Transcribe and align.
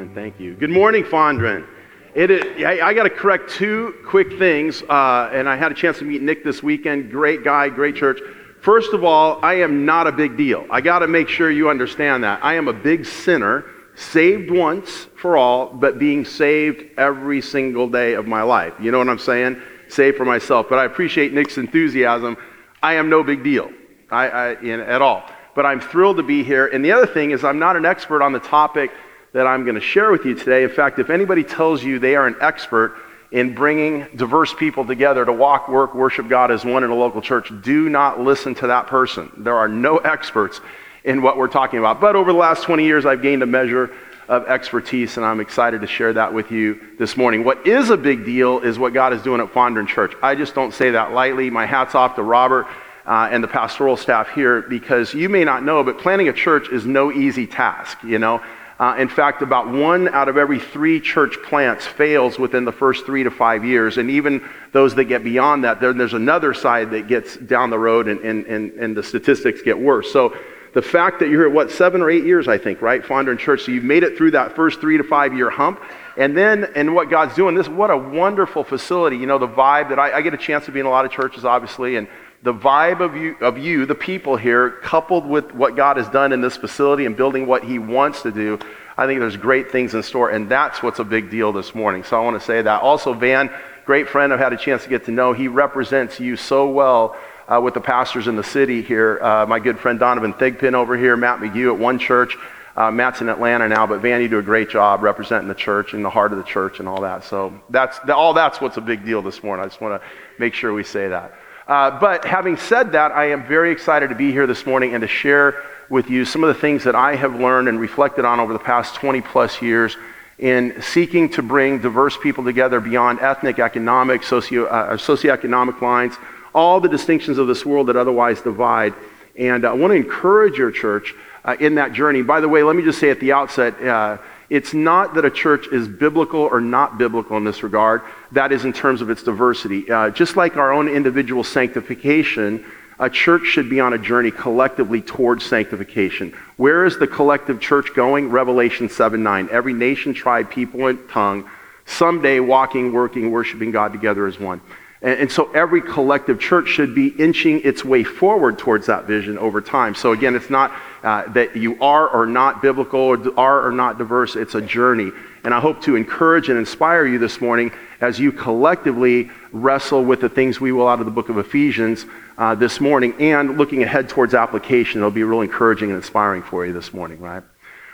Amen. 0.00 0.14
Thank 0.14 0.40
you. 0.40 0.54
Good 0.54 0.70
morning, 0.70 1.04
Fondren. 1.04 1.66
It 2.14 2.30
is, 2.30 2.64
I, 2.64 2.80
I 2.80 2.94
got 2.94 3.02
to 3.02 3.10
correct 3.10 3.50
two 3.50 3.96
quick 4.06 4.38
things, 4.38 4.82
uh, 4.84 5.28
and 5.30 5.46
I 5.46 5.56
had 5.56 5.72
a 5.72 5.74
chance 5.74 5.98
to 5.98 6.06
meet 6.06 6.22
Nick 6.22 6.42
this 6.42 6.62
weekend. 6.62 7.10
Great 7.10 7.44
guy, 7.44 7.68
great 7.68 7.96
church. 7.96 8.18
First 8.62 8.94
of 8.94 9.04
all, 9.04 9.44
I 9.44 9.54
am 9.54 9.84
not 9.84 10.06
a 10.06 10.12
big 10.12 10.38
deal. 10.38 10.66
I 10.70 10.80
got 10.80 11.00
to 11.00 11.06
make 11.06 11.28
sure 11.28 11.50
you 11.50 11.68
understand 11.68 12.24
that. 12.24 12.42
I 12.42 12.54
am 12.54 12.66
a 12.68 12.72
big 12.72 13.04
sinner, 13.04 13.66
saved 13.94 14.50
once 14.50 15.06
for 15.18 15.36
all, 15.36 15.66
but 15.66 15.98
being 15.98 16.24
saved 16.24 16.98
every 16.98 17.42
single 17.42 17.86
day 17.86 18.14
of 18.14 18.26
my 18.26 18.40
life. 18.40 18.72
You 18.80 18.92
know 18.92 18.98
what 18.98 19.08
I'm 19.10 19.18
saying? 19.18 19.60
Saved 19.88 20.16
for 20.16 20.24
myself. 20.24 20.66
But 20.70 20.78
I 20.78 20.86
appreciate 20.86 21.34
Nick's 21.34 21.58
enthusiasm. 21.58 22.38
I 22.82 22.94
am 22.94 23.10
no 23.10 23.22
big 23.22 23.44
deal 23.44 23.70
I, 24.10 24.28
I, 24.28 24.60
in, 24.62 24.80
at 24.80 25.02
all. 25.02 25.28
But 25.54 25.66
I'm 25.66 25.80
thrilled 25.80 26.16
to 26.16 26.22
be 26.22 26.42
here. 26.42 26.68
And 26.68 26.82
the 26.82 26.92
other 26.92 27.06
thing 27.06 27.32
is, 27.32 27.44
I'm 27.44 27.58
not 27.58 27.76
an 27.76 27.84
expert 27.84 28.22
on 28.22 28.32
the 28.32 28.40
topic 28.40 28.92
that 29.32 29.46
I'm 29.46 29.64
going 29.64 29.76
to 29.76 29.80
share 29.80 30.10
with 30.10 30.24
you 30.24 30.34
today. 30.34 30.64
In 30.64 30.70
fact, 30.70 30.98
if 30.98 31.10
anybody 31.10 31.44
tells 31.44 31.82
you 31.82 31.98
they 31.98 32.16
are 32.16 32.26
an 32.26 32.36
expert 32.40 32.96
in 33.30 33.54
bringing 33.54 34.06
diverse 34.16 34.52
people 34.52 34.84
together 34.84 35.24
to 35.24 35.32
walk, 35.32 35.68
work, 35.68 35.94
worship 35.94 36.28
God 36.28 36.50
as 36.50 36.64
one 36.64 36.82
in 36.82 36.90
a 36.90 36.94
local 36.94 37.22
church, 37.22 37.52
do 37.62 37.88
not 37.88 38.18
listen 38.18 38.54
to 38.56 38.66
that 38.68 38.88
person. 38.88 39.30
There 39.36 39.56
are 39.56 39.68
no 39.68 39.98
experts 39.98 40.60
in 41.04 41.22
what 41.22 41.36
we're 41.36 41.48
talking 41.48 41.78
about. 41.78 42.00
But 42.00 42.16
over 42.16 42.32
the 42.32 42.38
last 42.38 42.64
20 42.64 42.84
years, 42.84 43.06
I've 43.06 43.22
gained 43.22 43.42
a 43.42 43.46
measure 43.46 43.94
of 44.28 44.46
expertise, 44.46 45.16
and 45.16 45.26
I'm 45.26 45.40
excited 45.40 45.80
to 45.80 45.86
share 45.86 46.12
that 46.12 46.32
with 46.32 46.50
you 46.52 46.80
this 46.98 47.16
morning. 47.16 47.42
What 47.42 47.66
is 47.66 47.90
a 47.90 47.96
big 47.96 48.24
deal 48.24 48.60
is 48.60 48.78
what 48.78 48.92
God 48.92 49.12
is 49.12 49.22
doing 49.22 49.40
at 49.40 49.52
Fondren 49.52 49.88
Church. 49.88 50.12
I 50.22 50.34
just 50.34 50.54
don't 50.54 50.72
say 50.74 50.90
that 50.90 51.12
lightly. 51.12 51.50
My 51.50 51.66
hat's 51.66 51.94
off 51.94 52.16
to 52.16 52.22
Robert 52.22 52.66
uh, 53.06 53.28
and 53.30 53.42
the 53.42 53.48
pastoral 53.48 53.96
staff 53.96 54.28
here 54.28 54.62
because 54.62 55.14
you 55.14 55.28
may 55.28 55.44
not 55.44 55.64
know, 55.64 55.82
but 55.82 55.98
planning 55.98 56.28
a 56.28 56.32
church 56.32 56.68
is 56.68 56.86
no 56.86 57.10
easy 57.10 57.46
task, 57.46 57.98
you 58.04 58.18
know. 58.18 58.40
Uh, 58.80 58.96
in 58.98 59.08
fact, 59.08 59.42
about 59.42 59.68
one 59.68 60.08
out 60.08 60.26
of 60.26 60.38
every 60.38 60.58
three 60.58 60.98
church 60.98 61.36
plants 61.42 61.86
fails 61.86 62.38
within 62.38 62.64
the 62.64 62.72
first 62.72 63.04
three 63.04 63.22
to 63.22 63.30
five 63.30 63.62
years. 63.62 63.98
And 63.98 64.10
even 64.10 64.42
those 64.72 64.94
that 64.94 65.04
get 65.04 65.22
beyond 65.22 65.64
that, 65.64 65.82
there, 65.82 65.92
there's 65.92 66.14
another 66.14 66.54
side 66.54 66.90
that 66.92 67.06
gets 67.06 67.36
down 67.36 67.68
the 67.68 67.78
road 67.78 68.08
and, 68.08 68.20
and, 68.20 68.46
and, 68.46 68.72
and 68.72 68.96
the 68.96 69.02
statistics 69.02 69.60
get 69.60 69.78
worse. 69.78 70.10
So 70.10 70.34
the 70.72 70.80
fact 70.80 71.20
that 71.20 71.28
you're 71.28 71.46
at 71.46 71.52
what, 71.52 71.70
seven 71.70 72.00
or 72.00 72.08
eight 72.08 72.24
years, 72.24 72.48
I 72.48 72.56
think, 72.56 72.80
right? 72.80 73.02
Fondren 73.02 73.38
Church. 73.38 73.64
So 73.64 73.72
you've 73.72 73.84
made 73.84 74.02
it 74.02 74.16
through 74.16 74.30
that 74.30 74.56
first 74.56 74.80
three 74.80 74.96
to 74.96 75.04
five 75.04 75.34
year 75.34 75.50
hump. 75.50 75.82
And 76.16 76.34
then, 76.34 76.72
and 76.74 76.94
what 76.94 77.10
God's 77.10 77.34
doing, 77.34 77.54
this, 77.54 77.68
what 77.68 77.90
a 77.90 77.96
wonderful 77.98 78.64
facility. 78.64 79.18
You 79.18 79.26
know, 79.26 79.38
the 79.38 79.48
vibe 79.48 79.90
that 79.90 79.98
I, 79.98 80.12
I 80.12 80.22
get 80.22 80.32
a 80.32 80.38
chance 80.38 80.64
to 80.64 80.72
be 80.72 80.80
in 80.80 80.86
a 80.86 80.90
lot 80.90 81.04
of 81.04 81.12
churches, 81.12 81.44
obviously, 81.44 81.96
and 81.96 82.08
the 82.42 82.54
vibe 82.54 83.00
of 83.00 83.16
you, 83.16 83.36
of 83.40 83.58
you, 83.58 83.84
the 83.84 83.94
people 83.94 84.36
here, 84.36 84.70
coupled 84.70 85.26
with 85.26 85.52
what 85.52 85.76
God 85.76 85.98
has 85.98 86.08
done 86.08 86.32
in 86.32 86.40
this 86.40 86.56
facility 86.56 87.04
and 87.04 87.16
building 87.16 87.46
what 87.46 87.64
He 87.64 87.78
wants 87.78 88.22
to 88.22 88.32
do, 88.32 88.58
I 89.00 89.06
think 89.06 89.18
there's 89.20 89.38
great 89.38 89.72
things 89.72 89.94
in 89.94 90.02
store, 90.02 90.28
and 90.28 90.46
that's 90.46 90.82
what's 90.82 90.98
a 90.98 91.04
big 91.04 91.30
deal 91.30 91.54
this 91.54 91.74
morning. 91.74 92.04
So 92.04 92.20
I 92.20 92.22
want 92.22 92.38
to 92.38 92.46
say 92.46 92.60
that. 92.60 92.82
Also, 92.82 93.14
Van, 93.14 93.48
great 93.86 94.10
friend 94.10 94.30
I've 94.30 94.38
had 94.38 94.52
a 94.52 94.58
chance 94.58 94.82
to 94.82 94.90
get 94.90 95.06
to 95.06 95.10
know. 95.10 95.32
He 95.32 95.48
represents 95.48 96.20
you 96.20 96.36
so 96.36 96.68
well 96.68 97.16
uh, 97.48 97.62
with 97.64 97.72
the 97.72 97.80
pastors 97.80 98.28
in 98.28 98.36
the 98.36 98.44
city 98.44 98.82
here. 98.82 99.18
Uh, 99.22 99.46
my 99.46 99.58
good 99.58 99.78
friend 99.78 99.98
Donovan 99.98 100.34
Thigpen 100.34 100.74
over 100.74 100.98
here, 100.98 101.16
Matt 101.16 101.38
McGee 101.38 101.72
at 101.72 101.78
one 101.78 101.98
church. 101.98 102.36
Uh, 102.76 102.90
Matt's 102.90 103.22
in 103.22 103.30
Atlanta 103.30 103.70
now, 103.70 103.86
but 103.86 104.00
Van, 104.00 104.20
you 104.20 104.28
do 104.28 104.38
a 104.38 104.42
great 104.42 104.68
job 104.68 105.02
representing 105.02 105.48
the 105.48 105.54
church 105.54 105.94
and 105.94 106.04
the 106.04 106.10
heart 106.10 106.32
of 106.32 106.38
the 106.38 106.44
church 106.44 106.78
and 106.78 106.86
all 106.86 107.00
that. 107.00 107.24
So 107.24 107.58
that's 107.70 107.98
all. 108.10 108.34
That's 108.34 108.60
what's 108.60 108.76
a 108.76 108.82
big 108.82 109.06
deal 109.06 109.22
this 109.22 109.42
morning. 109.42 109.64
I 109.64 109.68
just 109.68 109.80
want 109.80 109.98
to 109.98 110.06
make 110.38 110.52
sure 110.52 110.74
we 110.74 110.84
say 110.84 111.08
that. 111.08 111.32
Uh, 111.70 112.00
but 112.00 112.24
having 112.24 112.56
said 112.56 112.90
that, 112.90 113.12
I 113.12 113.26
am 113.26 113.46
very 113.46 113.70
excited 113.70 114.08
to 114.08 114.16
be 114.16 114.32
here 114.32 114.44
this 114.48 114.66
morning 114.66 114.92
and 114.92 115.02
to 115.02 115.06
share 115.06 115.62
with 115.88 116.10
you 116.10 116.24
some 116.24 116.42
of 116.42 116.48
the 116.48 116.60
things 116.60 116.82
that 116.82 116.96
I 116.96 117.14
have 117.14 117.38
learned 117.38 117.68
and 117.68 117.78
reflected 117.78 118.24
on 118.24 118.40
over 118.40 118.52
the 118.52 118.58
past 118.58 118.96
20 118.96 119.20
plus 119.20 119.62
years 119.62 119.96
in 120.40 120.82
seeking 120.82 121.28
to 121.28 121.42
bring 121.42 121.80
diverse 121.80 122.16
people 122.16 122.42
together 122.42 122.80
beyond 122.80 123.20
ethnic, 123.20 123.60
economic, 123.60 124.24
socio, 124.24 124.64
uh, 124.64 124.96
socioeconomic 124.96 125.80
lines, 125.80 126.16
all 126.56 126.80
the 126.80 126.88
distinctions 126.88 127.38
of 127.38 127.46
this 127.46 127.64
world 127.64 127.86
that 127.86 127.94
otherwise 127.94 128.40
divide. 128.40 128.92
And 129.38 129.64
I 129.64 129.72
want 129.72 129.92
to 129.92 129.96
encourage 129.96 130.58
your 130.58 130.72
church 130.72 131.14
uh, 131.44 131.54
in 131.60 131.76
that 131.76 131.92
journey. 131.92 132.22
By 132.22 132.40
the 132.40 132.48
way, 132.48 132.64
let 132.64 132.74
me 132.74 132.82
just 132.82 132.98
say 132.98 133.10
at 133.10 133.20
the 133.20 133.30
outset, 133.30 133.80
uh, 133.80 134.18
it's 134.48 134.74
not 134.74 135.14
that 135.14 135.24
a 135.24 135.30
church 135.30 135.68
is 135.68 135.86
biblical 135.86 136.40
or 136.40 136.60
not 136.60 136.98
biblical 136.98 137.36
in 137.36 137.44
this 137.44 137.62
regard. 137.62 138.02
That 138.32 138.52
is 138.52 138.64
in 138.64 138.72
terms 138.72 139.02
of 139.02 139.10
its 139.10 139.22
diversity. 139.22 139.90
Uh, 139.90 140.10
just 140.10 140.36
like 140.36 140.56
our 140.56 140.72
own 140.72 140.88
individual 140.88 141.42
sanctification, 141.42 142.64
a 143.00 143.08
church 143.08 143.46
should 143.46 143.70
be 143.70 143.80
on 143.80 143.94
a 143.94 143.98
journey 143.98 144.30
collectively 144.30 145.00
towards 145.00 145.44
sanctification. 145.44 146.34
Where 146.56 146.84
is 146.84 146.98
the 146.98 147.06
collective 147.06 147.58
church 147.58 147.94
going? 147.94 148.28
Revelation 148.30 148.88
7 148.88 149.22
9. 149.22 149.48
Every 149.50 149.72
nation, 149.72 150.12
tribe, 150.12 150.50
people, 150.50 150.86
and 150.86 151.08
tongue, 151.08 151.48
someday 151.86 152.40
walking, 152.40 152.92
working, 152.92 153.30
worshiping 153.30 153.70
God 153.70 153.92
together 153.92 154.26
as 154.26 154.38
one. 154.38 154.60
And, 155.02 155.20
and, 155.20 155.32
so 155.32 155.50
every 155.52 155.80
collective 155.80 156.38
church 156.38 156.68
should 156.68 156.94
be 156.94 157.08
inching 157.08 157.62
its 157.62 157.82
way 157.82 158.04
forward 158.04 158.58
towards 158.58 158.86
that 158.88 159.06
vision 159.06 159.38
over 159.38 159.62
time. 159.62 159.94
So 159.94 160.12
again, 160.12 160.36
it's 160.36 160.50
not 160.50 160.72
uh, 161.02 161.26
that 161.32 161.56
you 161.56 161.82
are 161.82 162.06
or 162.06 162.26
not 162.26 162.60
biblical 162.60 163.00
or 163.00 163.38
are 163.38 163.66
or 163.66 163.72
not 163.72 163.96
diverse, 163.96 164.36
it's 164.36 164.54
a 164.54 164.60
journey. 164.60 165.10
And 165.44 165.54
I 165.54 165.60
hope 165.60 165.82
to 165.82 165.96
encourage 165.96 166.48
and 166.48 166.58
inspire 166.58 167.06
you 167.06 167.18
this 167.18 167.40
morning 167.40 167.72
as 168.00 168.18
you 168.18 168.32
collectively 168.32 169.30
wrestle 169.52 170.04
with 170.04 170.20
the 170.20 170.28
things 170.28 170.60
we 170.60 170.72
will 170.72 170.88
out 170.88 171.00
of 171.00 171.06
the 171.06 171.12
book 171.12 171.28
of 171.28 171.38
Ephesians 171.38 172.06
uh, 172.38 172.54
this 172.54 172.80
morning 172.80 173.14
and 173.18 173.56
looking 173.58 173.82
ahead 173.82 174.08
towards 174.08 174.34
application. 174.34 175.00
It'll 175.00 175.10
be 175.10 175.24
real 175.24 175.40
encouraging 175.40 175.90
and 175.90 175.96
inspiring 175.96 176.42
for 176.42 176.66
you 176.66 176.72
this 176.72 176.92
morning, 176.92 177.20
right? 177.20 177.42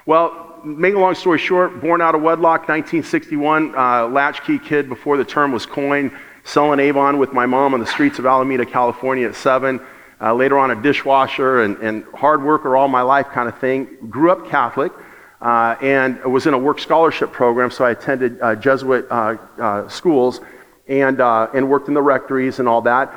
Well, 0.06 0.60
make 0.64 0.94
a 0.94 0.98
long 0.98 1.14
story 1.14 1.38
short, 1.38 1.80
born 1.80 2.00
out 2.00 2.14
of 2.14 2.22
wedlock, 2.22 2.68
1961, 2.68 3.74
uh, 3.76 4.06
latchkey 4.08 4.58
kid 4.58 4.88
before 4.88 5.16
the 5.16 5.24
term 5.24 5.52
was 5.52 5.66
coined 5.66 6.12
selling 6.46 6.78
Avon 6.78 7.18
with 7.18 7.32
my 7.32 7.44
mom 7.44 7.74
on 7.74 7.80
the 7.80 7.86
streets 7.86 8.18
of 8.18 8.26
Alameda, 8.26 8.64
California 8.64 9.28
at 9.28 9.34
seven. 9.34 9.80
Uh, 10.18 10.32
later 10.32 10.56
on, 10.58 10.70
a 10.70 10.80
dishwasher 10.80 11.60
and, 11.62 11.76
and 11.78 12.04
hard 12.14 12.42
worker 12.42 12.76
all 12.76 12.88
my 12.88 13.02
life 13.02 13.26
kind 13.26 13.48
of 13.48 13.58
thing. 13.58 13.84
Grew 14.08 14.30
up 14.30 14.48
Catholic 14.48 14.92
uh, 15.40 15.76
and 15.80 16.22
was 16.24 16.46
in 16.46 16.54
a 16.54 16.58
work 16.58 16.78
scholarship 16.78 17.32
program, 17.32 17.70
so 17.70 17.84
I 17.84 17.90
attended 17.90 18.40
uh, 18.40 18.54
Jesuit 18.56 19.06
uh, 19.10 19.36
uh, 19.58 19.88
schools 19.88 20.40
and, 20.88 21.20
uh, 21.20 21.48
and 21.54 21.68
worked 21.68 21.88
in 21.88 21.94
the 21.94 22.02
rectories 22.02 22.58
and 22.58 22.68
all 22.68 22.82
that. 22.82 23.12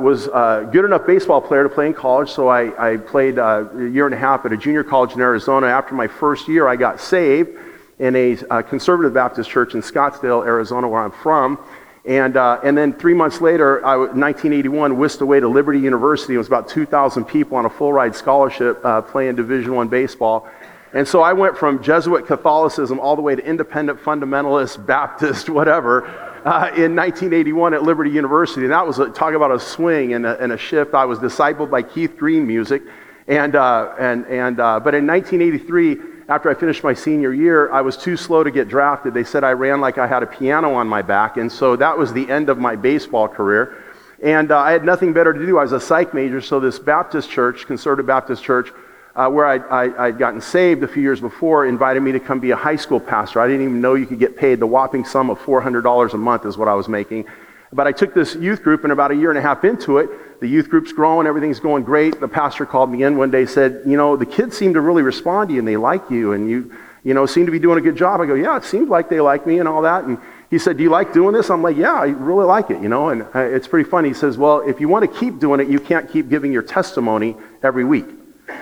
was 0.00 0.26
a 0.26 0.68
good 0.70 0.84
enough 0.84 1.06
baseball 1.06 1.40
player 1.40 1.62
to 1.62 1.68
play 1.68 1.86
in 1.86 1.94
college, 1.94 2.30
so 2.30 2.48
I, 2.48 2.92
I 2.92 2.96
played 2.96 3.38
a 3.38 3.70
year 3.74 4.06
and 4.06 4.14
a 4.14 4.18
half 4.18 4.44
at 4.44 4.52
a 4.52 4.56
junior 4.56 4.84
college 4.84 5.12
in 5.12 5.20
Arizona. 5.20 5.66
After 5.68 5.94
my 5.94 6.08
first 6.08 6.48
year, 6.48 6.66
I 6.66 6.76
got 6.76 7.00
saved 7.00 7.58
in 7.98 8.16
a, 8.16 8.36
a 8.50 8.62
conservative 8.62 9.14
Baptist 9.14 9.48
church 9.48 9.74
in 9.74 9.80
Scottsdale, 9.80 10.44
Arizona, 10.44 10.88
where 10.88 11.02
I'm 11.02 11.12
from. 11.12 11.58
And, 12.06 12.36
uh, 12.36 12.60
and 12.62 12.76
then 12.76 12.92
three 12.92 13.14
months 13.14 13.40
later, 13.40 13.84
I, 13.84 13.96
1981, 13.96 14.98
whisked 14.98 15.22
away 15.22 15.40
to 15.40 15.48
Liberty 15.48 15.80
University. 15.80 16.34
It 16.34 16.38
was 16.38 16.48
about 16.48 16.68
2,000 16.68 17.24
people 17.24 17.56
on 17.56 17.64
a 17.64 17.70
full 17.70 17.92
ride 17.92 18.14
scholarship 18.14 18.84
uh, 18.84 19.00
playing 19.00 19.36
Division 19.36 19.74
One 19.74 19.88
baseball. 19.88 20.48
And 20.94 21.08
so 21.08 21.22
I 21.22 21.32
went 21.32 21.58
from 21.58 21.82
Jesuit 21.82 22.24
Catholicism 22.24 23.00
all 23.00 23.16
the 23.16 23.22
way 23.22 23.34
to 23.34 23.44
independent 23.44 24.00
fundamentalist, 24.00 24.86
Baptist, 24.86 25.48
whatever, 25.50 26.06
uh, 26.44 26.70
in 26.76 26.94
1981 26.94 27.74
at 27.74 27.82
Liberty 27.82 28.10
University. 28.10 28.62
And 28.62 28.70
that 28.70 28.86
was, 28.86 29.00
a, 29.00 29.10
talk 29.10 29.34
about 29.34 29.50
a 29.50 29.58
swing 29.58 30.14
and 30.14 30.24
a, 30.24 30.40
and 30.40 30.52
a 30.52 30.56
shift. 30.56 30.94
I 30.94 31.04
was 31.04 31.18
discipled 31.18 31.68
by 31.68 31.82
Keith 31.82 32.16
Green 32.16 32.46
music. 32.46 32.82
And, 33.26 33.56
uh, 33.56 33.92
and, 33.98 34.24
and, 34.26 34.60
uh, 34.60 34.78
but 34.78 34.94
in 34.94 35.04
1983, 35.04 36.14
after 36.28 36.48
I 36.48 36.54
finished 36.54 36.84
my 36.84 36.94
senior 36.94 37.34
year, 37.34 37.72
I 37.72 37.80
was 37.80 37.96
too 37.96 38.16
slow 38.16 38.44
to 38.44 38.50
get 38.50 38.68
drafted. 38.68 39.14
They 39.14 39.24
said 39.24 39.42
I 39.42 39.50
ran 39.50 39.80
like 39.80 39.98
I 39.98 40.06
had 40.06 40.22
a 40.22 40.26
piano 40.26 40.74
on 40.74 40.86
my 40.86 41.02
back, 41.02 41.36
and 41.36 41.50
so 41.50 41.76
that 41.76 41.98
was 41.98 42.12
the 42.12 42.30
end 42.30 42.48
of 42.48 42.58
my 42.58 42.76
baseball 42.76 43.28
career. 43.28 43.82
And 44.22 44.50
uh, 44.50 44.58
I 44.58 44.72
had 44.72 44.84
nothing 44.84 45.12
better 45.12 45.34
to 45.34 45.38
do. 45.44 45.58
I 45.58 45.62
was 45.62 45.72
a 45.72 45.80
psych 45.80 46.14
major, 46.14 46.40
so 46.40 46.60
this 46.60 46.78
Baptist 46.78 47.30
church, 47.30 47.66
conservative 47.66 48.06
Baptist 48.06 48.42
church, 48.42 48.70
uh, 49.16 49.28
where 49.30 49.46
I, 49.46 50.08
would 50.08 50.18
gotten 50.18 50.40
saved 50.40 50.82
a 50.82 50.88
few 50.88 51.02
years 51.02 51.20
before, 51.20 51.66
invited 51.66 52.00
me 52.02 52.12
to 52.12 52.20
come 52.20 52.40
be 52.40 52.50
a 52.50 52.56
high 52.56 52.76
school 52.76 52.98
pastor. 52.98 53.40
I 53.40 53.46
didn't 53.46 53.62
even 53.62 53.80
know 53.80 53.94
you 53.94 54.06
could 54.06 54.18
get 54.18 54.36
paid. 54.36 54.58
The 54.58 54.66
whopping 54.66 55.04
sum 55.04 55.30
of 55.30 55.38
$400 55.38 56.12
a 56.12 56.16
month 56.16 56.46
is 56.46 56.58
what 56.58 56.66
I 56.66 56.74
was 56.74 56.88
making. 56.88 57.26
But 57.72 57.86
I 57.86 57.92
took 57.92 58.14
this 58.14 58.34
youth 58.34 58.62
group, 58.62 58.84
and 58.84 58.92
about 58.92 59.10
a 59.10 59.16
year 59.16 59.30
and 59.30 59.38
a 59.38 59.42
half 59.42 59.64
into 59.64 59.98
it, 59.98 60.40
the 60.40 60.48
youth 60.48 60.68
group's 60.68 60.92
growing, 60.92 61.26
everything's 61.26 61.60
going 61.60 61.84
great. 61.84 62.18
The 62.20 62.28
pastor 62.28 62.66
called 62.66 62.90
me 62.90 63.04
in 63.04 63.16
one 63.16 63.30
day, 63.30 63.46
said, 63.46 63.82
You 63.86 63.96
know, 63.96 64.16
the 64.16 64.26
kids 64.26 64.56
seem 64.56 64.74
to 64.74 64.80
really 64.80 65.02
respond 65.02 65.48
to 65.48 65.54
you, 65.54 65.60
and 65.60 65.66
they 65.66 65.76
like 65.76 66.10
you, 66.10 66.32
and 66.32 66.50
you, 66.50 66.72
you 67.04 67.14
know, 67.14 67.26
seem 67.26 67.46
to 67.46 67.52
be 67.52 67.58
doing 67.58 67.78
a 67.78 67.80
good 67.80 67.96
job. 67.96 68.20
I 68.20 68.26
go, 68.26 68.34
Yeah, 68.34 68.56
it 68.56 68.64
seems 68.64 68.88
like 68.88 69.08
they 69.08 69.20
like 69.20 69.46
me 69.46 69.58
and 69.58 69.68
all 69.68 69.82
that. 69.82 70.04
And 70.04 70.18
he 70.50 70.58
said, 70.58 70.76
Do 70.76 70.82
you 70.82 70.90
like 70.90 71.12
doing 71.12 71.34
this? 71.34 71.50
I'm 71.50 71.62
like, 71.62 71.76
Yeah, 71.76 71.94
I 71.94 72.06
really 72.06 72.46
like 72.46 72.70
it, 72.70 72.80
you 72.82 72.88
know, 72.88 73.08
and 73.10 73.22
uh, 73.22 73.40
it's 73.40 73.66
pretty 73.66 73.88
funny. 73.88 74.08
He 74.08 74.14
says, 74.14 74.36
Well, 74.38 74.60
if 74.60 74.80
you 74.80 74.88
want 74.88 75.10
to 75.10 75.20
keep 75.20 75.38
doing 75.38 75.60
it, 75.60 75.68
you 75.68 75.78
can't 75.78 76.10
keep 76.10 76.28
giving 76.28 76.52
your 76.52 76.62
testimony 76.62 77.36
every 77.62 77.84
week 77.84 78.06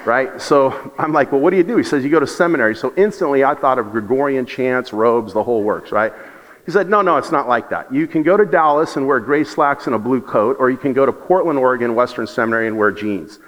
right? 0.05 0.41
So 0.41 0.93
I'm 0.99 1.13
like, 1.13 1.33
well, 1.33 1.41
what 1.41 1.51
do 1.51 1.57
you 1.57 1.63
do? 1.63 1.77
He 1.77 1.85
says, 1.85 2.05
you 2.05 2.11
go 2.11 2.21
to 2.21 2.27
seminary. 2.27 2.75
So 2.75 2.93
instantly 2.97 3.45
I 3.45 3.55
thought 3.55 3.79
of 3.79 3.91
Gregorian 3.93 4.47
chants, 4.47 4.93
robes, 4.93 5.33
the 5.33 5.43
whole 5.43 5.63
works, 5.63 5.93
right? 5.93 6.13
He 6.65 6.71
said, 6.71 6.89
No, 6.89 7.03
no, 7.03 7.17
it's 7.17 7.33
not 7.33 7.49
like 7.49 7.71
that. 7.71 7.93
You 7.93 8.07
can 8.07 8.23
go 8.23 8.37
to 8.37 8.45
Dallas 8.45 8.97
and 8.97 9.07
wear 9.07 9.19
gray 9.19 9.45
slacks 9.45 9.87
and 9.87 9.97
a 9.97 9.99
blue 9.99 10.21
coat, 10.21 10.57
or 10.61 10.71
you 10.71 10.77
can 10.77 10.93
go 10.93 11.05
to 11.05 11.13
Portland, 11.13 11.59
Oregon, 11.59 11.95
Western 11.95 12.27
Seminary, 12.27 12.69
and 12.69 12.79
wear 12.79 12.93
jeans. 12.93 13.41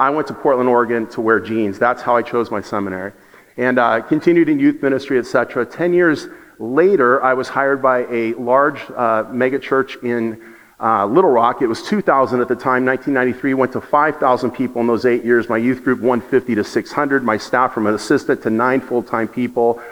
I 0.00 0.10
went 0.10 0.26
to 0.28 0.34
Portland, 0.34 0.68
Oregon 0.68 1.06
to 1.08 1.20
wear 1.20 1.40
jeans. 1.40 1.78
That's 1.78 2.02
how 2.02 2.16
I 2.16 2.22
chose 2.22 2.50
my 2.50 2.60
seminary. 2.60 3.12
and 3.56 3.78
uh, 3.78 4.02
continued 4.02 4.48
in 4.48 4.58
youth 4.58 4.82
ministry, 4.82 5.18
etc. 5.18 5.64
Ten 5.64 5.92
years 5.92 6.28
later, 6.58 7.22
I 7.22 7.34
was 7.34 7.48
hired 7.48 7.80
by 7.80 8.00
a 8.10 8.34
large 8.34 8.80
uh, 8.90 9.24
megachurch 9.24 10.02
in 10.02 10.42
uh, 10.78 11.06
Little 11.06 11.30
Rock. 11.30 11.62
It 11.62 11.66
was 11.66 11.82
2,000 11.82 12.40
at 12.40 12.48
the 12.48 12.54
time. 12.54 12.84
1993 12.84 13.54
went 13.54 13.72
to 13.72 13.80
5,000 13.80 14.50
people 14.50 14.80
in 14.80 14.86
those 14.86 15.06
eight 15.06 15.24
years. 15.24 15.48
My 15.48 15.56
youth 15.56 15.82
group 15.82 16.00
150 16.00 16.54
to 16.54 16.64
600. 16.64 17.24
My 17.24 17.38
staff 17.38 17.72
from 17.72 17.86
an 17.86 17.94
assistant 17.94 18.42
to 18.42 18.50
nine 18.50 18.80
full-time 18.80 19.28
people 19.28 19.82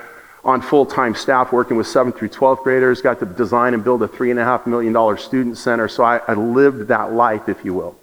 on 0.45 0.61
full-time 0.61 1.15
staff 1.15 1.53
working 1.53 1.79
with 1.79 1.87
7th 1.87 2.17
through 2.17 2.29
12th 2.29 2.63
graders. 2.65 3.01
Got 3.01 3.19
to 3.21 3.27
design 3.27 3.73
and 3.73 3.83
build 3.83 4.03
a 4.03 4.09
$3.5 4.09 4.67
million 4.67 5.19
student 5.19 5.57
center. 5.57 5.89
So 5.89 6.05
I, 6.05 6.19
I 6.29 6.35
lived 6.35 6.89
that 6.89 7.13
life, 7.13 7.49
if 7.49 7.65
you 7.65 7.73
will. 7.73 7.97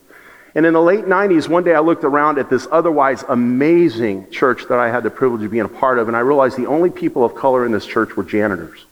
And 0.53 0.65
in 0.65 0.73
the 0.73 0.81
late 0.81 1.05
90s, 1.05 1.47
one 1.47 1.63
day 1.63 1.73
I 1.75 1.79
looked 1.79 2.03
around 2.03 2.37
at 2.37 2.49
this 2.49 2.67
otherwise 2.71 3.23
amazing 3.29 4.31
church 4.31 4.67
that 4.67 4.79
I 4.79 4.89
had 4.89 5.03
the 5.03 5.09
privilege 5.09 5.43
of 5.43 5.51
being 5.51 5.63
a 5.63 5.69
part 5.69 5.97
of, 5.97 6.09
and 6.09 6.17
I 6.17 6.21
realized 6.21 6.57
the 6.57 6.65
only 6.65 6.89
people 6.89 7.23
of 7.23 7.35
color 7.35 7.65
in 7.65 7.71
this 7.71 7.85
church 7.85 8.17
were 8.17 8.23
janitors. 8.23 8.85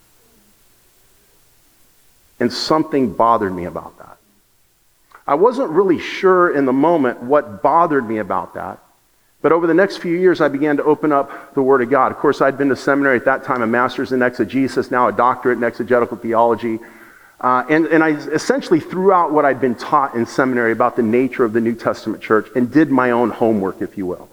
And 2.39 2.51
something 2.51 3.13
bothered 3.13 3.53
me 3.53 3.65
about 3.65 3.97
that. 3.99 4.17
I 5.27 5.35
wasn't 5.35 5.69
really 5.69 5.99
sure 5.99 6.55
in 6.55 6.65
the 6.65 6.73
moment 6.73 7.21
what 7.21 7.61
bothered 7.61 8.07
me 8.07 8.17
about 8.17 8.55
that. 8.55 8.79
But 9.41 9.51
over 9.51 9.67
the 9.67 9.73
next 9.73 9.97
few 9.97 10.17
years, 10.17 10.41
I 10.41 10.47
began 10.47 10.77
to 10.77 10.83
open 10.83 11.11
up 11.11 11.53
the 11.53 11.61
Word 11.61 11.81
of 11.81 11.89
God. 11.89 12.11
Of 12.11 12.17
course, 12.17 12.41
I'd 12.41 12.57
been 12.57 12.69
to 12.69 12.75
seminary 12.75 13.17
at 13.17 13.25
that 13.25 13.43
time, 13.43 13.61
a 13.61 13.67
master's 13.67 14.11
in 14.11 14.21
exegesis, 14.21 14.91
now 14.91 15.07
a 15.07 15.11
doctorate 15.13 15.57
in 15.57 15.63
exegetical 15.63 16.17
theology. 16.17 16.79
Uh, 17.39 17.63
and, 17.69 17.85
and 17.87 18.03
I 18.03 18.09
essentially 18.09 18.81
threw 18.81 19.13
out 19.13 19.31
what 19.31 19.45
I'd 19.45 19.61
been 19.61 19.75
taught 19.75 20.13
in 20.13 20.25
seminary 20.25 20.73
about 20.73 20.97
the 20.97 21.03
nature 21.03 21.45
of 21.45 21.53
the 21.53 21.61
New 21.61 21.75
Testament 21.75 22.21
church 22.21 22.47
and 22.53 22.69
did 22.69 22.89
my 22.89 23.11
own 23.11 23.29
homework, 23.29 23.81
if 23.81 23.97
you 23.97 24.05
will. 24.05 24.29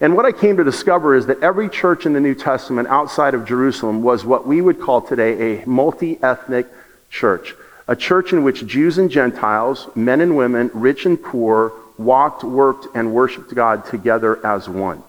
And 0.00 0.16
what 0.16 0.24
I 0.24 0.32
came 0.32 0.56
to 0.58 0.64
discover 0.64 1.16
is 1.16 1.26
that 1.26 1.42
every 1.42 1.68
church 1.68 2.06
in 2.06 2.12
the 2.12 2.20
New 2.20 2.34
Testament 2.34 2.88
outside 2.88 3.34
of 3.34 3.44
Jerusalem 3.44 4.02
was 4.02 4.24
what 4.24 4.46
we 4.46 4.60
would 4.60 4.80
call 4.80 5.00
today 5.00 5.60
a 5.60 5.66
multi 5.66 6.22
ethnic 6.22 6.66
church. 7.10 7.54
A 7.88 7.96
church 7.96 8.32
in 8.32 8.44
which 8.44 8.66
Jews 8.66 8.98
and 8.98 9.10
Gentiles, 9.10 9.88
men 9.94 10.20
and 10.20 10.36
women, 10.36 10.70
rich 10.72 11.06
and 11.06 11.20
poor, 11.20 11.72
walked, 11.98 12.44
worked, 12.44 12.86
and 12.94 13.12
worshiped 13.12 13.54
God 13.54 13.84
together 13.84 14.44
as 14.46 14.68
one. 14.68 15.02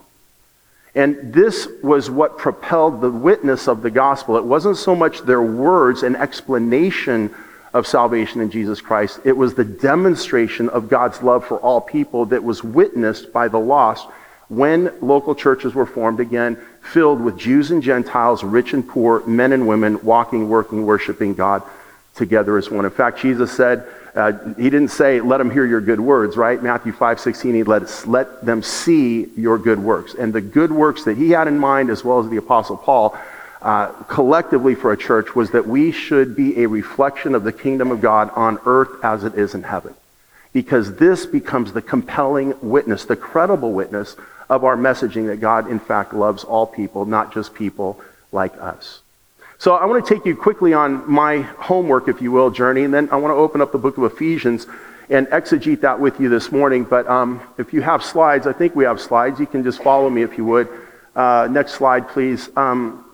And 0.93 1.33
this 1.33 1.67
was 1.81 2.09
what 2.09 2.37
propelled 2.37 2.99
the 2.99 3.11
witness 3.11 3.67
of 3.67 3.81
the 3.81 3.91
gospel. 3.91 4.35
It 4.35 4.43
wasn't 4.43 4.77
so 4.77 4.95
much 4.95 5.21
their 5.21 5.41
words 5.41 6.03
and 6.03 6.17
explanation 6.17 7.33
of 7.73 7.87
salvation 7.87 8.41
in 8.41 8.51
Jesus 8.51 8.81
Christ, 8.81 9.21
it 9.23 9.37
was 9.37 9.53
the 9.53 9.63
demonstration 9.63 10.67
of 10.67 10.89
God's 10.89 11.23
love 11.23 11.45
for 11.45 11.57
all 11.59 11.79
people 11.79 12.25
that 12.25 12.43
was 12.43 12.61
witnessed 12.61 13.31
by 13.31 13.47
the 13.47 13.59
lost 13.59 14.09
when 14.49 14.91
local 14.99 15.33
churches 15.33 15.73
were 15.73 15.85
formed 15.85 16.19
again, 16.19 16.57
filled 16.81 17.21
with 17.21 17.37
Jews 17.37 17.71
and 17.71 17.81
Gentiles, 17.81 18.43
rich 18.43 18.73
and 18.73 18.85
poor, 18.85 19.25
men 19.25 19.53
and 19.53 19.69
women, 19.69 20.03
walking, 20.03 20.49
working, 20.49 20.85
worshiping 20.85 21.33
God 21.33 21.63
together 22.15 22.57
as 22.57 22.69
one. 22.69 22.85
In 22.85 22.91
fact, 22.91 23.19
Jesus 23.19 23.51
said, 23.51 23.87
uh, 24.15 24.33
he 24.57 24.69
didn't 24.69 24.89
say, 24.89 25.21
let 25.21 25.37
them 25.37 25.49
hear 25.49 25.65
your 25.65 25.79
good 25.79 25.99
words, 25.99 26.35
right? 26.35 26.61
Matthew 26.61 26.91
5, 26.91 27.19
16, 27.19 27.53
he 27.55 27.63
let, 27.63 28.07
let 28.07 28.45
them 28.45 28.61
see 28.61 29.27
your 29.37 29.57
good 29.57 29.79
works. 29.79 30.13
And 30.13 30.33
the 30.33 30.41
good 30.41 30.71
works 30.71 31.05
that 31.05 31.17
he 31.17 31.29
had 31.29 31.47
in 31.47 31.57
mind, 31.57 31.89
as 31.89 32.03
well 32.03 32.19
as 32.19 32.29
the 32.29 32.37
Apostle 32.37 32.75
Paul, 32.75 33.17
uh, 33.61 33.87
collectively 34.09 34.75
for 34.75 34.91
a 34.91 34.97
church, 34.97 35.33
was 35.33 35.51
that 35.51 35.65
we 35.65 35.91
should 35.91 36.35
be 36.35 36.61
a 36.63 36.67
reflection 36.67 37.35
of 37.35 37.43
the 37.43 37.53
kingdom 37.53 37.91
of 37.91 38.01
God 38.01 38.29
on 38.35 38.59
earth 38.65 39.03
as 39.03 39.23
it 39.23 39.35
is 39.35 39.53
in 39.55 39.63
heaven. 39.63 39.93
Because 40.51 40.95
this 40.95 41.25
becomes 41.25 41.71
the 41.71 41.81
compelling 41.81 42.53
witness, 42.61 43.05
the 43.05 43.15
credible 43.15 43.71
witness 43.71 44.17
of 44.49 44.65
our 44.65 44.75
messaging 44.75 45.27
that 45.27 45.37
God, 45.39 45.69
in 45.71 45.79
fact, 45.79 46.13
loves 46.13 46.43
all 46.43 46.67
people, 46.67 47.05
not 47.05 47.33
just 47.33 47.53
people 47.53 48.01
like 48.33 48.53
us. 48.59 49.00
So 49.61 49.75
I 49.75 49.85
want 49.85 50.03
to 50.03 50.11
take 50.15 50.25
you 50.25 50.35
quickly 50.35 50.73
on 50.73 51.07
my 51.07 51.41
homework, 51.41 52.07
if 52.07 52.19
you 52.19 52.31
will, 52.31 52.49
journey, 52.49 52.83
and 52.83 52.91
then 52.91 53.07
I 53.11 53.17
want 53.17 53.31
to 53.31 53.35
open 53.35 53.61
up 53.61 53.71
the 53.71 53.77
book 53.77 53.95
of 53.99 54.05
Ephesians 54.05 54.65
and 55.07 55.27
exegete 55.27 55.81
that 55.81 55.99
with 55.99 56.19
you 56.19 56.29
this 56.29 56.51
morning. 56.51 56.83
But 56.83 57.07
um, 57.07 57.39
if 57.59 57.71
you 57.71 57.83
have 57.83 58.03
slides, 58.03 58.47
I 58.47 58.53
think 58.53 58.75
we 58.75 58.85
have 58.85 58.99
slides. 58.99 59.39
You 59.39 59.45
can 59.45 59.63
just 59.63 59.83
follow 59.83 60.09
me 60.09 60.23
if 60.23 60.35
you 60.35 60.45
would. 60.45 60.67
Uh, 61.15 61.47
next 61.51 61.73
slide, 61.73 62.07
please. 62.07 62.49
Um, 62.57 63.05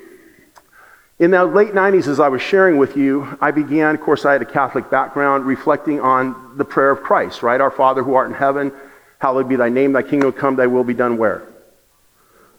in 1.20 1.32
the 1.32 1.44
late 1.44 1.74
90s, 1.74 2.08
as 2.08 2.22
I 2.22 2.30
was 2.30 2.42
sharing 2.42 2.78
with 2.78 2.96
you, 2.96 3.38
I 3.42 3.52
began, 3.52 3.96
of 3.96 4.00
course, 4.00 4.24
I 4.24 4.32
had 4.32 4.42
a 4.42 4.46
Catholic 4.46 4.90
background, 4.90 5.46
reflecting 5.46 6.00
on 6.00 6.56
the 6.56 6.64
prayer 6.64 6.92
of 6.92 7.04
Christ, 7.04 7.44
right? 7.44 7.60
Our 7.60 7.72
Father 7.72 8.04
who 8.04 8.14
art 8.14 8.30
in 8.30 8.34
heaven, 8.34 8.72
hallowed 9.20 9.50
be 9.50 9.58
thy 9.58 9.68
name, 9.68 9.92
thy 9.92 10.04
kingdom 10.04 10.32
come, 10.32 10.56
thy 10.56 10.68
will 10.68 10.86
be 10.86 10.94
done 10.94 11.18
where? 11.18 11.46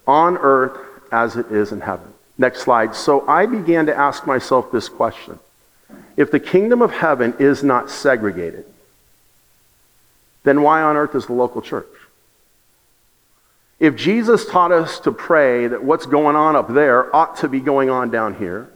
On 0.07 0.37
earth 0.37 0.79
as 1.11 1.37
it 1.37 1.51
is 1.51 1.73
in 1.73 1.81
heaven. 1.81 2.13
Next 2.39 2.61
slide. 2.63 2.95
So 2.95 3.27
I 3.27 3.47
began 3.47 3.87
to 3.87 3.97
ask 3.97 4.27
myself 4.27 4.71
this 4.71 4.89
question. 4.89 5.41
If 6.17 6.31
the 6.31 6.41
kingdom 6.41 6.81
of 6.83 6.93
heaven 6.93 7.35
is 7.41 7.65
not 7.65 7.91
segregated, 7.91 8.65
then 10.45 10.63
why 10.63 10.83
on 10.83 10.97
earth 10.97 11.15
is 11.15 11.27
the 11.27 11.33
local 11.33 11.61
church? 11.61 11.87
If 13.81 13.97
Jesus 13.97 14.47
taught 14.47 14.73
us 14.73 14.99
to 15.01 15.13
pray 15.13 15.67
that 15.67 15.85
what's 15.85 16.07
going 16.07 16.37
on 16.37 16.57
up 16.57 16.69
there 16.69 17.15
ought 17.15 17.37
to 17.39 17.49
be 17.49 17.61
going 17.61 17.91
on 17.91 18.11
down 18.11 18.35
here, 18.35 18.69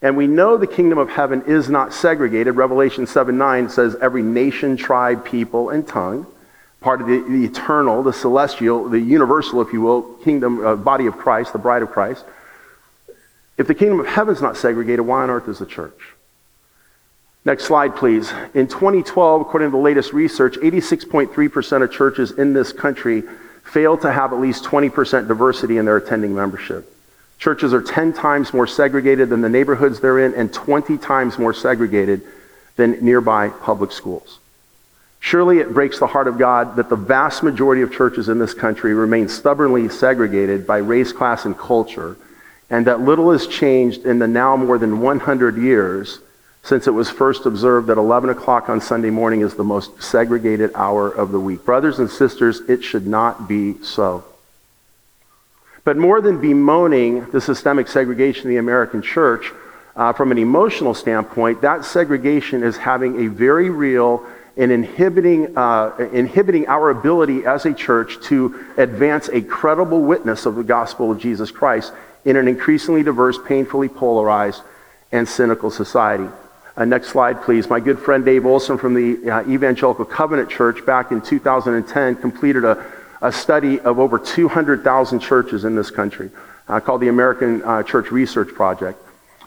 and 0.00 0.16
we 0.16 0.26
know 0.26 0.56
the 0.56 0.66
kingdom 0.66 0.98
of 0.98 1.10
heaven 1.10 1.42
is 1.46 1.68
not 1.68 1.92
segregated, 1.92 2.56
Revelation 2.56 3.06
7 3.06 3.36
9 3.36 3.68
says 3.68 3.96
every 4.00 4.22
nation, 4.22 4.76
tribe, 4.76 5.24
people, 5.24 5.70
and 5.70 5.86
tongue, 5.86 6.26
part 6.80 7.00
of 7.00 7.06
the, 7.06 7.20
the 7.20 7.44
eternal, 7.44 8.02
the 8.02 8.12
celestial, 8.12 8.88
the 8.88 8.98
universal, 8.98 9.60
if 9.60 9.72
you 9.72 9.80
will, 9.82 10.02
kingdom, 10.24 10.64
uh, 10.64 10.76
body 10.76 11.06
of 11.06 11.18
Christ, 11.18 11.52
the 11.52 11.58
bride 11.58 11.82
of 11.82 11.90
Christ. 11.90 12.24
If 13.58 13.66
the 13.66 13.74
kingdom 13.74 14.00
of 14.00 14.06
heaven 14.06 14.34
is 14.34 14.42
not 14.42 14.56
segregated, 14.56 15.04
why 15.04 15.22
on 15.22 15.30
earth 15.30 15.48
is 15.48 15.58
the 15.58 15.66
church? 15.66 15.98
Next 17.44 17.64
slide, 17.64 17.96
please. 17.96 18.32
In 18.54 18.68
2012, 18.68 19.40
according 19.40 19.68
to 19.68 19.72
the 19.72 19.82
latest 19.82 20.12
research, 20.12 20.56
86.3% 20.56 21.82
of 21.82 21.92
churches 21.92 22.30
in 22.32 22.52
this 22.52 22.72
country 22.72 23.24
fail 23.64 23.96
to 23.98 24.12
have 24.12 24.32
at 24.32 24.40
least 24.40 24.64
20% 24.64 25.28
diversity 25.28 25.76
in 25.76 25.84
their 25.84 25.96
attending 25.96 26.34
membership. 26.34 26.88
Churches 27.38 27.74
are 27.74 27.82
10 27.82 28.12
times 28.12 28.54
more 28.54 28.68
segregated 28.68 29.28
than 29.28 29.40
the 29.40 29.48
neighborhoods 29.48 29.98
they're 29.98 30.20
in 30.20 30.34
and 30.34 30.52
20 30.52 30.96
times 30.98 31.38
more 31.38 31.52
segregated 31.52 32.22
than 32.76 33.04
nearby 33.04 33.48
public 33.48 33.90
schools. 33.90 34.38
Surely 35.18 35.58
it 35.58 35.74
breaks 35.74 35.98
the 35.98 36.06
heart 36.06 36.28
of 36.28 36.38
God 36.38 36.76
that 36.76 36.88
the 36.88 36.96
vast 36.96 37.42
majority 37.42 37.82
of 37.82 37.92
churches 37.92 38.28
in 38.28 38.38
this 38.38 38.54
country 38.54 38.94
remain 38.94 39.28
stubbornly 39.28 39.88
segregated 39.88 40.66
by 40.66 40.78
race, 40.78 41.12
class, 41.12 41.44
and 41.44 41.58
culture 41.58 42.16
and 42.72 42.86
that 42.86 43.02
little 43.02 43.30
has 43.30 43.46
changed 43.46 44.06
in 44.06 44.18
the 44.18 44.26
now 44.26 44.56
more 44.56 44.78
than 44.78 45.02
100 45.02 45.58
years 45.58 46.20
since 46.62 46.86
it 46.86 46.92
was 46.92 47.10
first 47.10 47.44
observed 47.44 47.88
that 47.88 47.98
11 47.98 48.30
o'clock 48.30 48.70
on 48.70 48.80
Sunday 48.80 49.10
morning 49.10 49.42
is 49.42 49.54
the 49.54 49.64
most 49.64 50.02
segregated 50.02 50.70
hour 50.74 51.10
of 51.10 51.32
the 51.32 51.38
week. 51.38 51.66
Brothers 51.66 51.98
and 51.98 52.08
sisters, 52.08 52.60
it 52.68 52.82
should 52.82 53.06
not 53.06 53.46
be 53.46 53.74
so. 53.82 54.24
But 55.84 55.98
more 55.98 56.22
than 56.22 56.40
bemoaning 56.40 57.30
the 57.30 57.42
systemic 57.42 57.88
segregation 57.88 58.44
of 58.44 58.48
the 58.48 58.56
American 58.56 59.02
church, 59.02 59.52
uh, 59.94 60.14
from 60.14 60.32
an 60.32 60.38
emotional 60.38 60.94
standpoint, 60.94 61.60
that 61.60 61.84
segregation 61.84 62.62
is 62.62 62.78
having 62.78 63.26
a 63.26 63.28
very 63.28 63.68
real 63.68 64.24
and 64.56 64.70
inhibiting, 64.70 65.56
uh, 65.56 65.96
inhibiting 66.12 66.66
our 66.66 66.90
ability 66.90 67.46
as 67.46 67.64
a 67.64 67.72
church 67.72 68.20
to 68.24 68.66
advance 68.76 69.28
a 69.28 69.40
credible 69.40 70.02
witness 70.02 70.46
of 70.46 70.56
the 70.56 70.64
gospel 70.64 71.10
of 71.10 71.18
Jesus 71.18 71.50
Christ 71.50 71.92
in 72.24 72.36
an 72.36 72.48
increasingly 72.48 73.02
diverse, 73.02 73.38
painfully 73.46 73.88
polarized, 73.88 74.62
and 75.10 75.28
cynical 75.28 75.70
society. 75.70 76.28
Uh, 76.76 76.84
next 76.84 77.08
slide, 77.08 77.42
please. 77.42 77.68
My 77.68 77.80
good 77.80 77.98
friend 77.98 78.24
Dave 78.24 78.46
Olson 78.46 78.78
from 78.78 78.94
the 78.94 79.30
uh, 79.30 79.48
Evangelical 79.48 80.04
Covenant 80.04 80.48
Church 80.48 80.84
back 80.86 81.12
in 81.12 81.20
2010 81.20 82.16
completed 82.16 82.64
a, 82.64 82.84
a 83.20 83.30
study 83.30 83.78
of 83.80 83.98
over 83.98 84.18
200,000 84.18 85.20
churches 85.20 85.64
in 85.64 85.74
this 85.74 85.90
country 85.90 86.30
uh, 86.68 86.80
called 86.80 87.02
the 87.02 87.08
American 87.08 87.62
uh, 87.62 87.82
Church 87.82 88.10
Research 88.10 88.48
Project. 88.54 89.01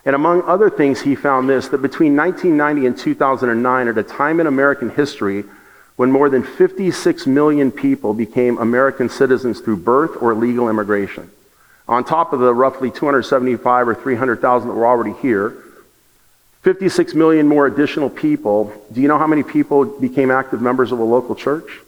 And 0.06 0.16
among 0.16 0.44
other 0.44 0.70
things, 0.70 1.02
he 1.02 1.16
found 1.16 1.50
this 1.50 1.68
that 1.70 1.82
between 1.82 2.16
1990 2.16 2.86
and 2.86 2.98
2009, 2.98 3.88
at 3.88 3.98
a 3.98 4.04
time 4.04 4.40
in 4.40 4.48
American 4.48 4.92
history 4.92 5.44
when 5.96 6.12
more 6.12 6.30
than 6.30 6.44
56 6.44 7.26
million 7.26 7.72
people 7.72 8.14
became 8.14 8.58
American 8.58 9.10
citizens 9.10 9.62
through 9.62 9.78
birth 9.78 10.22
or 10.22 10.36
legal 10.36 10.70
immigration, 10.70 11.32
on 11.88 12.04
top 12.04 12.34
of 12.34 12.40
the 12.40 12.54
roughly 12.54 12.92
275 12.92 13.88
or 13.88 13.96
300,000 13.96 14.68
that 14.68 14.74
were 14.74 14.86
already 14.86 15.14
here, 15.22 15.56
56 16.62 17.14
million 17.14 17.48
more 17.48 17.66
additional 17.66 18.10
people. 18.10 18.74
Do 18.92 19.00
you 19.00 19.08
know 19.08 19.18
how 19.18 19.28
many 19.28 19.44
people 19.44 19.86
became 19.86 20.32
active 20.32 20.62
members 20.62 20.92
of 20.92 21.00
a 21.00 21.04
local 21.04 21.36
church 21.36 21.80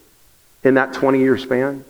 in 0.64 0.76
that 0.76 0.94
20 0.94 1.20
year 1.20 1.38
span? 1.38 1.84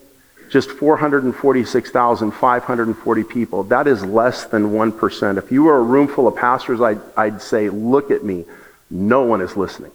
Just 0.49 0.71
446,540 0.71 3.23
people. 3.23 3.63
That 3.63 3.87
is 3.87 4.03
less 4.03 4.45
than 4.45 4.71
1%. 4.71 5.37
If 5.37 5.51
you 5.51 5.63
were 5.63 5.77
a 5.77 5.81
room 5.81 6.07
full 6.07 6.27
of 6.27 6.35
pastors, 6.35 6.81
I'd, 6.81 6.99
I'd 7.15 7.41
say, 7.41 7.69
look 7.69 8.11
at 8.11 8.23
me. 8.23 8.45
No 8.89 9.23
one 9.23 9.41
is 9.41 9.57
listening. 9.57 9.91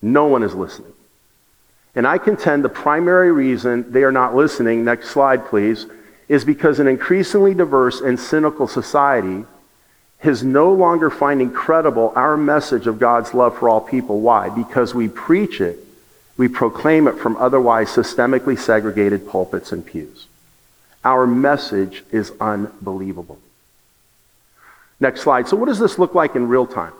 No 0.00 0.26
one 0.26 0.42
is 0.42 0.54
listening. 0.54 0.92
And 1.94 2.06
I 2.06 2.18
contend 2.18 2.64
the 2.64 2.68
primary 2.68 3.30
reason 3.30 3.92
they 3.92 4.02
are 4.02 4.12
not 4.12 4.34
listening, 4.34 4.84
next 4.84 5.10
slide 5.10 5.46
please, 5.46 5.86
is 6.28 6.44
because 6.44 6.80
an 6.80 6.88
increasingly 6.88 7.54
diverse 7.54 8.00
and 8.00 8.18
cynical 8.18 8.66
society 8.66 9.44
is 10.24 10.42
no 10.42 10.72
longer 10.72 11.10
finding 11.10 11.52
credible 11.52 12.12
our 12.16 12.36
message 12.36 12.86
of 12.86 12.98
God's 12.98 13.34
love 13.34 13.58
for 13.58 13.68
all 13.68 13.80
people. 13.80 14.20
Why? 14.20 14.48
Because 14.48 14.94
we 14.94 15.08
preach 15.08 15.60
it, 15.60 15.78
we 16.36 16.48
proclaim 16.48 17.06
it 17.08 17.18
from 17.18 17.36
otherwise 17.36 17.88
systemically 17.88 18.58
segregated 18.58 19.28
pulpits 19.28 19.72
and 19.72 19.84
pews. 19.84 20.26
Our 21.04 21.26
message 21.26 22.04
is 22.10 22.32
unbelievable. 22.40 23.38
Next 25.00 25.22
slide. 25.22 25.48
So, 25.48 25.56
what 25.56 25.66
does 25.66 25.78
this 25.78 25.98
look 25.98 26.14
like 26.14 26.36
in 26.36 26.48
real 26.48 26.66
time? 26.66 26.92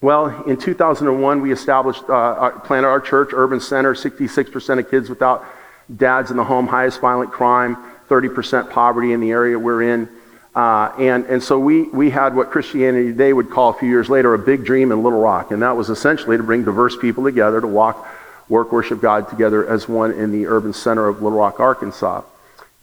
Well, 0.00 0.44
in 0.44 0.56
2001, 0.56 1.40
we 1.42 1.52
established, 1.52 2.02
uh, 2.08 2.12
our, 2.12 2.52
planted 2.60 2.88
our 2.88 3.00
church, 3.00 3.30
Urban 3.32 3.60
Center, 3.60 3.94
66% 3.94 4.78
of 4.78 4.90
kids 4.90 5.08
without 5.08 5.44
dads 5.96 6.30
in 6.30 6.36
the 6.36 6.44
home, 6.44 6.66
highest 6.66 7.00
violent 7.00 7.30
crime, 7.30 7.76
30% 8.08 8.70
poverty 8.70 9.12
in 9.12 9.20
the 9.20 9.30
area 9.30 9.58
we're 9.58 9.82
in. 9.82 10.08
Uh, 10.54 10.92
and, 10.98 11.24
and 11.26 11.42
so 11.42 11.58
we, 11.58 11.84
we 11.84 12.10
had 12.10 12.34
what 12.36 12.50
Christianity 12.50 13.08
Today 13.08 13.32
would 13.32 13.48
call 13.48 13.70
a 13.70 13.74
few 13.74 13.88
years 13.88 14.10
later 14.10 14.34
a 14.34 14.38
big 14.38 14.64
dream 14.64 14.92
in 14.92 15.02
Little 15.02 15.20
Rock. 15.20 15.50
And 15.50 15.62
that 15.62 15.76
was 15.76 15.88
essentially 15.88 16.36
to 16.36 16.42
bring 16.42 16.64
diverse 16.64 16.96
people 16.96 17.24
together 17.24 17.60
to 17.60 17.66
walk, 17.66 18.06
work, 18.52 18.70
worship 18.70 19.00
God 19.00 19.28
together 19.30 19.66
as 19.66 19.88
one 19.88 20.12
in 20.12 20.30
the 20.30 20.46
urban 20.46 20.74
center 20.74 21.08
of 21.08 21.22
Little 21.22 21.38
Rock, 21.38 21.58
Arkansas. 21.58 22.22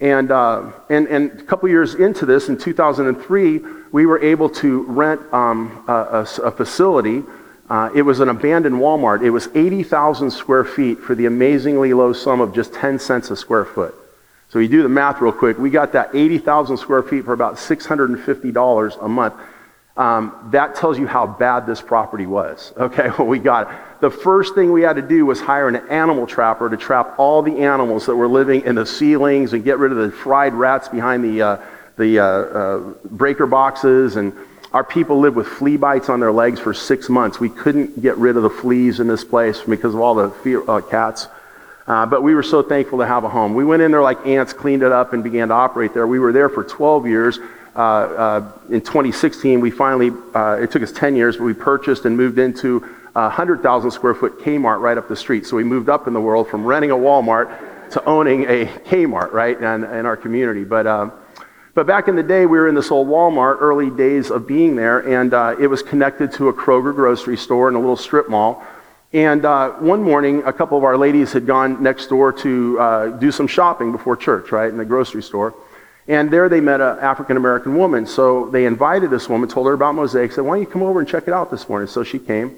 And, 0.02 0.32
uh, 0.32 0.72
and, 0.90 1.08
and 1.08 1.40
a 1.40 1.44
couple 1.44 1.70
years 1.70 1.94
into 1.94 2.26
this, 2.26 2.50
in 2.50 2.58
2003, 2.58 3.62
we 3.92 4.06
were 4.06 4.20
able 4.20 4.50
to 4.50 4.84
rent 4.84 5.22
um, 5.32 5.84
a, 5.88 5.94
a, 5.94 6.22
a, 6.44 6.52
facility. 6.52 7.24
Uh, 7.70 7.92
it 7.94 8.02
was 8.02 8.20
an 8.20 8.30
abandoned 8.30 8.76
Walmart. 8.76 9.24
It 9.24 9.30
was 9.30 9.48
80,000 9.54 10.32
square 10.32 10.66
feet 10.66 11.00
for 11.00 11.14
the 11.14 11.28
amazingly 11.28 11.94
low 11.94 12.14
sum 12.14 12.42
of 12.42 12.54
just 12.54 12.74
10 12.74 12.98
cents 12.98 13.30
a 13.30 13.36
square 13.36 13.66
foot. 13.66 13.94
So 14.50 14.58
you 14.58 14.68
do 14.68 14.82
the 14.82 14.90
math 14.90 15.22
real 15.22 15.32
quick. 15.32 15.60
We 15.60 15.70
got 15.70 15.92
that 15.94 16.16
80,000 16.16 16.78
square 16.78 17.04
feet 17.04 17.26
for 17.26 17.34
about 17.34 17.56
$650 17.56 19.06
a 19.06 19.08
month. 19.08 19.36
Um, 19.96 20.50
that 20.52 20.76
tells 20.76 20.98
you 20.98 21.06
how 21.06 21.28
bad 21.28 21.68
this 21.68 21.82
property 21.82 22.26
was. 22.26 22.74
Okay, 22.80 23.10
well, 23.20 23.28
we 23.28 23.38
got 23.38 23.70
it 23.70 23.89
the 24.02 24.10
first 24.10 24.56
thing 24.56 24.72
we 24.72 24.82
had 24.82 24.96
to 24.96 25.02
do 25.02 25.26
was 25.26 25.42
hire 25.42 25.68
an 25.68 25.76
animal 25.90 26.26
trapper 26.26 26.70
to 26.70 26.78
trap 26.78 27.16
all 27.18 27.42
the 27.42 27.60
animals 27.60 28.06
that 28.06 28.16
were 28.16 28.28
living 28.28 28.62
in 28.62 28.76
the 28.76 28.86
ceilings 28.86 29.54
and 29.54 29.64
get 29.64 29.78
rid 29.78 29.92
of 29.92 29.98
the 29.98 30.12
fried 30.12 30.54
rats 30.54 30.88
behind 30.88 31.24
the, 31.24 31.42
uh, 31.42 31.58
the 31.98 32.20
uh, 32.20 32.26
uh, 32.26 32.78
breaker 33.12 33.46
boxes. 33.46 34.16
And 34.16 34.34
our 34.72 34.84
people 34.84 35.20
lived 35.20 35.36
with 35.36 35.48
flea 35.48 35.76
bites 35.76 36.08
on 36.10 36.20
their 36.20 36.32
legs 36.32 36.60
for 36.60 36.74
six 36.74 37.10
months. 37.10 37.40
We 37.40 37.50
couldn't 37.50 38.02
get 38.02 38.18
rid 38.18 38.38
of 38.38 38.44
the 38.44 38.50
fleas 38.50 39.00
in 39.00 39.08
this 39.08 39.24
place 39.24 39.62
because 39.62 39.94
of 39.94 40.00
all 40.00 40.16
the 40.16 40.64
uh, 40.68 40.82
cats. 40.82 41.28
Uh, 41.86 42.06
but 42.06 42.22
we 42.22 42.36
were 42.36 42.44
so 42.44 42.62
thankful 42.62 43.00
to 43.00 43.06
have 43.08 43.24
a 43.24 43.30
home. 43.30 43.56
We 43.56 43.66
went 43.66 43.82
in 43.82 43.92
there 43.92 44.04
like 44.04 44.26
ants, 44.26 44.54
cleaned 44.54 44.84
it 44.84 44.92
up, 44.92 45.12
and 45.12 45.24
began 45.24 45.48
to 45.48 45.56
operate 45.56 45.94
there. 45.94 46.06
We 46.06 46.20
were 46.20 46.32
there 46.32 46.48
for 46.48 46.64
12 46.64 47.08
years. 47.08 47.40
Uh, 47.76 47.80
uh, 47.80 48.52
in 48.70 48.82
2016, 48.82 49.60
we 49.60 49.72
finally, 49.72 50.12
uh, 50.36 50.58
it 50.62 50.70
took 50.70 50.84
us 50.84 50.92
10 50.92 51.16
years, 51.16 51.38
but 51.38 51.44
we 51.44 51.54
purchased 51.54 52.06
and 52.06 52.16
moved 52.16 52.38
into 52.38 52.86
100,000 53.24 53.92
square 53.92 54.14
foot 54.14 54.40
Kmart 54.40 54.80
right 54.80 54.98
up 54.98 55.08
the 55.08 55.16
street. 55.16 55.46
So 55.46 55.56
we 55.56 55.64
moved 55.64 55.90
up 55.90 56.08
in 56.08 56.14
the 56.14 56.22
world 56.22 56.48
from 56.48 56.66
renting 56.66 56.92
a 56.92 56.96
Walmart 56.96 57.92
to 57.92 58.04
owning 58.06 58.44
a 58.44 58.66
Kmart, 58.66 59.32
right, 59.32 59.58
in, 59.58 59.84
in 59.84 60.06
our 60.06 60.16
community. 60.16 60.64
But, 60.64 60.86
uh, 60.86 61.10
but 61.74 61.88
back 61.88 62.08
in 62.08 62.16
the 62.16 62.24
day, 62.24 62.46
we 62.46 62.58
were 62.60 62.68
in 62.68 62.76
this 62.76 62.92
old 62.92 63.08
Walmart, 63.08 63.58
early 63.62 63.90
days 63.90 64.30
of 64.32 64.48
being 64.48 64.76
there, 64.76 65.00
and 65.00 65.34
uh, 65.34 65.56
it 65.60 65.68
was 65.68 65.82
connected 65.82 66.32
to 66.34 66.50
a 66.50 66.54
Kroger 66.54 66.94
grocery 66.94 67.38
store 67.38 67.68
and 67.68 67.76
a 67.78 67.80
little 67.80 67.98
strip 67.98 68.30
mall. 68.30 68.64
And 69.12 69.44
uh, 69.44 69.72
one 69.72 70.04
morning, 70.04 70.44
a 70.46 70.54
couple 70.54 70.78
of 70.78 70.84
our 70.84 70.96
ladies 70.96 71.34
had 71.34 71.48
gone 71.48 71.82
next 71.82 72.08
door 72.08 72.32
to 72.34 72.80
uh, 72.80 73.08
do 73.18 73.32
some 73.32 73.48
shopping 73.48 73.92
before 73.92 74.16
church, 74.16 74.52
right, 74.52 74.70
in 74.70 74.78
the 74.78 74.86
grocery 74.86 75.24
store. 75.24 75.56
And 76.08 76.32
there 76.32 76.48
they 76.48 76.60
met 76.60 76.80
an 76.80 77.00
African 77.00 77.38
American 77.38 77.76
woman. 77.76 78.06
So 78.06 78.50
they 78.50 78.66
invited 78.66 79.10
this 79.10 79.28
woman, 79.28 79.50
told 79.50 79.68
her 79.68 79.74
about 79.74 79.96
Mosaic, 79.96 80.32
said, 80.32 80.44
Why 80.44 80.58
don't 80.58 80.62
you 80.62 80.68
come 80.68 80.84
over 80.84 81.00
and 81.00 81.08
check 81.08 81.28
it 81.28 81.34
out 81.34 81.50
this 81.50 81.68
morning? 81.70 81.88
So 81.88 82.04
she 82.04 82.20
came. 82.20 82.58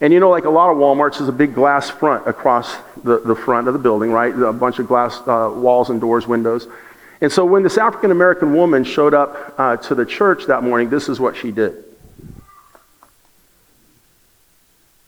And 0.00 0.12
you 0.12 0.20
know, 0.20 0.30
like 0.30 0.44
a 0.44 0.50
lot 0.50 0.70
of 0.70 0.76
Walmarts, 0.76 1.18
there's 1.18 1.28
a 1.28 1.32
big 1.32 1.54
glass 1.54 1.90
front 1.90 2.26
across 2.28 2.76
the, 3.02 3.18
the 3.18 3.34
front 3.34 3.66
of 3.66 3.74
the 3.74 3.80
building, 3.80 4.12
right? 4.12 4.32
A 4.32 4.52
bunch 4.52 4.78
of 4.78 4.86
glass 4.86 5.20
uh, 5.26 5.50
walls 5.52 5.90
and 5.90 6.00
doors, 6.00 6.26
windows. 6.26 6.68
And 7.20 7.32
so 7.32 7.44
when 7.44 7.64
this 7.64 7.78
African 7.78 8.12
American 8.12 8.54
woman 8.54 8.84
showed 8.84 9.12
up 9.12 9.54
uh, 9.58 9.76
to 9.76 9.94
the 9.94 10.06
church 10.06 10.46
that 10.46 10.62
morning, 10.62 10.88
this 10.88 11.08
is 11.08 11.18
what 11.18 11.36
she 11.36 11.50
did. 11.50 11.84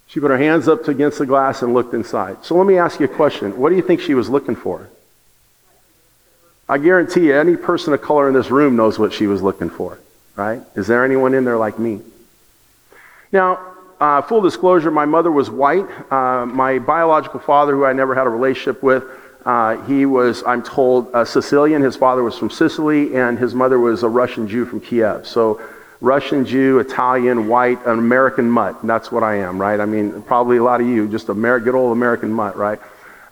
She 0.08 0.18
put 0.18 0.32
her 0.32 0.38
hands 0.38 0.66
up 0.66 0.88
against 0.88 1.20
the 1.20 1.26
glass 1.26 1.62
and 1.62 1.72
looked 1.72 1.94
inside. 1.94 2.44
So 2.44 2.56
let 2.56 2.66
me 2.66 2.78
ask 2.78 2.98
you 2.98 3.06
a 3.06 3.08
question. 3.08 3.56
What 3.56 3.70
do 3.70 3.76
you 3.76 3.82
think 3.82 4.00
she 4.00 4.14
was 4.14 4.28
looking 4.28 4.56
for? 4.56 4.88
I 6.68 6.78
guarantee 6.78 7.26
you, 7.26 7.36
any 7.36 7.56
person 7.56 7.92
of 7.94 8.02
color 8.02 8.26
in 8.26 8.34
this 8.34 8.50
room 8.50 8.74
knows 8.74 8.98
what 8.98 9.12
she 9.12 9.28
was 9.28 9.40
looking 9.40 9.70
for, 9.70 10.00
right? 10.34 10.62
Is 10.74 10.88
there 10.88 11.04
anyone 11.04 11.32
in 11.34 11.44
there 11.44 11.56
like 11.56 11.78
me? 11.78 12.00
Now, 13.30 13.69
uh, 14.00 14.22
full 14.22 14.40
disclosure, 14.40 14.90
my 14.90 15.04
mother 15.04 15.30
was 15.30 15.50
white. 15.50 15.86
Uh, 16.10 16.46
my 16.46 16.78
biological 16.78 17.38
father, 17.38 17.74
who 17.74 17.84
I 17.84 17.92
never 17.92 18.14
had 18.14 18.26
a 18.26 18.30
relationship 18.30 18.82
with, 18.82 19.04
uh, 19.44 19.76
he 19.84 20.06
was, 20.06 20.42
I'm 20.46 20.62
told, 20.62 21.10
a 21.14 21.24
Sicilian. 21.24 21.82
His 21.82 21.96
father 21.96 22.22
was 22.22 22.36
from 22.36 22.50
Sicily, 22.50 23.14
and 23.14 23.38
his 23.38 23.54
mother 23.54 23.78
was 23.78 24.02
a 24.02 24.08
Russian 24.08 24.48
Jew 24.48 24.64
from 24.64 24.80
Kiev. 24.80 25.26
So, 25.26 25.60
Russian 26.00 26.46
Jew, 26.46 26.78
Italian, 26.78 27.46
white, 27.46 27.84
an 27.84 27.98
American 27.98 28.50
mutt. 28.50 28.78
That's 28.86 29.12
what 29.12 29.22
I 29.22 29.36
am, 29.36 29.60
right? 29.60 29.78
I 29.78 29.84
mean, 29.84 30.22
probably 30.22 30.56
a 30.56 30.62
lot 30.62 30.80
of 30.80 30.86
you, 30.86 31.06
just 31.08 31.28
a 31.28 31.32
Amer- 31.32 31.60
good 31.60 31.74
old 31.74 31.92
American 31.92 32.32
mutt, 32.32 32.56
right? 32.56 32.80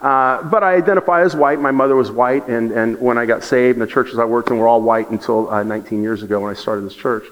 Uh, 0.02 0.42
but 0.42 0.62
I 0.62 0.75
identify 0.75 1.22
as 1.22 1.34
white. 1.34 1.60
My 1.60 1.70
mother 1.70 1.96
was 1.96 2.10
white, 2.10 2.46
and, 2.46 2.70
and 2.72 3.00
when 3.00 3.16
I 3.16 3.25
got 3.25 3.42
saved, 3.42 3.78
and 3.78 3.82
the 3.82 3.90
churches 3.90 4.18
I 4.18 4.26
worked 4.26 4.50
in 4.50 4.58
were 4.58 4.68
all 4.68 4.82
white 4.82 5.10
until 5.10 5.50
uh, 5.50 5.62
19 5.62 6.02
years 6.02 6.22
ago 6.22 6.40
when 6.40 6.50
I 6.50 6.54
started 6.54 6.82
this 6.82 6.94
church. 6.94 7.25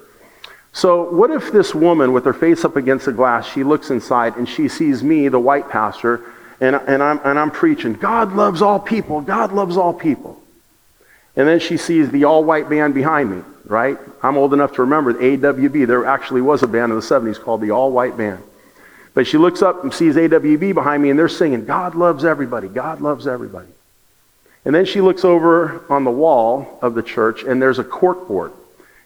So, 0.77 1.11
what 1.11 1.31
if 1.31 1.53
this 1.53 1.75
woman, 1.75 2.13
with 2.13 2.27
her 2.27 2.35
face 2.35 2.63
up 2.63 2.77
against 2.77 3.07
the 3.07 3.13
glass, 3.13 3.49
she 3.49 3.65
looks 3.65 3.89
inside 3.89 4.37
and 4.37 4.47
she 4.47 4.69
sees 4.69 5.03
me, 5.03 5.27
the 5.29 5.41
white 5.41 5.71
pastor, 5.71 6.21
and, 6.61 6.77
and, 6.77 7.03
I'm, 7.03 7.19
and 7.25 7.39
I'm 7.39 7.51
preaching, 7.51 7.95
God 7.95 8.35
loves 8.35 8.61
all 8.61 8.79
people, 8.79 9.23
God 9.23 9.53
loves 9.53 9.79
all 9.79 9.95
people. 9.95 10.39
And 11.35 11.49
then 11.49 11.61
she 11.61 11.79
sees 11.79 12.11
the 12.11 12.25
all 12.25 12.45
white 12.45 12.69
band 12.69 12.93
behind 12.93 13.35
me, 13.35 13.43
right? 13.65 13.97
I'm 14.23 14.37
old 14.37 14.53
enough 14.53 14.75
to 14.75 14.83
remember 14.83 15.15
the 15.15 15.39
AWB. 15.39 15.87
There 15.87 16.05
actually 16.05 16.43
was 16.43 16.63
a 16.63 16.69
band 16.69 16.93
in 16.93 16.99
the 16.99 17.05
70s 17.05 17.41
called 17.41 17.63
the 17.63 17.71
All 17.71 17.91
White 17.91 18.19
Band. 18.19 18.43
But 19.15 19.27
she 19.27 19.39
looks 19.39 19.63
up 19.63 19.83
and 19.83 19.95
sees 19.95 20.15
AWB 20.15 20.75
behind 20.75 21.03
me, 21.03 21.09
and 21.09 21.19
they're 21.19 21.31
singing, 21.31 21.65
God 21.65 21.95
loves 21.95 22.23
everybody, 22.23 22.69
God 22.69 23.01
loves 23.01 23.27
everybody. 23.27 23.69
And 24.67 24.75
then 24.75 24.85
she 24.85 25.01
looks 25.01 25.25
over 25.25 25.87
on 25.89 26.05
the 26.05 26.11
wall 26.11 26.79
of 26.83 26.95
the 26.95 27.03
church, 27.03 27.45
and 27.45 27.63
there's 27.63 27.79
a 27.79 27.85
corkboard. 27.85 28.53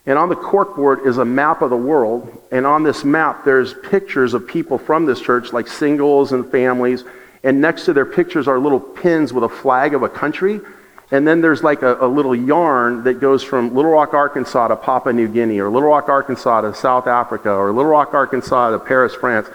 And 0.06 0.18
on 0.18 0.28
the 0.28 0.36
corkboard 0.36 1.06
is 1.06 1.18
a 1.18 1.24
map 1.24 1.62
of 1.62 1.70
the 1.70 1.76
world. 1.76 2.42
And 2.50 2.66
on 2.66 2.82
this 2.82 3.04
map, 3.04 3.44
there's 3.44 3.74
pictures 3.74 4.34
of 4.34 4.46
people 4.46 4.78
from 4.78 5.06
this 5.06 5.20
church, 5.20 5.52
like 5.52 5.68
singles 5.68 6.32
and 6.32 6.50
families. 6.50 7.04
And 7.42 7.60
next 7.60 7.84
to 7.84 7.92
their 7.92 8.06
pictures 8.06 8.48
are 8.48 8.58
little 8.58 8.80
pins 8.80 9.32
with 9.32 9.44
a 9.44 9.48
flag 9.48 9.94
of 9.94 10.02
a 10.02 10.08
country. 10.08 10.60
And 11.10 11.26
then 11.26 11.40
there's 11.40 11.62
like 11.62 11.82
a, 11.82 11.96
a, 11.96 12.06
little 12.06 12.36
yarn 12.36 13.02
that 13.04 13.20
goes 13.20 13.42
from 13.42 13.74
Little 13.74 13.90
Rock, 13.90 14.14
Arkansas 14.14 14.68
to 14.68 14.76
Papua 14.76 15.12
New 15.12 15.26
Guinea, 15.26 15.58
or 15.58 15.68
Little 15.68 15.88
Rock, 15.88 16.08
Arkansas 16.08 16.60
to 16.60 16.72
South 16.72 17.08
Africa, 17.08 17.50
or 17.50 17.72
Little 17.72 17.90
Rock, 17.90 18.14
Arkansas 18.14 18.70
to 18.70 18.78
Paris, 18.78 19.14
France. 19.14 19.48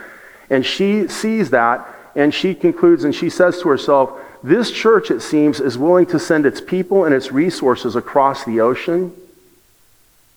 And 0.49 0.65
she 0.65 1.07
sees 1.07 1.51
that, 1.51 1.87
and 2.13 2.33
she 2.33 2.53
concludes 2.53 3.05
and 3.05 3.15
she 3.15 3.29
says 3.29 3.61
to 3.61 3.69
herself, 3.69 4.19
This 4.43 4.69
church, 4.69 5.09
it 5.09 5.21
seems, 5.21 5.61
is 5.61 5.77
willing 5.77 6.05
to 6.07 6.19
send 6.19 6.45
its 6.45 6.59
people 6.59 7.05
and 7.05 7.15
its 7.15 7.31
resources 7.31 7.95
across 7.95 8.43
the 8.43 8.59
ocean 8.59 9.15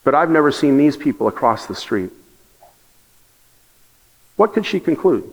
but 0.09 0.15
I've 0.15 0.31
never 0.31 0.51
seen 0.51 0.79
these 0.79 0.97
people 0.97 1.29
across 1.29 1.67
the 1.67 1.75
street. 1.75 2.11
What 4.37 4.55
could 4.55 4.65
she 4.65 4.81
conclude? 4.81 5.31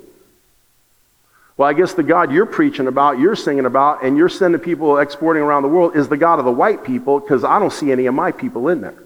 Well, 1.55 1.69
I 1.69 1.71
guess 1.71 1.93
the 1.93 2.03
God 2.03 2.33
you're 2.33 2.45
preaching 2.45 2.87
about, 2.87 3.17
you're 3.17 3.37
singing 3.37 3.65
about, 3.65 4.03
and 4.03 4.17
you're 4.17 4.27
sending 4.27 4.59
people 4.59 4.97
exporting 4.97 5.41
around 5.43 5.63
the 5.63 5.69
world 5.69 5.95
is 5.95 6.09
the 6.09 6.17
God 6.17 6.39
of 6.39 6.45
the 6.45 6.51
white 6.51 6.83
people 6.83 7.21
because 7.21 7.45
I 7.45 7.57
don't 7.57 7.71
see 7.71 7.89
any 7.89 8.05
of 8.07 8.15
my 8.15 8.33
people 8.33 8.67
in 8.67 8.81
there. 8.81 9.01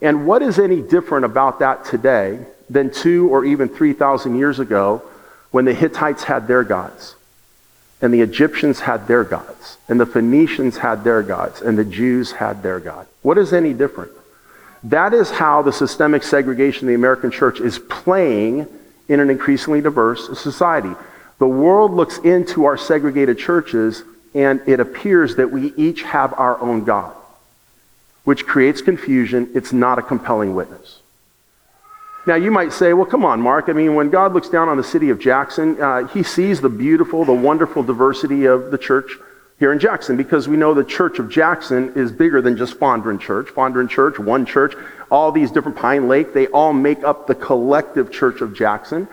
And 0.00 0.26
what 0.26 0.40
is 0.40 0.58
any 0.58 0.80
different 0.80 1.26
about 1.26 1.58
that 1.58 1.84
today 1.84 2.38
than 2.70 2.90
two 2.90 3.28
or 3.28 3.44
even 3.44 3.68
3,000 3.68 4.38
years 4.38 4.58
ago 4.60 5.02
when 5.50 5.66
the 5.66 5.74
Hittites 5.74 6.22
had 6.22 6.48
their 6.48 6.64
gods, 6.64 7.16
and 8.00 8.14
the 8.14 8.22
Egyptians 8.22 8.80
had 8.80 9.06
their 9.08 9.24
gods, 9.24 9.76
and 9.90 10.00
the 10.00 10.06
Phoenicians 10.06 10.78
had 10.78 11.04
their 11.04 11.22
gods, 11.22 11.60
and 11.60 11.76
the 11.76 11.84
Jews 11.84 12.32
had 12.32 12.62
their 12.62 12.80
God? 12.80 13.06
What 13.20 13.36
is 13.36 13.52
any 13.52 13.74
different? 13.74 14.12
That 14.84 15.12
is 15.12 15.30
how 15.30 15.62
the 15.62 15.72
systemic 15.72 16.22
segregation 16.22 16.86
of 16.86 16.88
the 16.88 16.94
American 16.94 17.30
church 17.30 17.60
is 17.60 17.78
playing 17.78 18.66
in 19.08 19.20
an 19.20 19.30
increasingly 19.30 19.80
diverse 19.80 20.38
society. 20.38 20.94
The 21.38 21.48
world 21.48 21.92
looks 21.92 22.18
into 22.18 22.64
our 22.64 22.76
segregated 22.76 23.38
churches 23.38 24.04
and 24.34 24.60
it 24.66 24.80
appears 24.80 25.36
that 25.36 25.50
we 25.50 25.72
each 25.76 26.02
have 26.02 26.34
our 26.34 26.60
own 26.60 26.84
God, 26.84 27.14
which 28.24 28.46
creates 28.46 28.82
confusion. 28.82 29.50
It's 29.54 29.72
not 29.72 29.98
a 29.98 30.02
compelling 30.02 30.54
witness. 30.54 31.00
Now, 32.26 32.34
you 32.34 32.50
might 32.50 32.74
say, 32.74 32.92
well, 32.92 33.06
come 33.06 33.24
on, 33.24 33.40
Mark. 33.40 33.68
I 33.68 33.72
mean, 33.72 33.94
when 33.94 34.10
God 34.10 34.34
looks 34.34 34.50
down 34.50 34.68
on 34.68 34.76
the 34.76 34.84
city 34.84 35.08
of 35.08 35.18
Jackson, 35.18 35.80
uh, 35.80 36.06
he 36.08 36.22
sees 36.22 36.60
the 36.60 36.68
beautiful, 36.68 37.24
the 37.24 37.32
wonderful 37.32 37.82
diversity 37.82 38.44
of 38.44 38.70
the 38.70 38.76
church 38.76 39.10
here 39.58 39.72
in 39.72 39.78
Jackson 39.78 40.16
because 40.16 40.46
we 40.46 40.56
know 40.56 40.72
the 40.72 40.84
Church 40.84 41.18
of 41.18 41.28
Jackson 41.28 41.92
is 41.94 42.12
bigger 42.12 42.40
than 42.40 42.56
just 42.56 42.78
Fondren 42.78 43.20
Church. 43.20 43.48
Fondren 43.48 43.88
Church, 43.88 44.18
one 44.18 44.46
church, 44.46 44.74
all 45.10 45.32
these 45.32 45.50
different 45.50 45.76
Pinelake, 45.76 46.32
they 46.32 46.46
all 46.48 46.72
make 46.72 47.02
up 47.02 47.26
the 47.26 47.34
collective 47.34 48.12
Church 48.12 48.40
of 48.40 48.54
Jackson. 48.54 49.08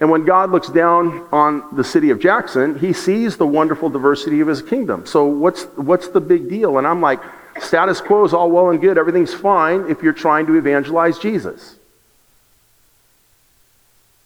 And 0.00 0.10
when 0.10 0.24
God 0.24 0.52
looks 0.52 0.68
down 0.68 1.26
on 1.32 1.74
the 1.74 1.82
city 1.82 2.10
of 2.10 2.20
Jackson, 2.20 2.78
he 2.78 2.92
sees 2.92 3.36
the 3.36 3.46
wonderful 3.46 3.90
diversity 3.90 4.40
of 4.40 4.46
his 4.46 4.62
kingdom. 4.62 5.06
So 5.06 5.24
what's, 5.24 5.64
what's 5.74 6.08
the 6.08 6.20
big 6.20 6.48
deal? 6.48 6.78
And 6.78 6.86
I'm 6.86 7.00
like, 7.00 7.20
status 7.60 8.00
quo 8.00 8.24
is 8.24 8.32
all 8.32 8.50
well 8.50 8.70
and 8.70 8.80
good. 8.80 8.96
Everything's 8.96 9.34
fine 9.34 9.90
if 9.90 10.02
you're 10.02 10.12
trying 10.12 10.46
to 10.46 10.54
evangelize 10.54 11.18
Jesus. 11.18 11.74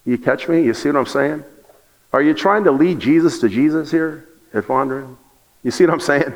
You 0.05 0.19
catch 0.19 0.49
me? 0.49 0.63
You 0.63 0.75
see 0.75 0.91
what 0.91 0.99
I'm 0.99 1.07
saying? 1.07 1.45
Are 2.13 2.21
you 2.21 2.35
trying 2.35 2.65
to 2.65 2.73
lead 2.73 3.01
Jesus 3.01 3.39
to 3.39 3.49
Jesus 3.49 3.91
here 3.91 4.29
at 4.53 4.65
Fondren? 4.65 5.17
You 5.63 5.71
see 5.71 5.85
what 5.85 5.93
I'm 5.93 6.01
saying? 6.01 6.35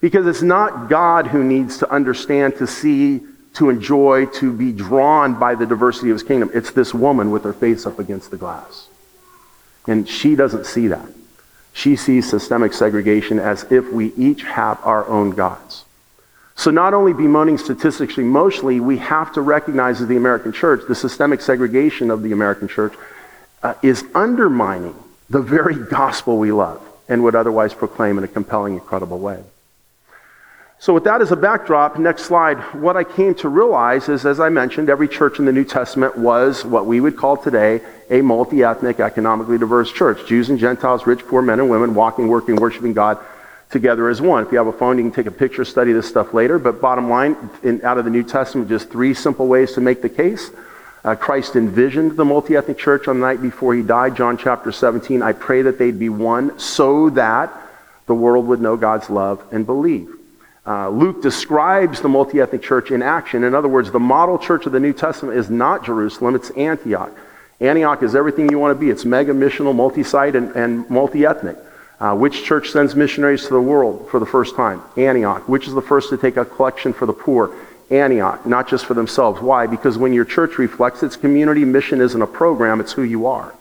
Because 0.00 0.26
it's 0.26 0.42
not 0.42 0.88
God 0.88 1.28
who 1.28 1.44
needs 1.44 1.78
to 1.78 1.90
understand, 1.90 2.56
to 2.56 2.66
see, 2.66 3.20
to 3.54 3.70
enjoy, 3.70 4.26
to 4.26 4.52
be 4.52 4.72
drawn 4.72 5.38
by 5.38 5.54
the 5.54 5.66
diversity 5.66 6.10
of 6.10 6.16
his 6.16 6.22
kingdom. 6.22 6.50
It's 6.54 6.72
this 6.72 6.92
woman 6.92 7.30
with 7.30 7.44
her 7.44 7.52
face 7.52 7.86
up 7.86 7.98
against 7.98 8.30
the 8.30 8.36
glass. 8.36 8.88
And 9.86 10.08
she 10.08 10.36
doesn't 10.36 10.66
see 10.66 10.88
that. 10.88 11.06
She 11.72 11.96
sees 11.96 12.28
systemic 12.28 12.72
segregation 12.72 13.38
as 13.38 13.64
if 13.70 13.90
we 13.90 14.12
each 14.14 14.42
have 14.42 14.78
our 14.84 15.06
own 15.06 15.30
gods. 15.30 15.84
So 16.54 16.70
not 16.70 16.94
only 16.94 17.12
bemoaning 17.12 17.58
statistics 17.58 18.18
emotionally, 18.18 18.78
we 18.78 18.98
have 18.98 19.32
to 19.34 19.40
recognize 19.40 20.00
as 20.00 20.08
the 20.08 20.16
American 20.16 20.52
church, 20.52 20.82
the 20.86 20.94
systemic 20.94 21.40
segregation 21.40 22.10
of 22.10 22.22
the 22.22 22.32
American 22.32 22.68
church 22.68 22.94
uh, 23.62 23.74
is 23.82 24.04
undermining 24.14 24.94
the 25.30 25.40
very 25.40 25.74
gospel 25.74 26.38
we 26.38 26.52
love 26.52 26.86
and 27.12 27.22
would 27.22 27.34
otherwise 27.34 27.74
proclaim 27.74 28.16
in 28.16 28.24
a 28.24 28.28
compelling, 28.28 28.72
incredible 28.72 29.18
way. 29.18 29.44
So, 30.78 30.94
with 30.94 31.04
that 31.04 31.20
as 31.20 31.30
a 31.30 31.36
backdrop, 31.36 31.98
next 31.98 32.24
slide, 32.24 32.58
what 32.74 32.96
I 32.96 33.04
came 33.04 33.34
to 33.36 33.48
realize 33.50 34.08
is, 34.08 34.24
as 34.24 34.40
I 34.40 34.48
mentioned, 34.48 34.88
every 34.88 35.08
church 35.08 35.38
in 35.38 35.44
the 35.44 35.52
New 35.52 35.64
Testament 35.64 36.16
was 36.16 36.64
what 36.64 36.86
we 36.86 37.00
would 37.00 37.16
call 37.16 37.36
today 37.36 37.82
a 38.10 38.22
multi 38.22 38.64
ethnic, 38.64 38.98
economically 38.98 39.58
diverse 39.58 39.92
church. 39.92 40.26
Jews 40.26 40.48
and 40.48 40.58
Gentiles, 40.58 41.06
rich, 41.06 41.20
poor, 41.28 41.42
men 41.42 41.60
and 41.60 41.68
women, 41.68 41.94
walking, 41.94 42.28
working, 42.28 42.56
worshiping 42.56 42.94
God 42.94 43.18
together 43.70 44.08
as 44.08 44.20
one. 44.22 44.44
If 44.44 44.50
you 44.50 44.58
have 44.58 44.66
a 44.66 44.72
phone, 44.72 44.96
you 44.96 45.04
can 45.04 45.12
take 45.12 45.26
a 45.26 45.36
picture, 45.36 45.64
study 45.64 45.92
this 45.92 46.08
stuff 46.08 46.32
later. 46.32 46.58
But 46.58 46.80
bottom 46.80 47.10
line, 47.10 47.36
in, 47.62 47.84
out 47.84 47.98
of 47.98 48.04
the 48.04 48.10
New 48.10 48.24
Testament, 48.24 48.68
just 48.68 48.90
three 48.90 49.12
simple 49.14 49.46
ways 49.46 49.74
to 49.74 49.82
make 49.82 50.00
the 50.02 50.08
case. 50.08 50.50
Uh, 51.04 51.16
Christ 51.16 51.56
envisioned 51.56 52.16
the 52.16 52.24
multi 52.24 52.56
ethnic 52.56 52.78
church 52.78 53.08
on 53.08 53.18
the 53.18 53.26
night 53.26 53.42
before 53.42 53.74
he 53.74 53.82
died, 53.82 54.16
John 54.16 54.36
chapter 54.38 54.70
17. 54.70 55.20
I 55.22 55.32
pray 55.32 55.62
that 55.62 55.78
they'd 55.78 55.98
be 55.98 56.08
one 56.08 56.58
so 56.58 57.10
that 57.10 57.52
the 58.06 58.14
world 58.14 58.46
would 58.46 58.60
know 58.60 58.76
God's 58.76 59.10
love 59.10 59.44
and 59.50 59.66
believe. 59.66 60.08
Uh, 60.64 60.88
Luke 60.90 61.22
describes 61.22 62.00
the 62.00 62.08
multi 62.08 62.40
ethnic 62.40 62.62
church 62.62 62.92
in 62.92 63.02
action. 63.02 63.42
In 63.42 63.54
other 63.54 63.68
words, 63.68 63.90
the 63.90 63.98
model 63.98 64.38
church 64.38 64.66
of 64.66 64.72
the 64.72 64.78
New 64.78 64.92
Testament 64.92 65.36
is 65.36 65.50
not 65.50 65.84
Jerusalem, 65.84 66.36
it's 66.36 66.50
Antioch. 66.50 67.12
Antioch 67.60 68.02
is 68.02 68.14
everything 68.14 68.50
you 68.50 68.58
want 68.58 68.76
to 68.76 68.80
be. 68.80 68.90
It's 68.90 69.04
mega 69.04 69.32
missional, 69.32 69.74
multi 69.74 70.04
site, 70.04 70.36
and, 70.36 70.54
and 70.54 70.88
multi 70.88 71.26
ethnic. 71.26 71.56
Uh, 71.98 72.14
which 72.16 72.44
church 72.44 72.70
sends 72.70 72.96
missionaries 72.96 73.42
to 73.46 73.54
the 73.54 73.60
world 73.60 74.08
for 74.10 74.18
the 74.18 74.26
first 74.26 74.56
time? 74.56 74.82
Antioch. 74.96 75.48
Which 75.48 75.68
is 75.68 75.74
the 75.74 75.82
first 75.82 76.10
to 76.10 76.16
take 76.16 76.36
a 76.36 76.44
collection 76.44 76.92
for 76.92 77.06
the 77.06 77.12
poor? 77.12 77.54
Antioch, 77.90 78.46
not 78.46 78.68
just 78.68 78.86
for 78.86 78.94
themselves. 78.94 79.40
Why? 79.40 79.66
Because 79.66 79.98
when 79.98 80.12
your 80.12 80.24
church 80.24 80.58
reflects 80.58 81.02
its 81.02 81.16
community, 81.16 81.64
mission 81.64 82.00
isn't 82.00 82.22
a 82.22 82.26
program, 82.26 82.80
it's 82.80 82.92
who 82.92 83.02
you 83.02 83.26
are. 83.26 83.54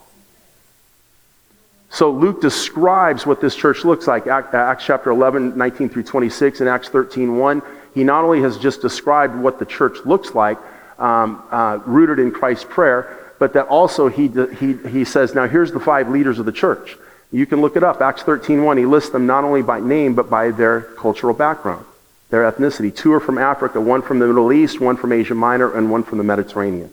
So 1.90 2.10
Luke 2.10 2.42
describes 2.42 3.26
what 3.26 3.42
this 3.42 3.54
church 3.54 3.84
looks 3.84 4.08
like. 4.08 4.26
Acts 4.26 4.86
chapter 4.86 5.10
11, 5.10 5.58
19 5.58 5.90
through 5.90 6.04
26, 6.04 6.62
and 6.62 6.70
Acts 6.70 6.88
13, 6.88 7.38
1. 7.38 7.62
He 7.94 8.06
not 8.06 8.24
only 8.24 8.42
has 8.42 8.58
just 8.58 8.82
described 8.82 9.36
what 9.36 9.60
the 9.60 9.66
church 9.66 9.98
looks 10.06 10.34
like, 10.34 10.58
um, 10.98 11.44
uh, 11.52 11.80
rooted 11.86 12.20
in 12.20 12.32
Christ's 12.32 12.66
prayer, 12.70 13.18
but 13.40 13.54
that 13.54 13.68
also 13.68 14.08
he, 14.08 14.30
he, 14.60 14.78
he 14.90 15.04
says, 15.04 15.36
now 15.36 15.48
here's 15.48 15.72
the 15.72 15.80
five 15.80 16.08
leaders 16.08 16.40
of 16.40 16.46
the 16.46 16.52
church. 16.52 16.98
You 17.32 17.46
can 17.46 17.60
look 17.60 17.76
it 17.76 17.84
up. 17.84 18.02
Acts 18.02 18.24
13, 18.24 18.64
1. 18.64 18.78
He 18.78 18.86
lists 18.86 19.10
them 19.10 19.26
not 19.26 19.44
only 19.44 19.62
by 19.62 19.80
name, 19.80 20.16
but 20.16 20.30
by 20.30 20.52
their 20.52 20.82
cultural 20.82 21.34
background, 21.34 21.86
their 22.32 22.50
ethnicity. 22.50 22.96
Two 22.96 23.14
are 23.14 23.20
from 23.20 23.38
Africa, 23.38 23.80
one 23.80 24.02
from 24.02 24.20
the 24.20 24.26
Middle 24.26 24.52
East, 24.52 24.80
one 24.80 24.98
from 24.98 25.12
Asia 25.12 25.36
Minor, 25.36 25.78
and 25.78 25.92
one 25.92 26.04
from 26.04 26.18
the 26.18 26.24
Mediterranean. 26.24 26.90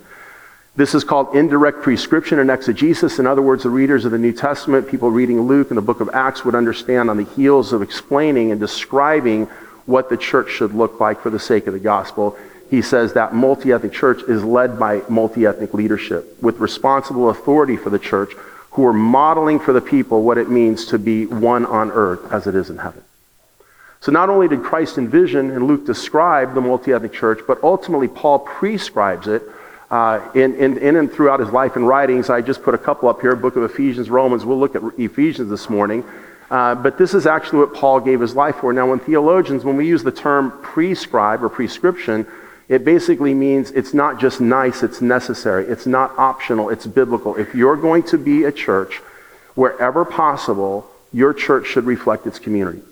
This 0.77 0.95
is 0.95 1.03
called 1.03 1.35
indirect 1.35 1.83
prescription 1.83 2.39
and 2.39 2.51
exegesis. 2.51 3.19
In 3.19 3.27
other 3.27 3.43
words, 3.43 3.63
the 3.63 3.71
readers 3.71 4.05
of 4.05 4.13
the 4.13 4.19
New 4.19 4.33
Testament, 4.33 4.89
people 4.89 5.11
reading 5.11 5.41
Luke 5.41 5.71
and 5.71 5.79
the 5.79 5.83
book 5.83 6.01
of 6.01 6.11
Acts, 6.13 6.45
would 6.45 6.55
understand 6.55 7.09
on 7.09 7.17
the 7.17 7.25
heels 7.25 7.73
of 7.73 7.83
explaining 7.83 8.53
and 8.53 8.61
describing 8.61 9.47
what 9.87 10.11
the 10.11 10.17
church 10.17 10.51
should 10.51 10.75
look 10.75 11.01
like 11.01 11.21
for 11.21 11.31
the 11.31 11.39
sake 11.39 11.67
of 11.67 11.73
the 11.73 11.81
gospel. 11.81 12.37
He 12.71 12.83
says 12.83 13.15
that 13.15 13.35
multi 13.35 13.73
ethnic 13.73 13.93
church 13.93 14.23
is 14.29 14.45
led 14.45 14.79
by 14.79 15.03
multi 15.09 15.47
ethnic 15.47 15.73
leadership 15.73 16.41
with 16.43 16.59
responsible 16.59 17.31
authority 17.31 17.77
for 17.77 17.91
the 17.91 17.99
church 17.99 18.35
who 18.73 18.85
are 18.87 18.93
modeling 18.93 19.59
for 19.59 19.73
the 19.73 19.81
people 19.81 20.23
what 20.23 20.39
it 20.39 20.51
means 20.51 20.87
to 20.87 20.99
be 20.99 21.27
one 21.27 21.65
on 21.67 21.91
earth 21.91 22.33
as 22.33 22.47
it 22.47 22.55
is 22.55 22.71
in 22.71 22.79
heaven. 22.79 23.03
So 24.01 24.13
not 24.13 24.31
only 24.31 24.49
did 24.49 24.63
Christ 24.63 24.97
envision 24.97 25.51
and 25.51 25.67
Luke 25.67 25.85
describe 25.85 26.55
the 26.55 26.61
multi 26.61 26.93
ethnic 26.93 27.13
church, 27.13 27.41
but 27.47 27.63
ultimately 27.63 28.09
Paul 28.09 28.39
prescribes 28.39 29.27
it 29.27 29.43
uh, 29.91 30.21
in, 30.35 30.55
in, 30.55 30.79
in, 30.79 30.97
and 30.97 31.11
throughout 31.11 31.41
his 31.41 31.51
life 31.51 31.77
and 31.77 31.87
writings. 31.87 32.31
I 32.31 32.41
just 32.41 32.63
put 32.63 32.75
a 32.75 32.79
couple 32.79 33.09
up 33.09 33.21
here 33.21 33.35
book 33.35 33.57
of 33.57 33.65
Ephesians, 33.65 34.11
Romans. 34.11 34.45
We'll 34.45 34.59
look 34.59 34.77
at 34.77 34.83
Ephesians 34.99 35.49
this 35.49 35.69
morning. 35.69 36.05
Uh, 36.51 36.75
but 36.75 36.97
this 36.97 37.13
is 37.13 37.27
actually 37.27 37.59
what 37.59 37.75
Paul 37.75 38.01
gave 38.01 38.21
his 38.21 38.35
life 38.35 38.57
for. 38.57 38.73
Now, 38.73 38.89
when 38.89 39.01
theologians, 39.01 39.65
when 39.65 39.77
we 39.77 39.87
use 39.87 40.03
the 40.03 40.13
term 40.13 40.53
prescribe 40.63 41.43
or 41.43 41.49
prescription, 41.49 42.27
it 42.69 42.85
basically 42.85 43.35
means 43.35 43.71
it's 43.71 43.93
not 43.93 44.21
just 44.21 44.41
nice, 44.41 44.83
it's 44.83 45.01
necessary. 45.01 45.67
It's 45.67 45.87
not 45.87 46.17
optional, 46.19 46.71
it's 46.71 46.87
biblical. 46.87 47.37
If 47.37 47.55
you're 47.55 47.77
going 47.77 48.03
to 48.05 48.19
be 48.19 48.45
a 48.45 48.53
church, 48.53 48.97
wherever 49.55 50.05
possible, 50.05 50.91
your 51.13 51.35
church 51.35 51.67
should 51.67 51.85
reflect 51.85 52.27
its 52.27 52.39
community. 52.39 52.83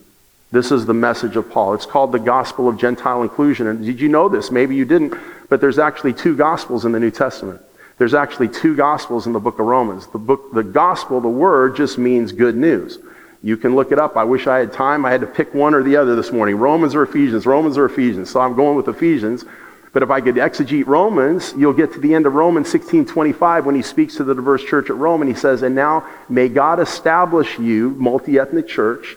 This 0.52 0.70
is 0.70 0.86
the 0.86 0.94
message 0.94 1.36
of 1.36 1.50
Paul. 1.50 1.74
It's 1.74 1.86
called 1.86 2.12
the 2.12 2.18
gospel 2.18 2.68
of 2.68 2.78
Gentile 2.78 3.22
inclusion. 3.22 3.66
And 3.66 3.84
did 3.84 4.00
you 4.00 4.08
know 4.08 4.28
this? 4.28 4.50
Maybe 4.50 4.76
you 4.76 4.84
didn't. 4.84 5.14
But 5.48 5.60
there's 5.60 5.78
actually 5.78 6.12
two 6.12 6.36
gospels 6.36 6.84
in 6.84 6.92
the 6.92 7.00
New 7.00 7.10
Testament. 7.10 7.60
There's 7.98 8.14
actually 8.14 8.48
two 8.48 8.76
gospels 8.76 9.26
in 9.26 9.32
the 9.32 9.40
book 9.40 9.58
of 9.58 9.66
Romans. 9.66 10.06
The 10.06 10.18
book, 10.18 10.52
the 10.52 10.62
gospel, 10.62 11.20
the 11.20 11.28
word 11.28 11.76
just 11.76 11.98
means 11.98 12.30
good 12.30 12.56
news. 12.56 12.98
You 13.42 13.56
can 13.56 13.74
look 13.74 13.90
it 13.90 13.98
up. 13.98 14.16
I 14.16 14.24
wish 14.24 14.46
I 14.46 14.58
had 14.58 14.72
time. 14.72 15.04
I 15.04 15.10
had 15.10 15.20
to 15.22 15.26
pick 15.26 15.54
one 15.54 15.74
or 15.74 15.82
the 15.82 15.96
other 15.96 16.14
this 16.14 16.30
morning. 16.30 16.56
Romans 16.56 16.94
or 16.94 17.02
Ephesians. 17.02 17.46
Romans 17.46 17.78
or 17.78 17.86
Ephesians. 17.86 18.30
So 18.30 18.40
I'm 18.40 18.54
going 18.54 18.76
with 18.76 18.88
Ephesians. 18.88 19.44
But 19.92 20.02
if 20.02 20.10
I 20.10 20.20
could 20.20 20.34
exegete 20.36 20.86
Romans, 20.86 21.54
you'll 21.56 21.72
get 21.72 21.92
to 21.94 21.98
the 22.00 22.14
end 22.14 22.26
of 22.26 22.34
Romans 22.34 22.68
16:25 22.68 23.64
when 23.64 23.74
he 23.74 23.82
speaks 23.82 24.16
to 24.16 24.24
the 24.24 24.34
diverse 24.34 24.62
church 24.62 24.90
at 24.90 24.96
Rome 24.96 25.22
and 25.22 25.28
he 25.30 25.34
says, 25.34 25.62
"And 25.62 25.74
now 25.74 26.04
may 26.28 26.48
God 26.48 26.80
establish 26.80 27.58
you, 27.58 27.94
multi-ethnic 27.98 28.68
church, 28.68 29.16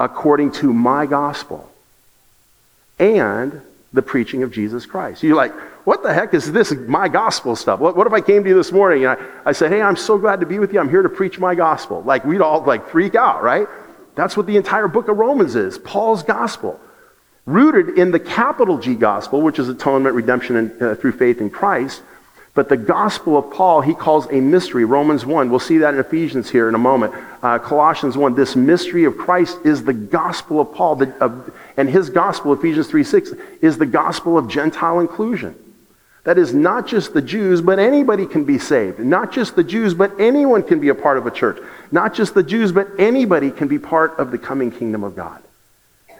according 0.00 0.52
to 0.52 0.72
my 0.72 1.06
gospel 1.06 1.70
and 2.98 3.60
the 3.92 4.02
preaching 4.02 4.42
of 4.42 4.52
Jesus 4.52 4.86
Christ. 4.86 5.22
You're 5.22 5.36
like, 5.36 5.54
what 5.86 6.02
the 6.02 6.12
heck 6.12 6.34
is 6.34 6.52
this, 6.52 6.72
my 6.72 7.08
gospel 7.08 7.56
stuff? 7.56 7.80
What, 7.80 7.96
what 7.96 8.06
if 8.06 8.12
I 8.12 8.20
came 8.20 8.42
to 8.44 8.50
you 8.50 8.54
this 8.54 8.72
morning 8.72 9.06
and 9.06 9.18
I, 9.18 9.48
I 9.50 9.52
said, 9.52 9.72
hey, 9.72 9.80
I'm 9.80 9.96
so 9.96 10.18
glad 10.18 10.40
to 10.40 10.46
be 10.46 10.58
with 10.58 10.72
you. 10.72 10.80
I'm 10.80 10.90
here 10.90 11.02
to 11.02 11.08
preach 11.08 11.38
my 11.38 11.54
gospel. 11.54 12.02
Like, 12.02 12.24
we'd 12.24 12.42
all 12.42 12.62
like 12.62 12.88
freak 12.88 13.14
out, 13.14 13.42
right? 13.42 13.66
That's 14.14 14.36
what 14.36 14.46
the 14.46 14.56
entire 14.56 14.88
book 14.88 15.08
of 15.08 15.16
Romans 15.16 15.56
is 15.56 15.78
Paul's 15.78 16.22
gospel. 16.22 16.78
Rooted 17.46 17.98
in 17.98 18.10
the 18.10 18.20
capital 18.20 18.76
G 18.76 18.94
gospel, 18.94 19.40
which 19.40 19.58
is 19.58 19.70
atonement, 19.70 20.14
redemption, 20.14 20.56
and, 20.56 20.82
uh, 20.82 20.94
through 20.96 21.12
faith 21.12 21.40
in 21.40 21.48
Christ, 21.48 22.02
but 22.58 22.68
the 22.68 22.76
gospel 22.76 23.36
of 23.36 23.52
Paul, 23.52 23.82
he 23.82 23.94
calls 23.94 24.26
a 24.32 24.40
mystery. 24.40 24.84
Romans 24.84 25.24
1, 25.24 25.48
we'll 25.48 25.60
see 25.60 25.78
that 25.78 25.94
in 25.94 26.00
Ephesians 26.00 26.50
here 26.50 26.68
in 26.68 26.74
a 26.74 26.78
moment. 26.78 27.14
Uh, 27.40 27.56
Colossians 27.60 28.16
1, 28.16 28.34
this 28.34 28.56
mystery 28.56 29.04
of 29.04 29.16
Christ 29.16 29.58
is 29.64 29.84
the 29.84 29.92
gospel 29.92 30.58
of 30.58 30.74
Paul. 30.74 30.96
The, 30.96 31.24
of, 31.24 31.54
and 31.76 31.88
his 31.88 32.10
gospel, 32.10 32.52
Ephesians 32.52 32.88
3 32.88 33.04
6, 33.04 33.32
is 33.62 33.78
the 33.78 33.86
gospel 33.86 34.36
of 34.36 34.48
Gentile 34.48 34.98
inclusion. 34.98 35.54
That 36.24 36.36
is 36.36 36.52
not 36.52 36.88
just 36.88 37.14
the 37.14 37.22
Jews, 37.22 37.60
but 37.60 37.78
anybody 37.78 38.26
can 38.26 38.44
be 38.44 38.58
saved. 38.58 38.98
Not 38.98 39.30
just 39.30 39.54
the 39.54 39.62
Jews, 39.62 39.94
but 39.94 40.18
anyone 40.18 40.64
can 40.64 40.80
be 40.80 40.88
a 40.88 40.96
part 40.96 41.16
of 41.16 41.28
a 41.28 41.30
church. 41.30 41.62
Not 41.92 42.12
just 42.12 42.34
the 42.34 42.42
Jews, 42.42 42.72
but 42.72 42.88
anybody 42.98 43.52
can 43.52 43.68
be 43.68 43.78
part 43.78 44.18
of 44.18 44.32
the 44.32 44.38
coming 44.38 44.72
kingdom 44.72 45.04
of 45.04 45.14
God. 45.14 45.40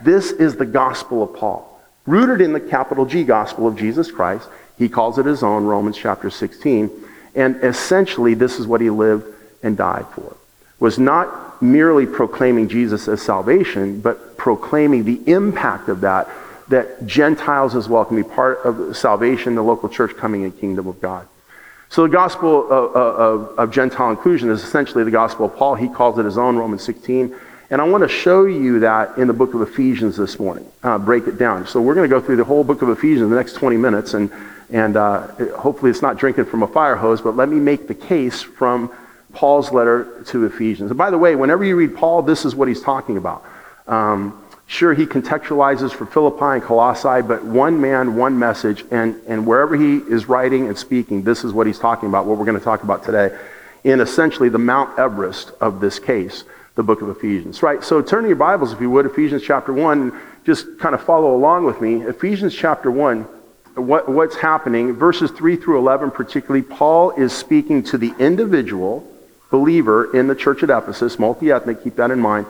This 0.02 0.30
is 0.30 0.54
the 0.54 0.66
gospel 0.66 1.20
of 1.20 1.34
Paul. 1.34 1.82
Rooted 2.06 2.40
in 2.40 2.52
the 2.52 2.60
capital 2.60 3.06
G 3.06 3.24
gospel 3.24 3.66
of 3.66 3.76
Jesus 3.76 4.12
Christ, 4.12 4.48
he 4.78 4.88
calls 4.88 5.18
it 5.18 5.26
his 5.26 5.42
own, 5.42 5.64
Romans 5.64 5.96
chapter 5.96 6.30
16. 6.30 6.90
And 7.34 7.56
essentially, 7.64 8.34
this 8.34 8.58
is 8.58 8.66
what 8.66 8.80
he 8.80 8.90
lived 8.90 9.26
and 9.62 9.76
died 9.76 10.06
for. 10.14 10.36
Was 10.78 10.98
not 10.98 11.60
merely 11.60 12.06
proclaiming 12.06 12.68
Jesus 12.68 13.08
as 13.08 13.20
salvation, 13.20 14.00
but 14.00 14.36
proclaiming 14.36 15.04
the 15.04 15.20
impact 15.30 15.88
of 15.88 16.02
that, 16.02 16.28
that 16.68 17.06
Gentiles 17.06 17.74
as 17.74 17.88
well 17.88 18.04
can 18.04 18.16
be 18.16 18.22
part 18.22 18.60
of 18.64 18.96
salvation, 18.96 19.56
the 19.56 19.62
local 19.62 19.88
church 19.88 20.16
coming 20.16 20.42
in 20.42 20.52
kingdom 20.52 20.86
of 20.86 21.00
God. 21.00 21.26
So 21.90 22.02
the 22.02 22.10
gospel 22.10 22.70
of, 22.70 22.94
of, 22.94 23.58
of, 23.58 23.70
Gentile 23.72 24.10
inclusion 24.10 24.50
is 24.50 24.62
essentially 24.62 25.04
the 25.04 25.10
gospel 25.10 25.46
of 25.46 25.56
Paul. 25.56 25.74
He 25.74 25.88
calls 25.88 26.18
it 26.18 26.26
his 26.26 26.36
own, 26.36 26.56
Romans 26.56 26.82
16. 26.84 27.34
And 27.70 27.80
I 27.80 27.84
want 27.84 28.02
to 28.02 28.08
show 28.08 28.44
you 28.44 28.80
that 28.80 29.16
in 29.18 29.26
the 29.26 29.32
book 29.32 29.54
of 29.54 29.62
Ephesians 29.62 30.16
this 30.16 30.38
morning, 30.38 30.66
uh, 30.82 30.98
break 30.98 31.26
it 31.26 31.38
down. 31.38 31.66
So 31.66 31.80
we're 31.80 31.94
going 31.94 32.08
to 32.08 32.14
go 32.14 32.20
through 32.20 32.36
the 32.36 32.44
whole 32.44 32.62
book 32.62 32.82
of 32.82 32.90
Ephesians 32.90 33.22
in 33.22 33.30
the 33.30 33.36
next 33.36 33.54
20 33.54 33.76
minutes, 33.76 34.14
and, 34.14 34.30
and 34.70 34.96
uh, 34.96 35.26
hopefully 35.56 35.90
it's 35.90 36.02
not 36.02 36.18
drinking 36.18 36.44
from 36.46 36.62
a 36.62 36.66
fire 36.66 36.96
hose, 36.96 37.20
but 37.20 37.36
let 37.36 37.48
me 37.48 37.58
make 37.58 37.88
the 37.88 37.94
case 37.94 38.42
from 38.42 38.90
Paul's 39.32 39.72
letter 39.72 40.22
to 40.26 40.44
Ephesians. 40.46 40.90
And 40.90 40.98
by 40.98 41.10
the 41.10 41.18
way, 41.18 41.36
whenever 41.36 41.64
you 41.64 41.76
read 41.76 41.96
Paul, 41.96 42.22
this 42.22 42.44
is 42.44 42.54
what 42.54 42.68
he's 42.68 42.82
talking 42.82 43.16
about. 43.16 43.44
Um, 43.86 44.44
sure, 44.66 44.94
he 44.94 45.06
contextualizes 45.06 45.92
for 45.92 46.06
Philippi 46.06 46.44
and 46.44 46.62
Colossae, 46.62 47.22
but 47.22 47.44
one 47.44 47.80
man, 47.80 48.16
one 48.16 48.38
message, 48.38 48.84
and, 48.90 49.20
and 49.26 49.46
wherever 49.46 49.76
he 49.76 49.96
is 49.96 50.28
writing 50.28 50.68
and 50.68 50.76
speaking, 50.76 51.22
this 51.22 51.44
is 51.44 51.52
what 51.52 51.66
he's 51.66 51.78
talking 51.78 52.08
about, 52.08 52.26
what 52.26 52.38
we're 52.38 52.44
going 52.44 52.58
to 52.58 52.64
talk 52.64 52.82
about 52.82 53.04
today, 53.04 53.36
in 53.84 54.00
essentially 54.00 54.48
the 54.48 54.58
Mount 54.58 54.98
Everest 54.98 55.52
of 55.60 55.80
this 55.80 55.98
case 55.98 56.44
the 56.78 56.82
book 56.84 57.02
of 57.02 57.08
Ephesians. 57.08 57.60
Right? 57.60 57.82
So 57.82 58.00
turn 58.00 58.22
to 58.22 58.28
your 58.28 58.36
Bibles, 58.36 58.72
if 58.72 58.80
you 58.80 58.88
would, 58.90 59.04
Ephesians 59.04 59.42
chapter 59.42 59.72
1, 59.72 60.16
just 60.44 60.78
kind 60.78 60.94
of 60.94 61.02
follow 61.02 61.34
along 61.34 61.64
with 61.64 61.80
me. 61.80 62.02
Ephesians 62.02 62.54
chapter 62.54 62.88
1, 62.88 63.26
what, 63.78 64.08
what's 64.08 64.36
happening, 64.36 64.94
verses 64.94 65.30
3 65.30 65.56
through 65.56 65.78
11 65.78 66.10
particularly, 66.10 66.62
Paul 66.62 67.10
is 67.12 67.32
speaking 67.32 67.82
to 67.84 67.98
the 67.98 68.14
individual 68.18 69.06
believer 69.50 70.14
in 70.16 70.26
the 70.26 70.34
church 70.34 70.62
at 70.62 70.70
Ephesus, 70.70 71.18
multi 71.18 71.50
ethnic, 71.50 71.82
keep 71.82 71.96
that 71.96 72.10
in 72.10 72.20
mind. 72.20 72.46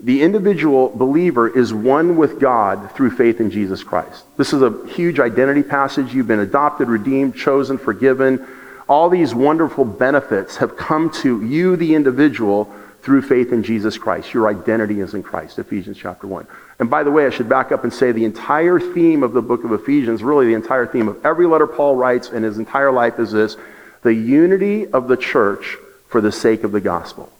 The 0.00 0.22
individual 0.22 0.88
believer 0.88 1.48
is 1.48 1.72
one 1.72 2.16
with 2.16 2.40
God 2.40 2.90
through 2.92 3.12
faith 3.12 3.40
in 3.40 3.50
Jesus 3.50 3.84
Christ. 3.84 4.24
This 4.36 4.52
is 4.52 4.60
a 4.60 4.86
huge 4.88 5.20
identity 5.20 5.62
passage. 5.62 6.12
You've 6.12 6.26
been 6.26 6.40
adopted, 6.40 6.88
redeemed, 6.88 7.36
chosen, 7.36 7.78
forgiven. 7.78 8.44
All 8.88 9.08
these 9.08 9.32
wonderful 9.32 9.84
benefits 9.84 10.56
have 10.56 10.76
come 10.76 11.10
to 11.22 11.44
you, 11.44 11.76
the 11.76 11.94
individual, 11.94 12.72
through 13.02 13.22
faith 13.22 13.52
in 13.52 13.62
Jesus 13.62 13.96
Christ. 13.96 14.34
Your 14.34 14.48
identity 14.48 15.00
is 15.00 15.14
in 15.14 15.22
Christ, 15.22 15.60
Ephesians 15.60 15.98
chapter 15.98 16.26
1. 16.26 16.48
And 16.82 16.90
by 16.90 17.04
the 17.04 17.12
way, 17.12 17.26
I 17.26 17.30
should 17.30 17.48
back 17.48 17.70
up 17.70 17.84
and 17.84 17.94
say 17.94 18.10
the 18.10 18.24
entire 18.24 18.80
theme 18.80 19.22
of 19.22 19.34
the 19.34 19.40
book 19.40 19.62
of 19.62 19.70
Ephesians, 19.70 20.20
really 20.20 20.46
the 20.46 20.54
entire 20.54 20.84
theme 20.84 21.06
of 21.06 21.24
every 21.24 21.46
letter 21.46 21.68
Paul 21.68 21.94
writes 21.94 22.30
in 22.30 22.42
his 22.42 22.58
entire 22.58 22.90
life 22.90 23.20
is 23.20 23.30
this 23.30 23.56
the 24.02 24.12
unity 24.12 24.88
of 24.88 25.06
the 25.06 25.16
church 25.16 25.76
for 26.08 26.20
the 26.20 26.32
sake 26.32 26.64
of 26.64 26.72
the 26.72 26.80
gospel. 26.80 27.30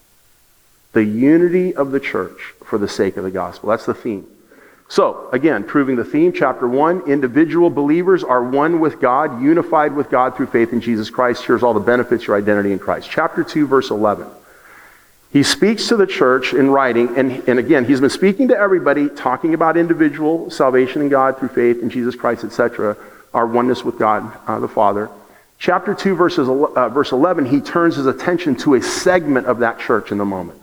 The 0.92 1.02
unity 1.02 1.74
of 1.74 1.90
the 1.90 1.98
church 1.98 2.54
for 2.64 2.78
the 2.78 2.86
sake 2.86 3.16
of 3.16 3.24
the 3.24 3.32
gospel. 3.32 3.70
That's 3.70 3.84
the 3.84 3.94
theme. 3.94 4.28
So, 4.88 5.28
again, 5.32 5.64
proving 5.64 5.96
the 5.96 6.04
theme, 6.04 6.32
chapter 6.32 6.68
1, 6.68 7.10
individual 7.10 7.68
believers 7.68 8.22
are 8.22 8.44
one 8.44 8.78
with 8.78 9.00
God, 9.00 9.42
unified 9.42 9.96
with 9.96 10.08
God 10.08 10.36
through 10.36 10.46
faith 10.46 10.72
in 10.72 10.80
Jesus 10.80 11.10
Christ. 11.10 11.44
Here's 11.44 11.64
all 11.64 11.74
the 11.74 11.80
benefits, 11.80 12.28
your 12.28 12.36
identity 12.36 12.70
in 12.70 12.78
Christ. 12.78 13.10
Chapter 13.10 13.42
2, 13.42 13.66
verse 13.66 13.90
11. 13.90 14.28
He 15.32 15.42
speaks 15.42 15.88
to 15.88 15.96
the 15.96 16.06
church 16.06 16.52
in 16.52 16.70
writing, 16.70 17.16
and, 17.16 17.48
and 17.48 17.58
again, 17.58 17.86
he's 17.86 18.02
been 18.02 18.10
speaking 18.10 18.48
to 18.48 18.56
everybody, 18.56 19.08
talking 19.08 19.54
about 19.54 19.78
individual 19.78 20.50
salvation 20.50 21.00
in 21.00 21.08
God 21.08 21.38
through 21.38 21.48
faith 21.48 21.82
in 21.82 21.88
Jesus 21.88 22.14
Christ, 22.14 22.44
etc., 22.44 22.98
our 23.32 23.46
oneness 23.46 23.82
with 23.82 23.98
God 23.98 24.30
uh, 24.46 24.60
the 24.60 24.68
Father. 24.68 25.08
Chapter 25.58 25.94
2, 25.94 26.14
verses, 26.16 26.48
uh, 26.50 26.88
verse 26.90 27.12
11, 27.12 27.46
he 27.46 27.62
turns 27.62 27.96
his 27.96 28.04
attention 28.04 28.56
to 28.56 28.74
a 28.74 28.82
segment 28.82 29.46
of 29.46 29.60
that 29.60 29.78
church 29.78 30.12
in 30.12 30.18
the 30.18 30.24
moment. 30.24 30.60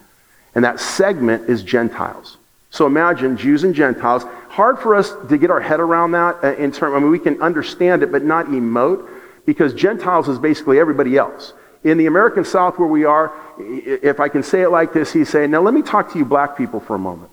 And 0.54 0.64
that 0.64 0.80
segment 0.80 1.50
is 1.50 1.64
Gentiles. 1.64 2.38
So 2.70 2.86
imagine 2.86 3.38
Jews 3.38 3.64
and 3.64 3.74
Gentiles. 3.74 4.24
Hard 4.50 4.78
for 4.78 4.94
us 4.94 5.14
to 5.30 5.38
get 5.40 5.50
our 5.50 5.62
head 5.62 5.80
around 5.80 6.12
that 6.12 6.44
uh, 6.44 6.54
in 6.56 6.72
terms, 6.72 6.96
I 6.96 7.00
mean, 7.00 7.10
we 7.10 7.18
can 7.18 7.42
understand 7.42 8.04
it, 8.04 8.12
but 8.12 8.24
not 8.24 8.48
emote, 8.48 9.08
because 9.48 9.74
Gentiles 9.74 10.30
is 10.30 10.38
basically 10.38 10.80
everybody 10.80 11.18
else. 11.18 11.54
In 11.84 11.98
the 11.98 12.08
American 12.08 12.44
South 12.44 12.78
where 12.78 12.88
we 12.88 13.06
are, 13.06 13.32
if 13.58 14.20
I 14.20 14.28
can 14.28 14.44
say 14.44 14.62
it 14.62 14.70
like 14.70 14.94
this, 14.94 15.14
he's 15.14 15.30
saying, 15.30 15.52
now 15.52 15.62
let 15.62 15.74
me 15.74 15.82
talk 15.82 16.12
to 16.14 16.20
you 16.20 16.26
black 16.26 16.58
people 16.58 16.80
for 16.80 16.96
a 16.96 17.00
moment. 17.00 17.32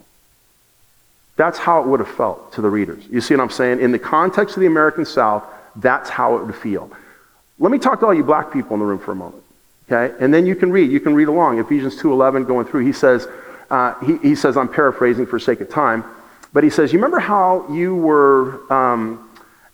That's 1.36 1.58
how 1.58 1.82
it 1.82 1.86
would 1.86 2.00
have 2.00 2.08
felt 2.08 2.52
to 2.54 2.62
the 2.62 2.70
readers. 2.70 3.04
You 3.10 3.20
see 3.20 3.34
what 3.34 3.42
I'm 3.42 3.50
saying? 3.50 3.80
In 3.80 3.92
the 3.92 3.98
context 3.98 4.56
of 4.56 4.60
the 4.60 4.66
American 4.66 5.04
South, 5.04 5.44
that's 5.76 6.08
how 6.08 6.36
it 6.36 6.46
would 6.46 6.54
feel. 6.54 6.90
Let 7.58 7.70
me 7.70 7.78
talk 7.78 8.00
to 8.00 8.06
all 8.06 8.14
you 8.14 8.24
black 8.24 8.52
people 8.52 8.74
in 8.74 8.80
the 8.80 8.86
room 8.86 8.98
for 8.98 9.12
a 9.12 9.16
moment. 9.16 9.42
Okay? 9.90 10.14
And 10.18 10.32
then 10.32 10.46
you 10.46 10.54
can 10.54 10.70
read. 10.70 10.90
You 10.90 11.00
can 11.00 11.14
read 11.14 11.28
along. 11.28 11.58
Ephesians 11.58 12.00
2.11 12.00 12.46
going 12.46 12.66
through. 12.66 12.86
He 12.86 12.92
says, 12.92 13.28
uh, 13.70 13.94
he, 14.04 14.16
he, 14.18 14.34
says, 14.34 14.56
I'm 14.56 14.68
paraphrasing 14.68 15.26
for 15.26 15.38
sake 15.38 15.60
of 15.60 15.68
time, 15.68 16.04
but 16.52 16.64
he 16.64 16.70
says, 16.70 16.92
you 16.92 16.98
remember 16.98 17.18
how 17.18 17.66
you 17.72 17.94
were, 17.94 18.72
um, 18.72 19.25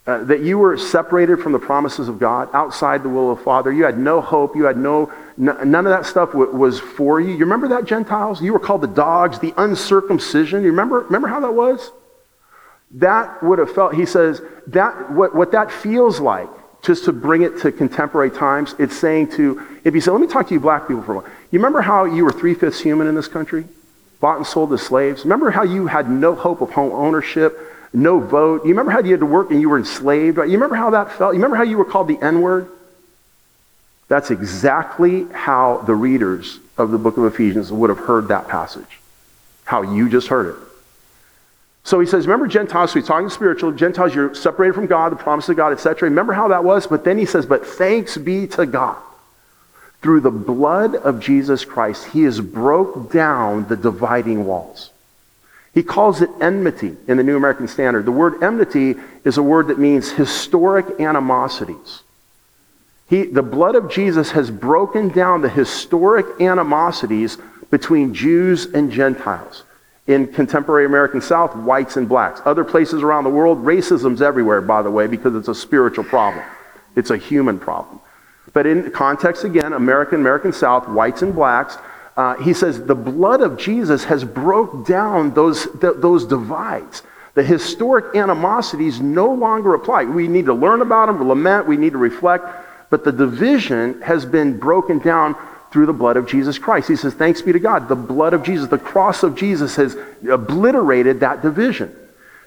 uh, 0.07 0.25
that 0.25 0.41
you 0.41 0.59
were 0.59 0.77
separated 0.77 1.38
from 1.38 1.53
the 1.53 1.59
promises 1.59 2.09
of 2.09 2.19
God, 2.19 2.49
outside 2.53 3.03
the 3.05 3.09
will 3.09 3.31
of 3.31 3.38
the 3.38 3.45
Father. 3.45 3.73
You 3.73 3.85
had 3.85 3.99
no 3.99 4.21
hope. 4.21 4.57
You 4.57 4.65
had 4.65 4.77
no, 4.77 5.12
none 5.37 5.75
of 5.87 5.93
that 5.93 6.07
stuff 6.07 6.33
w- 6.33 6.51
was 6.51 6.81
for 6.81 7.21
you. 7.21 7.31
You 7.31 7.38
remember 7.38 7.69
that, 7.69 7.85
Gentiles? 7.85 8.43
You 8.43 8.53
were 8.53 8.59
called 8.59 8.81
the 8.81 8.88
dogs, 8.88 9.38
the 9.38 9.55
uncircumcision. 9.57 10.62
You 10.62 10.71
remember, 10.71 11.01
remember 11.01 11.29
how 11.29 11.41
that 11.41 11.55
was? 11.55 11.93
That 12.93 13.43
would 13.43 13.59
have 13.61 13.73
felt, 13.73 13.95
he 13.95 14.05
says, 14.05 14.43
that, 14.67 15.12
what, 15.12 15.35
what 15.35 15.53
that 15.53 15.71
feels 15.71 16.21
like, 16.21 16.49
just 16.83 17.05
to 17.05 17.12
bring 17.12 17.43
it 17.43 17.61
to 17.61 17.71
contemporary 17.71 18.31
times, 18.31 18.75
it's 18.81 18.97
saying 18.97 19.31
to, 19.31 19.62
if 19.85 19.95
you 19.95 20.01
say, 20.01 20.11
let 20.11 20.21
me 20.21 20.27
talk 20.27 20.49
to 20.49 20.55
you 20.55 20.61
black 20.61 20.88
people 20.88 21.03
for 21.03 21.12
a 21.12 21.15
moment. 21.15 21.33
You 21.53 21.61
remember 21.61 21.81
how 21.81 22.07
you 22.07 22.25
were 22.25 22.33
three-fifths 22.33 22.81
human 22.81 23.07
in 23.07 23.15
this 23.15 23.29
country? 23.29 23.67
Bought 24.19 24.38
and 24.38 24.47
sold 24.47 24.73
as 24.73 24.83
slaves? 24.83 25.23
Remember 25.23 25.53
how 25.53 25.62
you 25.62 25.87
had 25.87 26.11
no 26.11 26.35
hope 26.35 26.61
of 26.61 26.71
home 26.71 26.93
ownership? 26.93 27.57
No 27.93 28.21
vote. 28.21 28.63
You 28.65 28.71
remember 28.71 28.91
how 28.91 29.01
you 29.01 29.11
had 29.11 29.21
to 29.21 29.27
work 29.27 29.51
and 29.51 29.61
you 29.61 29.69
were 29.69 29.79
enslaved? 29.79 30.39
You 30.39 30.43
remember 30.43 30.77
how 30.77 30.91
that 30.91 31.13
felt? 31.13 31.35
You 31.35 31.39
remember 31.39 31.57
how 31.57 31.63
you 31.63 31.77
were 31.77 31.85
called 31.85 32.09
the 32.09 32.19
N 32.23 32.41
word? 32.41 32.69
That's 34.09 34.31
exactly 34.31 35.27
how 35.33 35.79
the 35.87 35.95
readers 35.95 36.59
of 36.77 36.91
the 36.91 36.99
book 36.99 37.17
of 37.17 37.25
Ephesians 37.25 37.73
would 37.73 37.91
have 37.91 37.99
heard 37.99 38.29
that 38.29 38.49
passage. 38.49 39.01
How 39.65 39.83
you 39.83 40.09
just 40.09 40.29
heard 40.29 40.55
it. 40.55 40.57
So 41.85 41.99
he 41.99 42.07
says, 42.07 42.27
remember 42.27 42.47
Gentiles, 42.47 42.93
so 42.93 43.01
he's 43.01 43.09
talking 43.09 43.29
spiritual. 43.29 43.73
Gentiles, 43.73 44.15
you're 44.15 44.35
separated 44.35 44.75
from 44.75 44.87
God, 44.87 45.11
the 45.11 45.17
promise 45.17 45.49
of 45.49 45.57
God, 45.57 45.73
etc. 45.73 46.09
Remember 46.09 46.33
how 46.33 46.49
that 46.49 46.63
was? 46.63 46.87
But 46.87 47.05
then 47.05 47.19
he 47.19 47.25
says, 47.25 47.45
but 47.45 47.67
thanks 47.67 48.17
be 48.17 48.47
to 48.49 48.67
God. 48.67 49.03
Through 50.01 50.21
the 50.21 50.31
blood 50.31 50.95
of 50.95 51.19
Jesus 51.19 51.65
Christ, 51.65 52.07
he 52.07 52.23
has 52.23 52.41
broke 52.41 53.13
down 53.13 53.67
the 53.67 53.77
dividing 53.77 54.45
walls. 54.45 54.91
He 55.75 55.83
calls 55.83 56.21
it 56.21 56.31
enmity 56.41 56.97
in 57.09 57.17
the 57.17 57.23
New 57.23 57.37
American 57.37 57.67
Standard. 57.67 58.05
The 58.05 58.13
word 58.13 58.43
enmity 58.43 58.97
is 59.25 59.39
a 59.39 59.43
word 59.43 59.69
that 59.69 59.79
means 59.79 60.11
historic 60.11 61.01
animosities. 61.01 62.03
He, 63.09 63.25
the 63.25 63.43
blood 63.43 63.75
of 63.75 63.91
Jesus 63.91 64.31
has 64.33 64.51
broken 64.51 65.09
down 65.09 65.41
the 65.41 65.49
historic 65.49 66.41
animosities 66.41 67.39
between 67.71 68.15
Jews 68.15 68.67
and 68.67 68.91
Gentiles. 68.91 69.65
In 70.07 70.27
contemporary 70.27 70.85
American 70.85 71.21
South, 71.21 71.55
whites 71.55 71.97
and 71.97 72.09
blacks. 72.09 72.43
Other 72.45 72.65
places 72.65 73.03
around 73.03 73.25
the 73.25 73.31
world, 73.31 73.65
racism's 73.65 74.21
everywhere, 74.21 74.61
by 74.61 74.83
the 74.83 74.91
way, 74.91 75.07
because 75.07 75.35
it's 75.35 75.49
a 75.49 75.55
spiritual 75.55 76.05
problem. 76.05 76.45
It's 76.97 77.11
a 77.11 77.17
human 77.17 77.59
problem. 77.59 78.01
But 78.53 78.67
in 78.67 78.91
context, 78.91 79.45
again, 79.45 79.73
American, 79.73 80.21
American 80.21 80.53
South, 80.53 80.89
whites 80.89 81.23
and 81.23 81.35
blacks, 81.35 81.79
uh, 82.16 82.37
he 82.37 82.53
says 82.53 82.85
the 82.85 82.94
blood 82.94 83.40
of 83.40 83.57
Jesus 83.57 84.05
has 84.05 84.25
broke 84.25 84.87
down 84.87 85.33
those, 85.35 85.66
th- 85.81 85.94
those 85.96 86.27
divides. 86.27 87.03
The 87.35 87.42
historic 87.42 88.14
animosities 88.14 89.01
no 89.01 89.33
longer 89.33 89.75
apply. 89.75 90.05
We 90.05 90.29
need 90.29 90.46
to 90.46 90.55
learn 90.55 90.83
about 90.83 91.07
them, 91.07 91.27
lament, 91.27 91.66
we 91.66 91.79
need 91.79 91.92
to 91.92 91.98
reflect, 91.98 92.44
but 92.90 93.05
the 93.05 93.12
division 93.12 94.03
has 94.03 94.27
been 94.27 94.59
broken 94.59 94.98
down 94.98 95.35
through 95.70 95.87
the 95.87 95.92
blood 95.94 96.18
of 96.18 96.27
Jesus 96.27 96.59
Christ. 96.59 96.88
He 96.88 96.96
says, 96.96 97.14
Thanks 97.14 97.40
be 97.40 97.53
to 97.53 97.59
God. 97.59 97.88
The 97.88 97.96
blood 97.96 98.35
of 98.35 98.42
Jesus, 98.42 98.68
the 98.68 98.79
cross 98.79 99.22
of 99.22 99.35
Jesus 99.35 99.77
has 99.77 99.96
obliterated 100.29 101.20
that 101.20 101.40
division. 101.40 101.96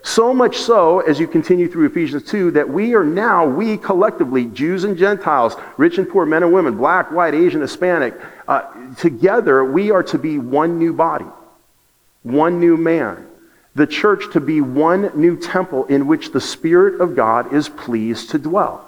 So 0.06 0.36
much 0.36 0.60
so, 0.60 1.00
as 1.00 1.20
you 1.20 1.28
continue 1.28 1.68
through 1.68 1.88
Ephesians 1.88 2.24
2, 2.26 2.52
that 2.52 2.70
we 2.70 2.94
are 2.94 3.04
now, 3.04 3.48
we 3.48 3.76
collectively, 3.76 4.46
Jews 4.46 4.84
and 4.84 4.96
Gentiles, 4.96 5.56
rich 5.78 5.98
and 5.98 6.08
poor, 6.08 6.28
men 6.28 6.44
and 6.44 6.54
women, 6.54 6.78
black, 6.78 7.12
white, 7.12 7.34
Asian, 7.34 7.60
Hispanic, 7.60 8.14
uh, 8.48 8.72
together 8.98 9.66
we 9.66 9.90
are 9.90 10.04
to 10.04 10.20
be 10.20 10.38
one 10.38 10.78
new 10.78 10.94
body, 10.94 11.26
one 12.22 12.60
new 12.60 12.78
man. 12.78 13.26
The 13.74 13.88
church 13.88 14.32
to 14.34 14.40
be 14.40 14.62
one 14.62 15.10
new 15.20 15.38
temple 15.38 15.86
in 15.86 16.06
which 16.06 16.32
the 16.32 16.40
Spirit 16.40 17.02
of 17.02 17.16
God 17.16 17.52
is 17.52 17.68
pleased 17.68 18.30
to 18.30 18.38
dwell. 18.38 18.88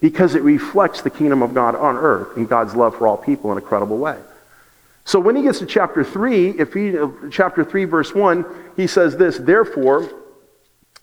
Because 0.00 0.34
it 0.34 0.42
reflects 0.42 1.02
the 1.02 1.10
kingdom 1.10 1.42
of 1.42 1.52
God 1.52 1.76
on 1.76 1.98
earth 1.98 2.38
and 2.38 2.48
God's 2.48 2.74
love 2.74 2.96
for 2.96 3.06
all 3.06 3.18
people 3.18 3.52
in 3.52 3.58
a 3.58 3.60
credible 3.60 3.98
way. 3.98 4.18
So 5.04 5.18
when 5.18 5.36
he 5.36 5.42
gets 5.42 5.58
to 5.60 5.66
chapter 5.66 6.04
3, 6.04 6.50
if 6.50 6.72
he, 6.72 6.94
chapter 7.30 7.64
3, 7.64 7.84
verse 7.84 8.14
1, 8.14 8.44
he 8.76 8.86
says 8.86 9.16
this, 9.16 9.38
therefore, 9.38 10.08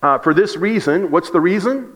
uh, 0.01 0.19
for 0.19 0.33
this 0.33 0.55
reason, 0.55 1.11
what's 1.11 1.31
the 1.31 1.41
reason? 1.41 1.93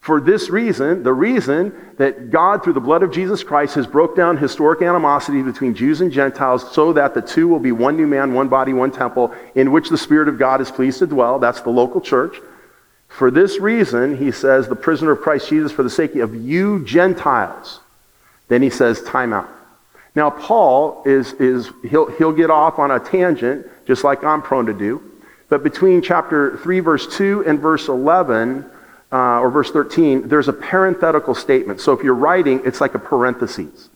For 0.00 0.20
this 0.20 0.50
reason, 0.50 1.04
the 1.04 1.12
reason 1.12 1.72
that 1.96 2.30
God, 2.30 2.64
through 2.64 2.72
the 2.72 2.80
blood 2.80 3.04
of 3.04 3.12
Jesus 3.12 3.44
Christ, 3.44 3.76
has 3.76 3.86
broke 3.86 4.16
down 4.16 4.36
historic 4.36 4.82
animosity 4.82 5.42
between 5.42 5.74
Jews 5.74 6.00
and 6.00 6.10
Gentiles 6.10 6.70
so 6.72 6.92
that 6.92 7.14
the 7.14 7.22
two 7.22 7.46
will 7.46 7.60
be 7.60 7.70
one 7.70 7.96
new 7.96 8.08
man, 8.08 8.34
one 8.34 8.48
body, 8.48 8.72
one 8.72 8.90
temple, 8.90 9.32
in 9.54 9.70
which 9.70 9.90
the 9.90 9.96
Spirit 9.96 10.28
of 10.28 10.38
God 10.38 10.60
is 10.60 10.72
pleased 10.72 10.98
to 10.98 11.06
dwell. 11.06 11.38
That's 11.38 11.60
the 11.60 11.70
local 11.70 12.00
church. 12.00 12.36
For 13.06 13.30
this 13.30 13.60
reason, 13.60 14.16
he 14.16 14.32
says, 14.32 14.66
the 14.66 14.74
prisoner 14.74 15.12
of 15.12 15.20
Christ 15.20 15.48
Jesus, 15.48 15.70
for 15.70 15.84
the 15.84 15.90
sake 15.90 16.16
of 16.16 16.34
you 16.34 16.84
Gentiles. 16.84 17.78
Then 18.48 18.60
he 18.60 18.70
says, 18.70 19.02
time 19.02 19.32
out. 19.32 19.48
Now, 20.14 20.30
Paul 20.30 21.02
is, 21.06 21.32
is 21.34 21.70
he'll, 21.88 22.10
he'll 22.10 22.32
get 22.32 22.50
off 22.50 22.78
on 22.78 22.90
a 22.90 23.00
tangent, 23.00 23.66
just 23.86 24.04
like 24.04 24.22
I'm 24.22 24.42
prone 24.42 24.66
to 24.66 24.74
do. 24.74 25.02
But 25.48 25.62
between 25.62 26.02
chapter 26.02 26.58
3, 26.58 26.80
verse 26.80 27.16
2 27.16 27.44
and 27.46 27.60
verse 27.60 27.88
11, 27.88 28.70
uh, 29.10 29.40
or 29.40 29.50
verse 29.50 29.70
13, 29.70 30.28
there's 30.28 30.48
a 30.48 30.52
parenthetical 30.52 31.34
statement. 31.34 31.80
So 31.80 31.92
if 31.92 32.02
you're 32.02 32.14
writing, 32.14 32.62
it's 32.64 32.80
like 32.80 32.94
a 32.94 32.98
parenthesis. 32.98 33.90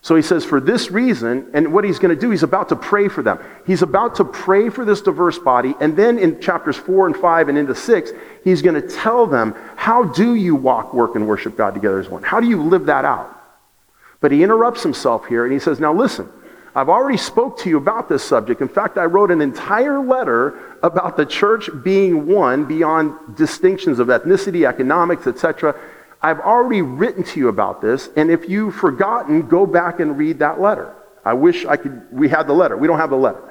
So 0.00 0.14
he 0.14 0.22
says, 0.22 0.44
for 0.44 0.60
this 0.60 0.90
reason, 0.90 1.50
and 1.54 1.72
what 1.72 1.84
he's 1.84 1.98
going 1.98 2.14
to 2.14 2.20
do, 2.20 2.30
he's 2.30 2.44
about 2.44 2.68
to 2.68 2.76
pray 2.76 3.08
for 3.08 3.22
them. 3.22 3.40
He's 3.66 3.82
about 3.82 4.14
to 4.16 4.24
pray 4.24 4.70
for 4.70 4.84
this 4.84 5.00
diverse 5.00 5.38
body. 5.38 5.74
And 5.80 5.96
then 5.96 6.18
in 6.18 6.40
chapters 6.40 6.76
4 6.76 7.08
and 7.08 7.16
5 7.16 7.48
and 7.48 7.58
into 7.58 7.74
6, 7.74 8.10
he's 8.44 8.62
going 8.62 8.80
to 8.80 8.88
tell 8.88 9.26
them, 9.26 9.54
how 9.76 10.04
do 10.04 10.34
you 10.34 10.54
walk, 10.54 10.94
work, 10.94 11.16
and 11.16 11.26
worship 11.26 11.56
God 11.56 11.74
together 11.74 11.98
as 11.98 12.08
one? 12.08 12.22
How 12.22 12.38
do 12.38 12.48
you 12.48 12.62
live 12.62 12.86
that 12.86 13.04
out? 13.04 13.37
But 14.20 14.32
he 14.32 14.42
interrupts 14.42 14.82
himself 14.82 15.26
here 15.26 15.44
and 15.44 15.52
he 15.52 15.58
says, 15.58 15.78
Now 15.78 15.92
listen, 15.92 16.28
I've 16.74 16.88
already 16.88 17.18
spoke 17.18 17.58
to 17.60 17.68
you 17.68 17.76
about 17.76 18.08
this 18.08 18.22
subject. 18.22 18.60
In 18.60 18.68
fact, 18.68 18.98
I 18.98 19.04
wrote 19.04 19.30
an 19.30 19.40
entire 19.40 20.00
letter 20.00 20.76
about 20.82 21.16
the 21.16 21.26
church 21.26 21.70
being 21.82 22.26
one 22.26 22.66
beyond 22.66 23.36
distinctions 23.36 23.98
of 23.98 24.08
ethnicity, 24.08 24.66
economics, 24.66 25.26
etc. 25.26 25.74
I've 26.20 26.40
already 26.40 26.82
written 26.82 27.22
to 27.24 27.40
you 27.40 27.48
about 27.48 27.80
this, 27.80 28.10
and 28.16 28.30
if 28.30 28.48
you've 28.48 28.74
forgotten, 28.74 29.46
go 29.48 29.66
back 29.66 30.00
and 30.00 30.18
read 30.18 30.40
that 30.40 30.60
letter. 30.60 30.94
I 31.24 31.32
wish 31.34 31.64
I 31.64 31.76
could 31.76 32.02
we 32.10 32.28
had 32.28 32.46
the 32.46 32.52
letter. 32.52 32.76
We 32.76 32.86
don't 32.86 32.98
have 32.98 33.10
the 33.10 33.16
letter. 33.16 33.42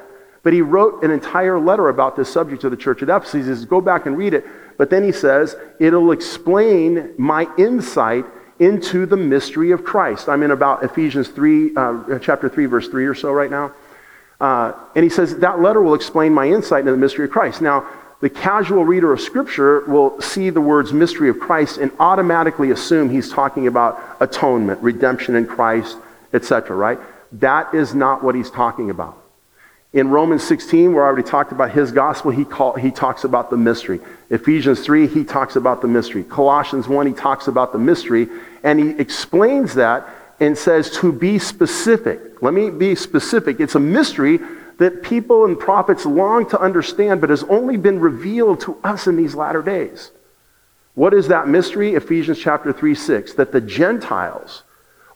But 0.43 0.53
he 0.53 0.61
wrote 0.61 1.03
an 1.03 1.11
entire 1.11 1.59
letter 1.59 1.89
about 1.89 2.15
this 2.15 2.31
subject 2.31 2.61
to 2.61 2.69
the 2.69 2.77
church 2.77 3.03
at 3.03 3.09
Ephesus. 3.09 3.33
He 3.33 3.43
says, 3.43 3.65
go 3.65 3.81
back 3.81 4.05
and 4.05 4.17
read 4.17 4.33
it. 4.33 4.45
But 4.77 4.89
then 4.89 5.03
he 5.03 5.11
says, 5.11 5.55
it'll 5.79 6.11
explain 6.11 7.13
my 7.17 7.47
insight 7.57 8.25
into 8.59 9.05
the 9.05 9.17
mystery 9.17 9.71
of 9.71 9.83
Christ. 9.83 10.29
I'm 10.29 10.43
in 10.43 10.51
about 10.51 10.83
Ephesians 10.83 11.27
3, 11.27 11.75
uh, 11.75 12.19
chapter 12.19 12.49
3, 12.49 12.65
verse 12.65 12.87
3 12.87 13.05
or 13.05 13.15
so 13.15 13.31
right 13.31 13.51
now. 13.51 13.73
Uh, 14.39 14.73
and 14.95 15.03
he 15.03 15.09
says 15.09 15.37
that 15.37 15.61
letter 15.61 15.81
will 15.81 15.95
explain 15.95 16.33
my 16.33 16.47
insight 16.47 16.81
into 16.81 16.91
the 16.91 16.97
mystery 16.97 17.25
of 17.25 17.31
Christ. 17.31 17.61
Now, 17.61 17.87
the 18.19 18.29
casual 18.29 18.83
reader 18.83 19.13
of 19.13 19.21
Scripture 19.21 19.81
will 19.81 20.19
see 20.21 20.49
the 20.49 20.61
words 20.61 20.91
mystery 20.91 21.29
of 21.29 21.39
Christ 21.39 21.77
and 21.77 21.91
automatically 21.99 22.71
assume 22.71 23.09
he's 23.09 23.31
talking 23.31 23.67
about 23.67 24.01
atonement, 24.19 24.81
redemption 24.81 25.35
in 25.35 25.45
Christ, 25.45 25.97
etc., 26.33 26.75
right? 26.75 26.99
That 27.33 27.73
is 27.75 27.93
not 27.93 28.23
what 28.23 28.33
he's 28.33 28.49
talking 28.49 28.89
about. 28.89 29.21
In 29.93 30.09
Romans 30.09 30.43
16, 30.43 30.93
where 30.93 31.05
I 31.05 31.07
already 31.07 31.27
talked 31.27 31.51
about 31.51 31.71
his 31.71 31.91
gospel, 31.91 32.31
he, 32.31 32.43
call, 32.43 32.73
he 32.73 32.91
talks 32.91 33.23
about 33.23 33.49
the 33.49 33.57
mystery. 33.57 34.01
Ephesians 34.29 34.81
3, 34.81 35.07
he 35.07 35.23
talks 35.23 35.55
about 35.55 35.81
the 35.81 35.87
mystery. 35.87 36.23
Colossians 36.23 36.87
1, 36.87 37.07
he 37.07 37.13
talks 37.13 37.47
about 37.47 37.71
the 37.71 37.79
mystery. 37.79 38.27
And 38.63 38.79
he 38.79 38.89
explains 38.91 39.75
that 39.75 40.07
and 40.39 40.57
says 40.57 40.91
to 40.97 41.11
be 41.11 41.39
specific. 41.39 42.41
Let 42.41 42.53
me 42.53 42.69
be 42.69 42.95
specific. 42.95 43.59
It's 43.59 43.75
a 43.75 43.79
mystery 43.79 44.39
that 44.77 45.01
people 45.03 45.45
and 45.45 45.57
prophets 45.57 46.05
long 46.05 46.47
to 46.49 46.59
understand, 46.59 47.21
but 47.21 47.29
has 47.29 47.43
only 47.43 47.77
been 47.77 47.99
revealed 47.99 48.59
to 48.61 48.77
us 48.83 49.07
in 49.07 49.15
these 49.15 49.35
latter 49.35 49.61
days. 49.61 50.11
What 50.93 51.13
is 51.13 51.29
that 51.29 51.47
mystery? 51.47 51.95
Ephesians 51.95 52.39
chapter 52.39 52.73
3 52.73 52.93
6. 52.93 53.33
That 53.35 53.51
the 53.51 53.61
Gentiles 53.61 54.63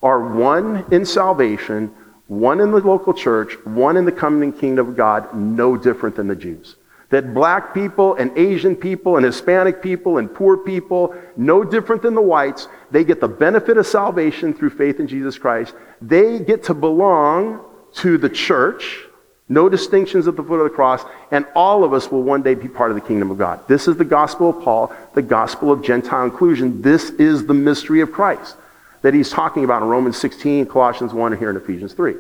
are 0.02 0.20
one 0.20 0.86
in 0.92 1.06
salvation, 1.06 1.94
one 2.32 2.62
in 2.62 2.72
the 2.72 2.80
local 2.80 3.14
church, 3.14 3.54
one 3.66 3.98
in 3.98 4.06
the 4.06 4.12
coming 4.12 4.54
kingdom 4.54 4.88
of 4.88 4.96
God, 4.96 5.34
no 5.36 5.76
different 5.76 6.16
than 6.16 6.30
the 6.30 6.36
Jews 6.36 6.78
that 7.10 7.34
black 7.34 7.74
people 7.74 8.16
and 8.16 8.36
Asian 8.38 8.74
people 8.74 9.18
and 9.18 9.26
Hispanic 9.26 9.82
people 9.82 10.18
and 10.18 10.34
poor 10.34 10.56
people, 10.56 11.14
no 11.36 11.62
different 11.62 12.02
than 12.02 12.16
the 12.16 12.22
whites, 12.22 12.70
they 12.90 13.04
get 13.04 13.20
the 13.20 13.28
benefit 13.28 13.78
of 13.78 13.86
salvation 13.86 14.54
through 14.54 14.70
faith 14.70 14.98
in 15.00 15.08
Jesus 15.08 15.38
Christ. 15.38 15.76
They 16.02 16.40
get 16.40 16.64
to 16.64 16.74
belong 16.74 17.60
to 17.96 18.18
the 18.18 18.30
church, 18.30 19.02
no 19.50 19.68
distinctions 19.68 20.26
at 20.26 20.38
the 20.38 20.44
foot 20.44 20.62
of 20.62 20.64
the 20.64 20.76
cross, 20.76 21.04
and 21.32 21.46
all 21.54 21.84
of 21.84 21.92
us 21.92 22.10
will 22.10 22.24
one 22.24 22.44
day 22.44 22.56
be 22.56 22.70
part 22.70 22.92
of 22.92 22.96
the 22.96 23.02
kingdom 23.02 23.30
of 23.30 23.38
God. 23.38 23.60
This 23.68 23.90
is 23.90 23.98
the 23.98 24.06
gospel 24.06 24.52
of 24.52 24.64
Paul, 24.64 24.94
the 25.14 25.22
gospel 25.22 25.70
of 25.70 25.84
Gentile 25.84 26.24
inclusion. 26.24 26.82
This 26.82 27.10
is 27.10 27.46
the 27.46 27.54
mystery 27.54 28.00
of 28.00 28.14
Christ 28.14 28.56
that 29.02 29.14
he's 29.14 29.30
talking 29.30 29.64
about 29.64 29.82
in 29.82 29.88
Romans 29.88 30.18
16, 30.18 30.68
Colossians 30.68 31.14
1, 31.14 31.34
and 31.34 31.40
here 31.40 31.50
in 31.50 31.58
Ephesians 31.58 31.94
3. 31.94 32.16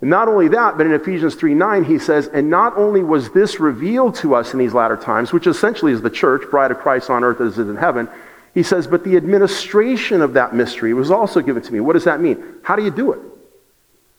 And 0.00 0.08
not 0.08 0.28
only 0.28 0.48
that, 0.48 0.76
but 0.78 0.86
in 0.86 0.92
Ephesians 0.92 1.34
3 1.34 1.54
9, 1.54 1.84
he 1.84 1.98
says, 1.98 2.28
And 2.28 2.48
not 2.48 2.76
only 2.76 3.02
was 3.02 3.30
this 3.30 3.60
revealed 3.60 4.14
to 4.16 4.34
us 4.34 4.52
in 4.52 4.58
these 4.58 4.72
latter 4.72 4.96
times, 4.96 5.32
which 5.32 5.46
essentially 5.46 5.92
is 5.92 6.00
the 6.00 6.10
church, 6.10 6.50
bride 6.50 6.70
of 6.70 6.78
Christ 6.78 7.10
on 7.10 7.22
earth 7.22 7.40
as 7.40 7.58
it 7.58 7.62
is 7.62 7.68
in 7.68 7.76
heaven, 7.76 8.08
he 8.54 8.62
says, 8.62 8.86
But 8.86 9.04
the 9.04 9.16
administration 9.16 10.22
of 10.22 10.32
that 10.34 10.54
mystery 10.54 10.94
was 10.94 11.10
also 11.10 11.40
given 11.40 11.62
to 11.62 11.72
me. 11.72 11.80
What 11.80 11.92
does 11.92 12.04
that 12.04 12.20
mean? 12.20 12.42
How 12.62 12.76
do 12.76 12.82
you 12.82 12.90
do 12.90 13.12
it? 13.12 13.20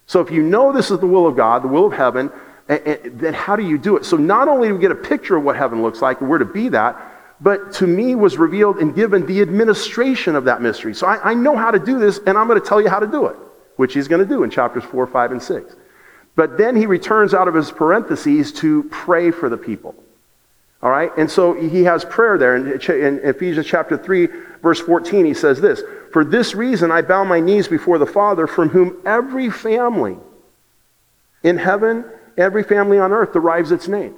So 0.05 0.21
if 0.21 0.29
you 0.29 0.43
know 0.43 0.71
this 0.71 0.91
is 0.91 0.99
the 0.99 1.07
will 1.07 1.25
of 1.25 1.35
God, 1.35 1.63
the 1.63 1.67
will 1.67 1.87
of 1.87 1.93
heaven, 1.93 2.31
then 2.67 3.33
how 3.33 3.55
do 3.55 3.63
you 3.63 3.77
do 3.77 3.97
it? 3.97 4.05
So 4.05 4.17
not 4.17 4.47
only 4.47 4.67
do 4.67 4.75
we 4.75 4.81
get 4.81 4.91
a 4.91 4.95
picture 4.95 5.35
of 5.35 5.43
what 5.43 5.55
heaven 5.55 5.81
looks 5.81 6.01
like 6.01 6.21
and 6.21 6.29
where 6.29 6.39
to 6.39 6.45
be 6.45 6.69
that, 6.69 6.95
but 7.41 7.73
to 7.73 7.87
me 7.87 8.15
was 8.15 8.37
revealed 8.37 8.77
and 8.77 8.95
given 8.95 9.25
the 9.25 9.41
administration 9.41 10.35
of 10.35 10.45
that 10.45 10.61
mystery. 10.61 10.93
So 10.93 11.07
I, 11.07 11.31
I 11.31 11.33
know 11.33 11.57
how 11.57 11.71
to 11.71 11.79
do 11.79 11.99
this, 11.99 12.19
and 12.25 12.37
I'm 12.37 12.47
going 12.47 12.61
to 12.61 12.65
tell 12.65 12.81
you 12.81 12.89
how 12.89 12.99
to 12.99 13.07
do 13.07 13.25
it 13.25 13.35
which 13.81 13.95
he's 13.95 14.07
going 14.07 14.21
to 14.21 14.27
do 14.27 14.43
in 14.43 14.49
chapters 14.51 14.83
4, 14.83 15.07
5, 15.07 15.31
and 15.31 15.41
6. 15.41 15.75
But 16.35 16.55
then 16.55 16.75
he 16.75 16.85
returns 16.85 17.33
out 17.33 17.47
of 17.47 17.55
his 17.55 17.71
parentheses 17.71 18.53
to 18.53 18.83
pray 18.91 19.31
for 19.31 19.49
the 19.49 19.57
people. 19.57 19.95
All 20.83 20.91
right? 20.91 21.11
And 21.17 21.29
so 21.29 21.53
he 21.53 21.83
has 21.85 22.05
prayer 22.05 22.37
there. 22.37 22.55
In, 22.55 22.67
in 22.67 23.19
Ephesians 23.27 23.65
chapter 23.65 23.97
3, 23.97 24.27
verse 24.61 24.79
14, 24.79 25.25
he 25.25 25.33
says 25.33 25.59
this 25.59 25.81
For 26.13 26.23
this 26.23 26.53
reason 26.53 26.91
I 26.91 27.01
bow 27.01 27.23
my 27.23 27.39
knees 27.39 27.67
before 27.67 27.97
the 27.97 28.05
Father, 28.05 28.45
from 28.45 28.69
whom 28.69 29.01
every 29.03 29.49
family 29.49 30.17
in 31.41 31.57
heaven, 31.57 32.05
every 32.37 32.63
family 32.63 32.99
on 32.99 33.11
earth 33.11 33.33
derives 33.33 33.71
its 33.71 33.87
name. 33.87 34.13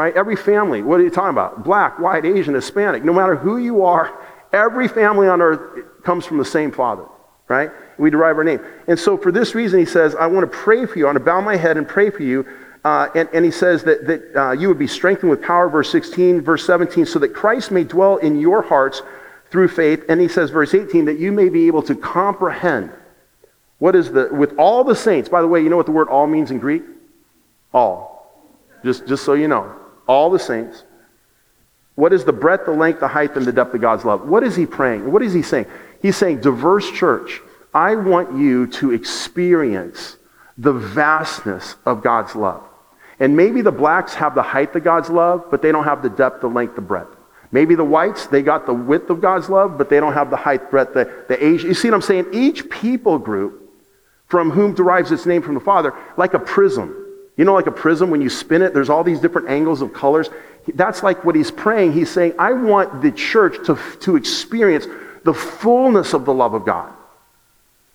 Right? 0.00 0.16
Every 0.16 0.36
family. 0.36 0.82
What 0.82 0.98
are 0.98 1.02
you 1.02 1.10
talking 1.10 1.28
about? 1.28 1.62
Black, 1.62 1.98
white, 1.98 2.24
Asian, 2.24 2.54
Hispanic. 2.54 3.04
No 3.04 3.12
matter 3.12 3.36
who 3.36 3.58
you 3.58 3.84
are, 3.84 4.18
every 4.50 4.88
family 4.88 5.28
on 5.28 5.42
earth 5.42 6.02
comes 6.04 6.24
from 6.24 6.38
the 6.38 6.44
same 6.44 6.72
Father. 6.72 7.04
Right? 7.48 7.70
we 7.98 8.08
derive 8.08 8.38
our 8.38 8.44
name. 8.44 8.60
And 8.86 8.98
so 8.98 9.18
for 9.18 9.30
this 9.30 9.54
reason, 9.54 9.78
he 9.78 9.84
says, 9.84 10.14
I 10.14 10.26
want 10.26 10.50
to 10.50 10.56
pray 10.56 10.86
for 10.86 10.98
you. 10.98 11.04
I 11.04 11.08
want 11.08 11.18
to 11.18 11.24
bow 11.24 11.42
my 11.42 11.54
head 11.54 11.76
and 11.76 11.86
pray 11.86 12.08
for 12.08 12.22
you. 12.22 12.46
Uh, 12.82 13.08
and, 13.14 13.28
and, 13.34 13.44
he 13.44 13.50
says 13.50 13.84
that, 13.84 14.06
that 14.06 14.40
uh, 14.40 14.52
you 14.52 14.68
would 14.68 14.78
be 14.78 14.86
strengthened 14.86 15.28
with 15.28 15.42
power, 15.42 15.68
verse 15.68 15.92
16, 15.92 16.40
verse 16.40 16.64
17, 16.64 17.04
so 17.04 17.18
that 17.18 17.34
Christ 17.34 17.70
may 17.70 17.84
dwell 17.84 18.16
in 18.16 18.40
your 18.40 18.62
hearts 18.62 19.02
through 19.50 19.68
faith. 19.68 20.02
And 20.08 20.18
he 20.18 20.28
says, 20.28 20.48
verse 20.48 20.72
18, 20.72 21.04
that 21.04 21.18
you 21.18 21.30
may 21.30 21.50
be 21.50 21.66
able 21.66 21.82
to 21.82 21.94
comprehend 21.94 22.90
what 23.80 23.94
is 23.94 24.10
the, 24.10 24.30
with 24.32 24.56
all 24.56 24.82
the 24.82 24.96
saints. 24.96 25.28
By 25.28 25.42
the 25.42 25.48
way, 25.48 25.60
you 25.60 25.68
know 25.68 25.76
what 25.76 25.84
the 25.84 25.92
word 25.92 26.08
all 26.08 26.26
means 26.26 26.50
in 26.50 26.58
Greek? 26.58 26.84
All. 27.74 28.10
Just, 28.82 29.06
just 29.06 29.24
so 29.24 29.34
you 29.34 29.48
know. 29.48 29.79
All 30.10 30.28
the 30.28 30.40
saints. 30.40 30.82
What 31.94 32.12
is 32.12 32.24
the 32.24 32.32
breadth, 32.32 32.66
the 32.66 32.72
length, 32.72 32.98
the 32.98 33.06
height, 33.06 33.36
and 33.36 33.46
the 33.46 33.52
depth 33.52 33.72
of 33.74 33.80
God's 33.80 34.04
love? 34.04 34.28
What 34.28 34.42
is 34.42 34.56
he 34.56 34.66
praying? 34.66 35.12
What 35.12 35.22
is 35.22 35.32
he 35.32 35.40
saying? 35.40 35.66
He's 36.02 36.16
saying, 36.16 36.40
diverse 36.40 36.90
church 36.90 37.40
I 37.72 37.94
want 37.94 38.36
you 38.36 38.66
to 38.66 38.90
experience 38.90 40.16
the 40.58 40.72
vastness 40.72 41.76
of 41.86 42.02
God's 42.02 42.34
love. 42.34 42.64
And 43.20 43.36
maybe 43.36 43.62
the 43.62 43.70
blacks 43.70 44.12
have 44.14 44.34
the 44.34 44.42
height 44.42 44.74
of 44.74 44.82
God's 44.82 45.10
love, 45.10 45.44
but 45.48 45.62
they 45.62 45.70
don't 45.70 45.84
have 45.84 46.02
the 46.02 46.10
depth, 46.10 46.40
the 46.40 46.48
length, 46.48 46.74
the 46.74 46.80
breadth. 46.80 47.14
Maybe 47.52 47.76
the 47.76 47.84
whites, 47.84 48.26
they 48.26 48.42
got 48.42 48.66
the 48.66 48.74
width 48.74 49.10
of 49.10 49.20
God's 49.20 49.48
love, 49.48 49.78
but 49.78 49.90
they 49.90 50.00
don't 50.00 50.14
have 50.14 50.30
the 50.30 50.36
height, 50.36 50.72
breadth, 50.72 50.94
the, 50.94 51.08
the 51.28 51.38
age. 51.44 51.62
You 51.62 51.74
see 51.74 51.88
what 51.88 51.94
I'm 51.94 52.02
saying? 52.02 52.26
Each 52.32 52.68
people 52.68 53.16
group 53.16 53.70
from 54.26 54.50
whom 54.50 54.74
derives 54.74 55.12
its 55.12 55.24
name 55.24 55.42
from 55.42 55.54
the 55.54 55.60
Father, 55.60 55.94
like 56.16 56.34
a 56.34 56.40
prism. 56.40 56.99
You 57.40 57.46
know, 57.46 57.54
like 57.54 57.68
a 57.68 57.72
prism, 57.72 58.10
when 58.10 58.20
you 58.20 58.28
spin 58.28 58.60
it, 58.60 58.74
there's 58.74 58.90
all 58.90 59.02
these 59.02 59.18
different 59.18 59.48
angles 59.48 59.80
of 59.80 59.94
colors. 59.94 60.28
That's 60.74 61.02
like 61.02 61.24
what 61.24 61.34
he's 61.34 61.50
praying. 61.50 61.94
He's 61.94 62.10
saying, 62.10 62.34
I 62.38 62.52
want 62.52 63.00
the 63.00 63.10
church 63.10 63.64
to, 63.64 63.78
to 64.00 64.16
experience 64.16 64.86
the 65.24 65.32
fullness 65.32 66.12
of 66.12 66.26
the 66.26 66.34
love 66.34 66.52
of 66.52 66.66
God. 66.66 66.92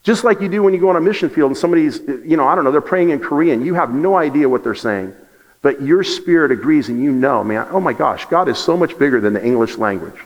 Just 0.01 0.23
like 0.23 0.41
you 0.41 0.49
do 0.49 0.63
when 0.63 0.73
you 0.73 0.79
go 0.79 0.89
on 0.89 0.95
a 0.95 0.99
mission 0.99 1.29
field 1.29 1.51
and 1.51 1.57
somebody's, 1.57 1.99
you 2.25 2.37
know, 2.37 2.47
I 2.47 2.55
don't 2.55 2.63
know, 2.63 2.71
they're 2.71 2.81
praying 2.81 3.11
in 3.11 3.19
Korean. 3.19 3.63
You 3.63 3.75
have 3.75 3.93
no 3.93 4.17
idea 4.17 4.49
what 4.49 4.63
they're 4.63 4.73
saying. 4.73 5.13
But 5.61 5.79
your 5.79 6.03
spirit 6.03 6.51
agrees 6.51 6.89
and 6.89 7.03
you 7.03 7.11
know, 7.11 7.43
man, 7.43 7.67
oh 7.69 7.79
my 7.79 7.93
gosh, 7.93 8.25
God 8.25 8.49
is 8.49 8.57
so 8.57 8.75
much 8.75 8.97
bigger 8.97 9.21
than 9.21 9.33
the 9.33 9.45
English 9.45 9.77
language. 9.77 10.19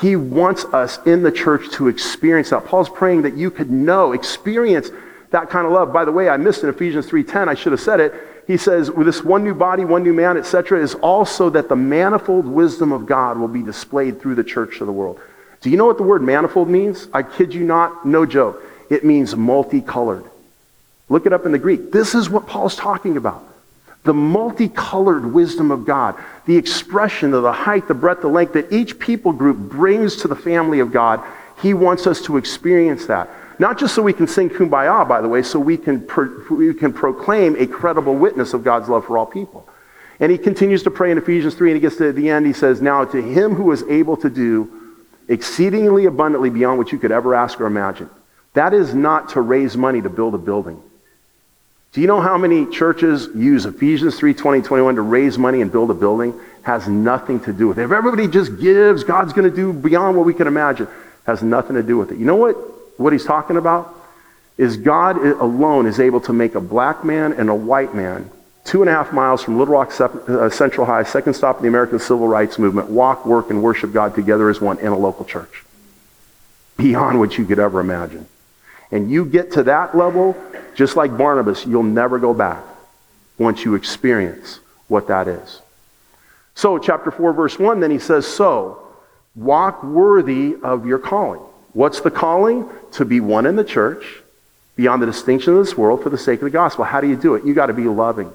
He 0.00 0.14
wants 0.14 0.64
us 0.66 1.04
in 1.06 1.24
the 1.24 1.32
church 1.32 1.68
to 1.72 1.88
experience 1.88 2.50
that. 2.50 2.66
Paul's 2.66 2.88
praying 2.88 3.22
that 3.22 3.36
you 3.36 3.50
could 3.50 3.68
know, 3.68 4.12
experience 4.12 4.90
that 5.30 5.50
kind 5.50 5.66
of 5.66 5.72
love. 5.72 5.92
By 5.92 6.04
the 6.04 6.12
way, 6.12 6.28
I 6.28 6.36
missed 6.36 6.62
in 6.62 6.68
Ephesians 6.68 7.06
3:10, 7.06 7.48
I 7.48 7.54
should 7.54 7.72
have 7.72 7.80
said 7.80 8.00
it. 8.00 8.14
He 8.46 8.56
says, 8.56 8.90
with 8.90 9.06
this 9.06 9.22
one 9.22 9.44
new 9.44 9.54
body, 9.54 9.84
one 9.84 10.02
new 10.02 10.12
man, 10.12 10.36
etc., 10.36 10.82
is 10.82 10.96
also 10.96 11.50
that 11.50 11.68
the 11.68 11.76
manifold 11.76 12.46
wisdom 12.46 12.90
of 12.90 13.06
God 13.06 13.38
will 13.38 13.48
be 13.48 13.62
displayed 13.62 14.20
through 14.20 14.34
the 14.34 14.42
church 14.42 14.78
to 14.78 14.84
the 14.84 14.92
world. 14.92 15.20
Do 15.60 15.70
you 15.70 15.76
know 15.76 15.86
what 15.86 15.98
the 15.98 16.02
word 16.02 16.22
manifold 16.22 16.68
means? 16.68 17.06
I 17.12 17.22
kid 17.22 17.54
you 17.54 17.62
not, 17.62 18.04
no 18.04 18.26
joke. 18.26 18.60
It 18.88 19.04
means 19.04 19.36
multicolored. 19.36 20.24
Look 21.08 21.26
it 21.26 21.32
up 21.32 21.46
in 21.46 21.52
the 21.52 21.58
Greek. 21.58 21.92
This 21.92 22.14
is 22.14 22.28
what 22.28 22.46
Paul's 22.46 22.74
talking 22.74 23.16
about. 23.16 23.44
The 24.02 24.14
multicolored 24.14 25.32
wisdom 25.32 25.70
of 25.70 25.84
God, 25.84 26.16
the 26.46 26.56
expression 26.56 27.34
of 27.34 27.42
the 27.42 27.52
height, 27.52 27.86
the 27.86 27.94
breadth, 27.94 28.22
the 28.22 28.28
length 28.28 28.54
that 28.54 28.72
each 28.72 28.98
people 28.98 29.32
group 29.32 29.58
brings 29.58 30.16
to 30.16 30.28
the 30.28 30.34
family 30.34 30.80
of 30.80 30.90
God. 30.90 31.22
He 31.60 31.74
wants 31.74 32.06
us 32.06 32.22
to 32.22 32.36
experience 32.36 33.06
that. 33.06 33.28
Not 33.60 33.78
just 33.78 33.94
so 33.94 34.00
we 34.00 34.14
can 34.14 34.26
sing 34.26 34.48
kumbaya, 34.48 35.06
by 35.06 35.20
the 35.20 35.28
way, 35.28 35.42
so 35.42 35.60
we 35.60 35.76
can, 35.76 36.00
pro- 36.00 36.46
we 36.50 36.72
can 36.72 36.94
proclaim 36.94 37.56
a 37.56 37.66
credible 37.66 38.14
witness 38.14 38.54
of 38.54 38.64
God's 38.64 38.88
love 38.88 39.04
for 39.04 39.18
all 39.18 39.26
people. 39.26 39.68
And 40.18 40.32
he 40.32 40.38
continues 40.38 40.82
to 40.84 40.90
pray 40.90 41.10
in 41.10 41.18
Ephesians 41.18 41.56
3, 41.56 41.72
and 41.72 41.76
he 41.76 41.80
gets 41.80 41.96
to 41.96 42.10
the 42.10 42.30
end. 42.30 42.46
He 42.46 42.54
says, 42.54 42.80
Now 42.80 43.04
to 43.04 43.20
him 43.20 43.54
who 43.54 43.70
is 43.72 43.82
able 43.82 44.16
to 44.16 44.30
do 44.30 44.96
exceedingly 45.28 46.06
abundantly 46.06 46.48
beyond 46.48 46.78
what 46.78 46.90
you 46.90 46.98
could 46.98 47.12
ever 47.12 47.34
ask 47.34 47.60
or 47.60 47.66
imagine. 47.66 48.08
That 48.54 48.72
is 48.72 48.94
not 48.94 49.28
to 49.30 49.42
raise 49.42 49.76
money 49.76 50.00
to 50.00 50.08
build 50.08 50.34
a 50.34 50.38
building. 50.38 50.82
Do 51.92 52.00
you 52.00 52.06
know 52.06 52.22
how 52.22 52.38
many 52.38 52.64
churches 52.64 53.28
use 53.34 53.66
Ephesians 53.66 54.16
3 54.18 54.32
20, 54.32 54.62
21 54.62 54.94
to 54.94 55.02
raise 55.02 55.36
money 55.36 55.60
and 55.60 55.70
build 55.70 55.90
a 55.90 55.94
building? 55.94 56.32
Has 56.62 56.88
nothing 56.88 57.40
to 57.40 57.52
do 57.52 57.68
with 57.68 57.78
it. 57.78 57.82
If 57.82 57.92
everybody 57.92 58.26
just 58.26 58.58
gives, 58.58 59.04
God's 59.04 59.34
going 59.34 59.50
to 59.50 59.54
do 59.54 59.74
beyond 59.74 60.16
what 60.16 60.24
we 60.24 60.32
can 60.32 60.46
imagine. 60.46 60.88
Has 61.26 61.42
nothing 61.42 61.76
to 61.76 61.82
do 61.82 61.98
with 61.98 62.10
it. 62.10 62.16
You 62.16 62.24
know 62.24 62.36
what, 62.36 62.56
what 63.00 63.12
he's 63.12 63.24
talking 63.24 63.56
about? 63.56 63.94
Is 64.58 64.76
God 64.76 65.16
alone 65.16 65.86
is 65.86 65.98
able 65.98 66.20
to 66.22 66.32
make 66.32 66.54
a 66.54 66.60
black 66.60 67.04
man 67.04 67.32
and 67.32 67.48
a 67.48 67.54
white 67.54 67.94
man 67.94 68.30
two 68.64 68.82
and 68.82 68.90
a 68.90 68.92
half 68.92 69.12
miles 69.12 69.42
from 69.42 69.58
Little 69.58 69.74
Rock 69.74 69.98
uh, 70.00 70.48
Central 70.50 70.86
High, 70.86 71.02
second 71.02 71.34
stop 71.34 71.56
in 71.56 71.62
the 71.62 71.68
American 71.68 71.98
Civil 71.98 72.28
Rights 72.28 72.58
Movement, 72.58 72.88
walk, 72.88 73.26
work, 73.26 73.50
and 73.50 73.62
worship 73.62 73.92
God 73.92 74.14
together 74.14 74.48
as 74.48 74.60
one 74.60 74.78
in 74.78 74.88
a 74.88 74.98
local 74.98 75.24
church. 75.24 75.64
Beyond 76.76 77.18
what 77.18 77.36
you 77.36 77.44
could 77.46 77.58
ever 77.58 77.80
imagine. 77.80 78.28
And 78.92 79.10
you 79.10 79.24
get 79.24 79.52
to 79.52 79.62
that 79.64 79.96
level, 79.96 80.36
just 80.74 80.94
like 80.94 81.16
Barnabas, 81.16 81.66
you'll 81.66 81.82
never 81.82 82.18
go 82.18 82.34
back 82.34 82.62
once 83.38 83.64
you 83.64 83.74
experience 83.74 84.60
what 84.88 85.08
that 85.08 85.26
is. 85.26 85.62
So, 86.54 86.78
chapter 86.78 87.10
4, 87.10 87.32
verse 87.32 87.58
1, 87.58 87.80
then 87.80 87.90
he 87.90 87.98
says, 87.98 88.26
So, 88.26 88.86
walk 89.34 89.82
worthy 89.82 90.56
of 90.62 90.86
your 90.86 90.98
calling. 90.98 91.40
What's 91.72 92.00
the 92.00 92.10
calling? 92.10 92.68
To 92.92 93.04
be 93.04 93.20
one 93.20 93.46
in 93.46 93.56
the 93.56 93.64
church, 93.64 94.04
beyond 94.76 95.02
the 95.02 95.06
distinction 95.06 95.52
of 95.56 95.64
this 95.64 95.76
world 95.76 96.02
for 96.02 96.10
the 96.10 96.18
sake 96.18 96.40
of 96.40 96.44
the 96.44 96.50
gospel. 96.50 96.84
How 96.84 97.00
do 97.00 97.08
you 97.08 97.16
do 97.16 97.34
it? 97.34 97.44
You 97.44 97.54
got 97.54 97.66
to 97.66 97.72
be 97.72 97.84
loving. 97.84 98.32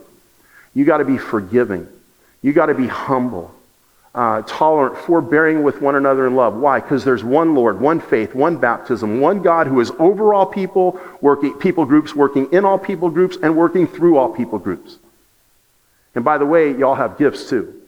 You 0.73 0.85
got 0.85 0.97
to 0.97 1.05
be 1.05 1.17
forgiving. 1.17 1.87
You 2.41 2.53
got 2.53 2.67
to 2.67 2.75
be 2.75 2.87
humble, 2.87 3.53
uh, 4.13 4.43
tolerant, 4.43 4.97
forbearing 4.97 5.63
with 5.63 5.81
one 5.81 5.95
another 5.95 6.27
in 6.27 6.35
love. 6.35 6.55
Why? 6.55 6.79
Because 6.79 7.03
there's 7.03 7.23
one 7.23 7.55
Lord, 7.55 7.81
one 7.81 7.99
faith, 7.99 8.35
one 8.35 8.57
baptism, 8.57 9.19
one 9.19 9.41
God 9.41 9.67
who 9.67 9.79
is 9.79 9.91
over 9.99 10.33
all 10.33 10.45
people, 10.45 10.99
working 11.21 11.53
people 11.55 11.85
groups, 11.85 12.15
working 12.15 12.51
in 12.53 12.63
all 12.63 12.77
people 12.77 13.09
groups, 13.09 13.37
and 13.41 13.57
working 13.57 13.87
through 13.87 14.17
all 14.17 14.33
people 14.33 14.59
groups. 14.59 14.97
And 16.13 16.23
by 16.23 16.37
the 16.37 16.45
way, 16.45 16.77
y'all 16.77 16.95
have 16.95 17.17
gifts 17.17 17.49
too. 17.49 17.81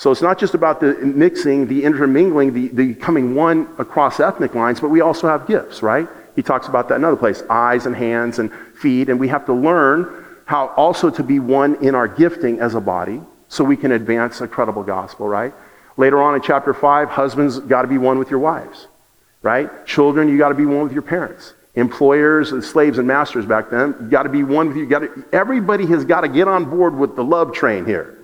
So 0.00 0.10
it's 0.10 0.22
not 0.22 0.38
just 0.38 0.54
about 0.54 0.80
the 0.80 0.94
mixing, 0.94 1.66
the 1.66 1.84
intermingling, 1.84 2.54
the, 2.54 2.68
the 2.68 2.94
coming 2.94 3.34
one 3.34 3.68
across 3.76 4.18
ethnic 4.18 4.54
lines, 4.54 4.80
but 4.80 4.88
we 4.88 5.02
also 5.02 5.28
have 5.28 5.46
gifts, 5.46 5.82
right? 5.82 6.08
He 6.34 6.42
talks 6.42 6.68
about 6.68 6.88
that 6.88 6.94
in 6.94 7.02
another 7.02 7.18
place 7.18 7.42
eyes 7.50 7.84
and 7.84 7.94
hands 7.94 8.38
and 8.38 8.50
feet. 8.80 9.10
And 9.10 9.20
we 9.20 9.28
have 9.28 9.44
to 9.44 9.52
learn 9.52 10.24
how 10.46 10.68
also 10.68 11.10
to 11.10 11.22
be 11.22 11.38
one 11.38 11.74
in 11.84 11.94
our 11.94 12.08
gifting 12.08 12.60
as 12.60 12.74
a 12.74 12.80
body 12.80 13.20
so 13.48 13.62
we 13.62 13.76
can 13.76 13.92
advance 13.92 14.40
a 14.40 14.48
credible 14.48 14.82
gospel, 14.82 15.28
right? 15.28 15.52
Later 15.98 16.22
on 16.22 16.34
in 16.34 16.40
chapter 16.40 16.72
5, 16.72 17.10
husbands 17.10 17.58
got 17.58 17.82
to 17.82 17.88
be 17.88 17.98
one 17.98 18.18
with 18.18 18.30
your 18.30 18.40
wives, 18.40 18.86
right? 19.42 19.84
Children, 19.84 20.30
you 20.30 20.38
got 20.38 20.48
to 20.48 20.54
be 20.54 20.64
one 20.64 20.84
with 20.84 20.94
your 20.94 21.02
parents. 21.02 21.52
Employers 21.74 22.52
and 22.52 22.64
slaves 22.64 22.96
and 22.96 23.06
masters 23.06 23.44
back 23.44 23.68
then, 23.68 23.94
you 24.00 24.08
got 24.08 24.22
to 24.22 24.30
be 24.30 24.44
one 24.44 24.68
with 24.68 24.78
you. 24.78 24.86
Got 24.86 25.00
to, 25.00 25.24
everybody 25.30 25.84
has 25.88 26.06
got 26.06 26.22
to 26.22 26.28
get 26.28 26.48
on 26.48 26.70
board 26.70 26.96
with 26.96 27.16
the 27.16 27.22
love 27.22 27.52
train 27.52 27.84
here. 27.84 28.16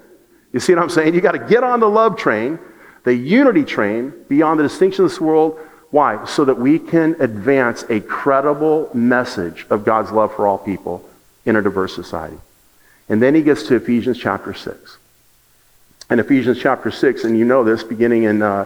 You 0.56 0.60
see 0.60 0.74
what 0.74 0.82
I'm 0.82 0.88
saying? 0.88 1.14
You 1.14 1.20
got 1.20 1.32
to 1.32 1.38
get 1.38 1.62
on 1.62 1.80
the 1.80 1.86
love 1.86 2.16
train, 2.16 2.58
the 3.04 3.14
unity 3.14 3.62
train, 3.62 4.14
beyond 4.26 4.58
the 4.58 4.62
distinction 4.62 5.04
of 5.04 5.10
this 5.10 5.20
world. 5.20 5.60
Why? 5.90 6.24
So 6.24 6.46
that 6.46 6.54
we 6.54 6.78
can 6.78 7.14
advance 7.20 7.84
a 7.90 8.00
credible 8.00 8.88
message 8.94 9.66
of 9.68 9.84
God's 9.84 10.12
love 10.12 10.34
for 10.34 10.46
all 10.46 10.56
people 10.56 11.06
in 11.44 11.56
a 11.56 11.62
diverse 11.62 11.94
society. 11.94 12.38
And 13.10 13.20
then 13.20 13.34
he 13.34 13.42
gets 13.42 13.64
to 13.64 13.74
Ephesians 13.74 14.18
chapter 14.18 14.54
6. 14.54 14.96
In 16.08 16.20
Ephesians 16.20 16.58
chapter 16.58 16.90
6, 16.90 17.24
and 17.24 17.38
you 17.38 17.44
know 17.44 17.62
this, 17.62 17.82
beginning 17.82 18.22
in 18.22 18.40
uh, 18.40 18.64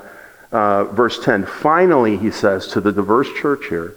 uh, 0.53 0.85
verse 0.85 1.19
10, 1.25 1.45
finally, 1.45 2.17
he 2.17 2.31
says 2.31 2.69
to 2.69 2.81
the 2.81 2.93
diverse 2.93 3.33
church 3.33 3.67
here, 3.67 3.97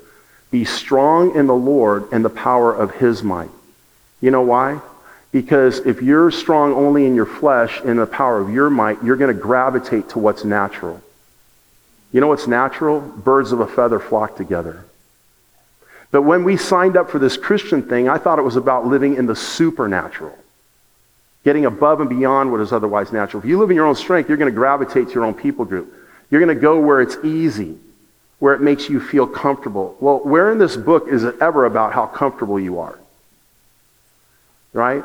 be 0.49 0.65
strong 0.65 1.35
in 1.35 1.45
the 1.45 1.53
Lord 1.53 2.11
and 2.11 2.25
the 2.25 2.31
power 2.31 2.73
of 2.73 2.95
his 2.95 3.21
might. 3.21 3.51
You 4.19 4.31
know 4.31 4.41
why? 4.41 4.81
Because 5.33 5.79
if 5.79 6.03
you're 6.03 6.29
strong 6.29 6.73
only 6.73 7.07
in 7.07 7.15
your 7.15 7.25
flesh, 7.25 7.81
in 7.81 7.97
the 7.97 8.05
power 8.05 8.39
of 8.39 8.51
your 8.51 8.69
might, 8.69 9.03
you're 9.03 9.17
going 9.17 9.35
to 9.35 9.41
gravitate 9.41 10.09
to 10.09 10.19
what's 10.19 10.45
natural. 10.45 11.01
You 12.11 12.21
know 12.21 12.27
what's 12.27 12.45
natural? 12.45 13.01
Birds 13.01 13.51
of 13.51 13.59
a 13.59 13.65
feather 13.65 13.99
flock 13.99 14.37
together. 14.37 14.85
But 16.11 16.21
when 16.21 16.43
we 16.43 16.55
signed 16.55 16.95
up 16.95 17.09
for 17.09 17.17
this 17.17 17.35
Christian 17.35 17.81
thing, 17.81 18.07
I 18.07 18.19
thought 18.19 18.37
it 18.37 18.43
was 18.43 18.55
about 18.55 18.85
living 18.85 19.15
in 19.15 19.25
the 19.25 19.35
supernatural, 19.35 20.37
getting 21.43 21.65
above 21.65 21.99
and 21.99 22.09
beyond 22.09 22.51
what 22.51 22.61
is 22.61 22.71
otherwise 22.71 23.11
natural. 23.11 23.41
If 23.41 23.49
you 23.49 23.57
live 23.57 23.71
in 23.71 23.75
your 23.75 23.87
own 23.87 23.95
strength, 23.95 24.29
you're 24.29 24.37
going 24.37 24.51
to 24.51 24.55
gravitate 24.55 25.07
to 25.07 25.13
your 25.15 25.25
own 25.25 25.33
people 25.33 25.65
group. 25.65 25.91
You're 26.29 26.41
going 26.41 26.55
to 26.55 26.61
go 26.61 26.79
where 26.79 27.01
it's 27.01 27.17
easy, 27.23 27.79
where 28.37 28.53
it 28.53 28.61
makes 28.61 28.87
you 28.87 28.99
feel 28.99 29.25
comfortable. 29.25 29.97
Well, 29.99 30.19
where 30.19 30.51
in 30.51 30.59
this 30.59 30.77
book 30.77 31.07
is 31.07 31.23
it 31.23 31.37
ever 31.41 31.65
about 31.65 31.93
how 31.93 32.05
comfortable 32.05 32.59
you 32.59 32.77
are? 32.77 32.99
Right? 34.73 35.03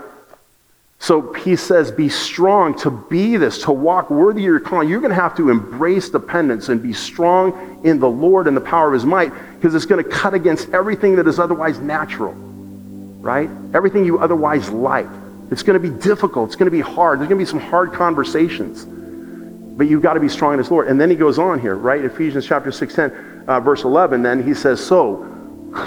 So 1.01 1.33
he 1.33 1.55
says, 1.55 1.93
be 1.93 2.09
strong 2.09 2.77
to 2.81 2.91
be 2.91 3.37
this, 3.37 3.63
to 3.63 3.73
walk 3.73 4.11
worthy 4.11 4.41
of 4.41 4.47
your 4.47 4.61
calling. 4.61 4.89
You're 4.89 5.01
going 5.01 5.15
to 5.15 5.21
have 5.21 5.37
to 5.37 5.49
embrace 5.49 6.09
dependence 6.09 6.69
and 6.69 6.83
be 6.83 6.93
strong 6.93 7.81
in 7.85 8.01
the 8.01 8.09
Lord 8.09 8.49
and 8.49 8.57
the 8.57 8.61
power 8.61 8.89
of 8.89 8.95
his 8.95 9.05
might 9.05 9.33
because 9.55 9.75
it's 9.75 9.87
going 9.87 10.03
to 10.03 10.11
cut 10.11 10.35
against 10.35 10.69
everything 10.71 11.17
that 11.17 11.29
is 11.29 11.39
otherwise 11.39 11.79
natural, 11.79 12.33
right? 12.33 13.49
Everything 13.75 14.05
you 14.05 14.19
otherwise 14.19 14.71
like. 14.71 15.07
It's 15.53 15.63
going 15.63 15.81
to 15.81 15.89
be 15.89 15.97
difficult. 16.03 16.49
It's 16.49 16.57
going 16.57 16.71
to 16.71 16.77
be 16.77 16.81
hard. 16.81 17.21
There's 17.21 17.29
going 17.29 17.39
to 17.39 17.45
be 17.45 17.59
some 17.59 17.71
hard 17.71 17.93
conversations. 17.93 18.85
But 18.85 19.87
you've 19.87 20.03
got 20.03 20.15
to 20.15 20.21
be 20.21 20.29
strong 20.29 20.55
in 20.55 20.59
his 20.59 20.71
Lord. 20.71 20.89
And 20.89 21.01
then 21.01 21.11
he 21.11 21.17
goes 21.17 21.39
on 21.39 21.61
here, 21.61 21.77
right? 21.77 22.05
Ephesians 22.05 22.45
chapter 22.45 22.73
6, 22.73 22.99
uh, 22.99 23.61
verse 23.61 23.85
11. 23.85 24.23
Then 24.23 24.45
he 24.45 24.53
says, 24.53 24.85
so, 24.85 25.25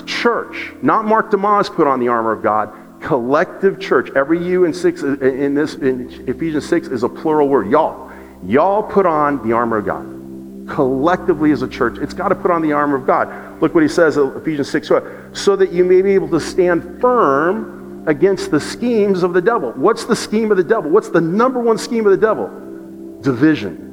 church, 0.05 0.71
not 0.81 1.03
Mark 1.03 1.31
DeYmaz 1.31 1.75
put 1.75 1.85
on 1.85 1.99
the 1.99 2.07
armor 2.07 2.31
of 2.31 2.41
God 2.41 2.73
collective 3.01 3.79
church. 3.79 4.09
Every 4.15 4.43
you 4.43 4.63
uh, 4.63 4.67
in 4.67 4.73
six 4.73 5.01
in 5.01 5.53
this 5.53 5.75
in 5.75 6.25
Ephesians 6.27 6.67
6 6.69 6.87
is 6.87 7.03
a 7.03 7.09
plural 7.09 7.49
word. 7.49 7.69
Y'all. 7.69 8.11
Y'all 8.45 8.81
put 8.81 9.05
on 9.05 9.45
the 9.47 9.53
armor 9.53 9.77
of 9.77 9.85
God. 9.85 10.05
Collectively 10.67 11.51
as 11.51 11.61
a 11.61 11.67
church, 11.67 11.97
it's 11.99 12.13
got 12.13 12.29
to 12.29 12.35
put 12.35 12.49
on 12.49 12.61
the 12.61 12.71
armor 12.71 12.95
of 12.95 13.05
God. 13.05 13.61
Look 13.61 13.75
what 13.75 13.83
he 13.83 13.89
says 13.89 14.17
in 14.17 14.27
Ephesians 14.29 14.69
6 14.71 14.91
so 15.33 15.55
that 15.55 15.71
you 15.71 15.83
may 15.83 16.01
be 16.01 16.11
able 16.11 16.29
to 16.29 16.39
stand 16.39 17.01
firm 17.01 18.03
against 18.07 18.49
the 18.49 18.59
schemes 18.59 19.21
of 19.21 19.33
the 19.33 19.41
devil. 19.41 19.71
What's 19.73 20.05
the 20.05 20.15
scheme 20.15 20.49
of 20.49 20.57
the 20.57 20.63
devil? 20.63 20.89
What's 20.89 21.09
the 21.09 21.21
number 21.21 21.59
one 21.59 21.77
scheme 21.77 22.05
of 22.05 22.11
the 22.11 22.17
devil? 22.17 22.47
Division. 23.21 23.89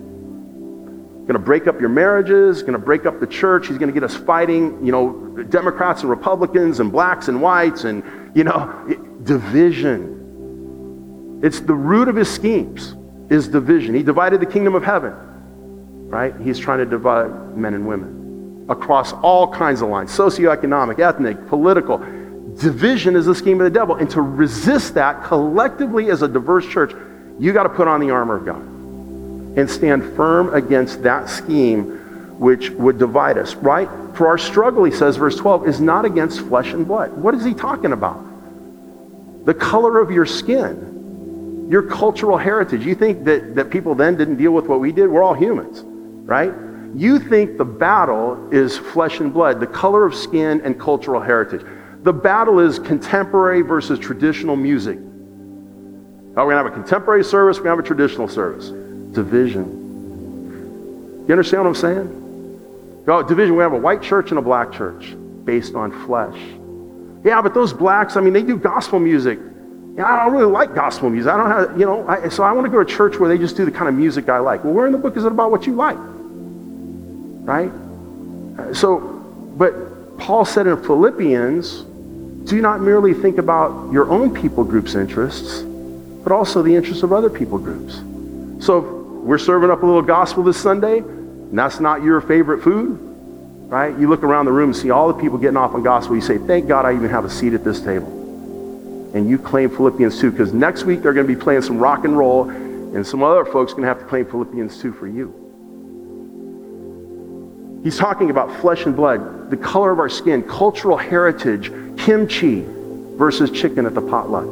Going 1.27 1.35
to 1.35 1.39
break 1.39 1.67
up 1.67 1.79
your 1.79 1.91
marriages, 1.91 2.63
going 2.63 2.73
to 2.73 2.79
break 2.79 3.05
up 3.05 3.21
the 3.21 3.27
church. 3.27 3.69
He's 3.69 3.77
going 3.77 3.93
to 3.93 3.93
get 3.93 4.03
us 4.03 4.17
fighting, 4.17 4.85
you 4.85 4.93
know, 4.93 5.45
Democrats 5.51 6.01
and 6.01 6.09
Republicans 6.09 6.81
and 6.81 6.91
blacks 6.91 7.29
and 7.29 7.43
whites 7.43 7.85
and 7.85 8.03
you 8.35 8.45
know, 8.45 8.97
division. 9.25 11.41
It's 11.43 11.61
the 11.61 11.75
root 11.75 12.09
of 12.09 12.17
his 12.17 12.31
schemes 12.31 12.95
is 13.31 13.49
division. 13.49 13.95
He 13.95 14.03
divided 14.03 14.41
the 14.41 14.47
kingdom 14.47 14.75
of 14.75 14.83
heaven, 14.83 15.13
right? 16.09 16.35
He's 16.41 16.59
trying 16.59 16.79
to 16.79 16.87
divide 16.87 17.57
men 17.57 17.75
and 17.75 17.87
women 17.87 18.67
across 18.69 19.13
all 19.13 19.53
kinds 19.53 19.83
of 19.83 19.89
lines, 19.89 20.11
socioeconomic, 20.11 20.99
ethnic, 20.99 21.47
political. 21.49 21.99
Division 21.99 23.17
is 23.17 23.27
the 23.27 23.35
scheme 23.35 23.61
of 23.61 23.65
the 23.65 23.79
devil. 23.79 23.97
And 23.97 24.11
to 24.11 24.21
resist 24.21 24.95
that 24.95 25.25
collectively 25.25 26.11
as 26.11 26.23
a 26.23 26.29
diverse 26.29 26.67
church, 26.67 26.93
you 27.39 27.53
got 27.53 27.65
to 27.65 27.69
put 27.69 27.89
on 27.89 28.01
the 28.01 28.11
armor 28.11 28.37
of 28.37 28.45
God 28.45 28.63
and 29.59 29.71
stand 29.71 30.17
firm 30.17 30.53
against 30.55 31.03
that 31.03 31.29
scheme 31.29 32.08
which 32.39 32.71
would 32.71 32.99
divide 32.99 33.37
us, 33.37 33.55
right? 33.57 33.89
For 34.15 34.29
our 34.29 34.39
struggle, 34.39 34.85
he 34.85 34.93
says, 34.93 35.17
verse 35.17 35.37
12, 35.37 35.69
is 35.69 35.81
not 35.81 36.05
against 36.05 36.41
flesh 36.41 36.73
and 36.73 36.87
blood. 36.87 37.13
What 37.13 37.35
is 37.35 37.45
he 37.45 37.53
talking 37.53 37.93
about? 37.93 38.29
the 39.49 39.55
color 39.55 39.99
of 39.99 40.11
your 40.11 40.27
skin, 40.27 41.69
your 41.71 41.81
cultural 41.81 42.37
heritage. 42.37 42.85
You 42.85 42.95
think 42.95 43.25
that, 43.25 43.55
that 43.55 43.71
people 43.71 43.95
then 43.95 44.15
didn't 44.15 44.37
deal 44.37 44.53
with 44.53 44.67
what 44.67 44.79
we 44.79 44.93
did? 44.93 45.09
We're 45.09 45.23
all 45.23 45.33
humans, 45.33 45.81
right? 46.27 46.53
You 46.95 47.19
think 47.19 47.57
the 47.57 47.65
battle 47.65 48.51
is 48.53 48.77
flesh 48.77 49.21
and 49.21 49.33
blood, 49.33 49.59
the 49.59 49.67
color 49.67 50.05
of 50.05 50.15
skin 50.15 50.61
and 50.65 50.79
cultural 50.79 51.23
heritage. 51.23 51.65
The 52.03 52.13
battle 52.13 52.61
is 52.61 52.79
contemporary 52.79 53.63
versus 53.63 53.99
traditional 53.99 54.55
music. 54.55 54.99
Oh, 54.99 56.45
we're 56.45 56.53
going 56.53 56.57
to 56.57 56.65
have 56.65 56.67
a 56.67 56.71
contemporary 56.71 57.25
service, 57.25 57.57
we're 57.57 57.65
going 57.65 57.79
to 57.79 57.83
have 57.83 57.87
a 57.87 57.97
traditional 57.97 58.29
service. 58.29 58.69
Division. 59.15 59.65
You 61.27 61.33
understand 61.33 61.63
what 61.63 61.71
I'm 61.71 61.75
saying? 61.75 62.28
Division. 63.09 63.57
We 63.57 63.63
have 63.63 63.73
a 63.73 63.79
white 63.79 64.03
church 64.03 64.31
and 64.31 64.39
a 64.39 64.43
black 64.43 64.73
church 64.73 65.17
based 65.45 65.75
on 65.75 65.91
flesh. 66.07 66.39
Yeah, 67.25 67.41
but 67.43 67.55
those 67.55 67.73
blacks, 67.73 68.17
I 68.17 68.21
mean, 68.21 68.33
they 68.33 68.43
do 68.43 68.57
gospel 68.57 68.99
music. 68.99 69.39
Yeah, 69.97 70.07
I 70.07 70.25
don't 70.25 70.33
really 70.33 70.53
like 70.53 70.75
gospel 70.75 71.11
music. 71.11 71.33
I 71.33 71.37
don't 71.37 71.51
have, 71.51 71.81
you 71.81 71.87
know, 71.87 72.07
I, 72.07 72.29
so 72.29 72.43
I 72.43 72.53
want 72.53 72.67
to 72.67 72.71
go 72.71 72.85
to 72.85 72.85
church 72.85 73.19
where 73.19 73.29
they 73.29 73.39
just 73.39 73.57
do 73.57 73.65
the 73.65 73.71
kind 73.71 73.89
of 73.89 73.95
music 73.95 74.29
I 74.29 74.39
like. 74.39 74.63
Well, 74.63 74.75
where 74.75 74.87
in 74.87 74.93
the 74.93 74.99
book 74.99 75.17
is 75.17 75.25
it 75.25 75.33
about 75.33 75.51
what 75.51 75.67
you 75.67 75.75
like? 75.75 75.97
Right? 75.99 77.73
Uh, 78.59 78.75
so, 78.75 78.99
but 79.57 80.19
Paul 80.19 80.45
said 80.45 80.67
in 80.67 80.81
Philippians, 80.83 81.83
do 82.49 82.61
not 82.61 82.81
merely 82.81 83.15
think 83.15 83.39
about 83.39 83.91
your 83.93 84.11
own 84.11 84.33
people 84.33 84.65
group's 84.65 84.95
interests, 84.95 85.63
but 85.63 86.31
also 86.31 86.63
the 86.63 86.75
interests 86.75 87.03
of 87.03 87.13
other 87.13 87.31
people 87.31 87.59
groups. 87.59 87.97
So 88.65 88.81
we're 89.25 89.39
serving 89.39 89.71
up 89.71 89.83
a 89.83 89.87
little 89.87 90.03
gospel 90.03 90.43
this 90.43 90.61
Sunday, 90.61 91.03
and 91.51 91.59
that's 91.59 91.81
not 91.81 92.03
your 92.03 92.21
favorite 92.21 92.63
food, 92.63 92.99
right? 93.69 93.99
You 93.99 94.09
look 94.09 94.23
around 94.23 94.47
the 94.47 94.53
room 94.53 94.71
and 94.71 94.77
see 94.77 94.91
all 94.91 95.09
the 95.13 95.21
people 95.21 95.39
getting 95.39 95.57
off 95.57 95.75
on 95.75 95.83
gospel. 95.83 96.15
You 96.15 96.23
say, 96.23 96.39
thank 96.39 96.69
God 96.69 96.85
I 96.85 96.95
even 96.95 97.09
have 97.11 97.25
a 97.25 97.31
seat 97.31 97.55
at 97.55 97.65
this 97.65 97.81
table. 97.81 98.15
And 99.15 99.29
you 99.29 99.39
claim 99.39 99.71
Philippians 99.71 100.21
2, 100.21 100.31
because 100.31 100.53
next 100.53 100.85
week 100.85 101.03
they're 101.03 101.15
going 101.15 101.27
to 101.27 101.35
be 101.35 101.41
playing 101.41 101.63
some 101.63 101.79
rock 101.79 102.05
and 102.05 102.17
roll, 102.17 102.51
and 102.51 103.07
some 103.07 103.23
other 103.23 103.45
folks 103.45 103.73
going 103.73 103.83
to 103.83 103.89
have 103.89 103.99
to 104.01 104.05
claim 104.05 104.27
Philippians 104.27 104.81
2 104.81 104.93
for 104.93 105.07
you. 105.07 105.35
He's 107.83 107.97
talking 107.97 108.29
about 108.31 108.55
flesh 108.61 108.85
and 108.85 108.95
blood, 108.95 109.51
the 109.51 109.57
color 109.57 109.91
of 109.93 109.99
our 109.99 110.09
skin, 110.09 110.43
cultural 110.43 110.97
heritage, 110.97 111.71
kimchi 111.97 112.67
versus 113.17 113.51
chicken 113.51 113.87
at 113.87 113.95
the 113.95 114.03
potluck. 114.03 114.47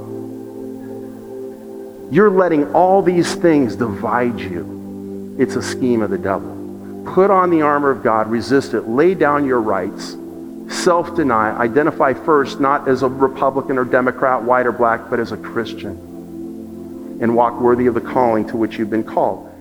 You're 2.10 2.30
letting 2.30 2.72
all 2.72 3.02
these 3.02 3.34
things 3.34 3.76
divide 3.76 4.38
you. 4.38 5.36
It's 5.38 5.56
a 5.56 5.62
scheme 5.62 6.02
of 6.02 6.10
the 6.10 6.18
devil. 6.18 6.55
Put 7.06 7.30
on 7.30 7.50
the 7.50 7.62
armor 7.62 7.90
of 7.90 8.02
God, 8.02 8.30
resist 8.30 8.74
it, 8.74 8.82
lay 8.82 9.14
down 9.14 9.46
your 9.46 9.60
rights, 9.60 10.16
self 10.68 11.14
deny, 11.14 11.56
identify 11.56 12.12
first 12.12 12.60
not 12.60 12.88
as 12.88 13.02
a 13.02 13.08
Republican 13.08 13.78
or 13.78 13.84
Democrat, 13.84 14.42
white 14.42 14.66
or 14.66 14.72
black, 14.72 15.08
but 15.08 15.20
as 15.20 15.32
a 15.32 15.36
Christian, 15.36 17.18
and 17.20 17.34
walk 17.34 17.60
worthy 17.60 17.86
of 17.86 17.94
the 17.94 18.00
calling 18.00 18.46
to 18.48 18.56
which 18.56 18.78
you've 18.78 18.90
been 18.90 19.04
called. 19.04 19.52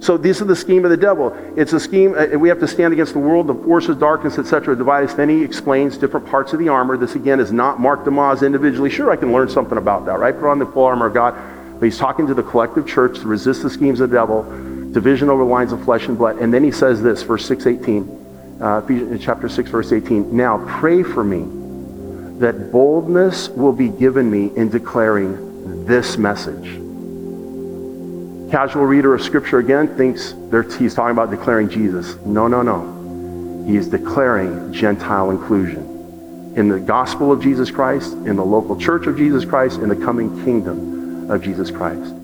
So 0.00 0.18
this 0.18 0.40
is 0.40 0.46
the 0.46 0.56
scheme 0.56 0.84
of 0.84 0.90
the 0.90 0.96
devil. 0.96 1.34
It's 1.56 1.72
a 1.72 1.80
scheme, 1.80 2.14
uh, 2.16 2.38
we 2.38 2.48
have 2.50 2.60
to 2.60 2.68
stand 2.68 2.92
against 2.92 3.14
the 3.14 3.18
world, 3.18 3.46
the 3.46 3.54
forces, 3.54 3.96
darkness, 3.96 4.38
etc., 4.38 4.76
divide 4.76 5.04
us. 5.04 5.14
Then 5.14 5.28
he 5.28 5.42
explains 5.42 5.96
different 5.96 6.26
parts 6.26 6.52
of 6.52 6.58
the 6.58 6.68
armor. 6.68 6.96
This, 6.96 7.14
again, 7.14 7.40
is 7.40 7.50
not 7.50 7.80
Mark 7.80 8.04
DeYmaz 8.04 8.44
individually. 8.44 8.90
Sure, 8.90 9.10
I 9.10 9.16
can 9.16 9.32
learn 9.32 9.48
something 9.48 9.78
about 9.78 10.04
that, 10.06 10.18
right? 10.18 10.34
Put 10.34 10.50
on 10.50 10.58
the 10.58 10.66
full 10.66 10.84
armor 10.84 11.06
of 11.06 11.14
God. 11.14 11.34
But 11.78 11.86
he's 11.86 11.98
talking 11.98 12.26
to 12.26 12.34
the 12.34 12.42
collective 12.42 12.86
church 12.86 13.20
to 13.20 13.26
resist 13.26 13.62
the 13.62 13.70
schemes 13.70 14.00
of 14.00 14.10
the 14.10 14.16
devil, 14.16 14.44
division 14.92 15.28
over 15.28 15.44
lines 15.44 15.72
of 15.72 15.84
flesh 15.84 16.06
and 16.06 16.16
blood. 16.16 16.38
And 16.38 16.52
then 16.52 16.64
he 16.64 16.70
says 16.70 17.02
this, 17.02 17.22
verse 17.22 17.46
6, 17.46 17.66
18, 17.66 18.58
uh, 18.60 19.18
chapter 19.18 19.48
6, 19.48 19.70
verse 19.70 19.92
18. 19.92 20.36
Now 20.36 20.64
pray 20.80 21.02
for 21.02 21.24
me 21.24 21.44
that 22.38 22.70
boldness 22.70 23.48
will 23.48 23.72
be 23.72 23.88
given 23.88 24.30
me 24.30 24.50
in 24.56 24.68
declaring 24.68 25.84
this 25.86 26.16
message. 26.16 26.80
Casual 28.50 28.84
reader 28.84 29.14
of 29.14 29.22
Scripture 29.22 29.58
again 29.58 29.96
thinks 29.96 30.34
he's 30.78 30.94
talking 30.94 31.12
about 31.12 31.30
declaring 31.30 31.68
Jesus. 31.68 32.16
No, 32.24 32.46
no, 32.46 32.62
no. 32.62 33.64
He 33.66 33.76
is 33.76 33.88
declaring 33.88 34.72
Gentile 34.72 35.30
inclusion 35.30 35.96
in 36.56 36.68
the 36.68 36.80
gospel 36.80 37.30
of 37.30 37.42
Jesus 37.42 37.70
Christ, 37.70 38.12
in 38.12 38.36
the 38.36 38.44
local 38.44 38.80
church 38.80 39.06
of 39.06 39.16
Jesus 39.18 39.44
Christ, 39.44 39.80
in 39.80 39.90
the 39.90 39.96
coming 39.96 40.42
kingdom 40.44 41.30
of 41.30 41.42
Jesus 41.42 41.70
Christ. 41.70 42.15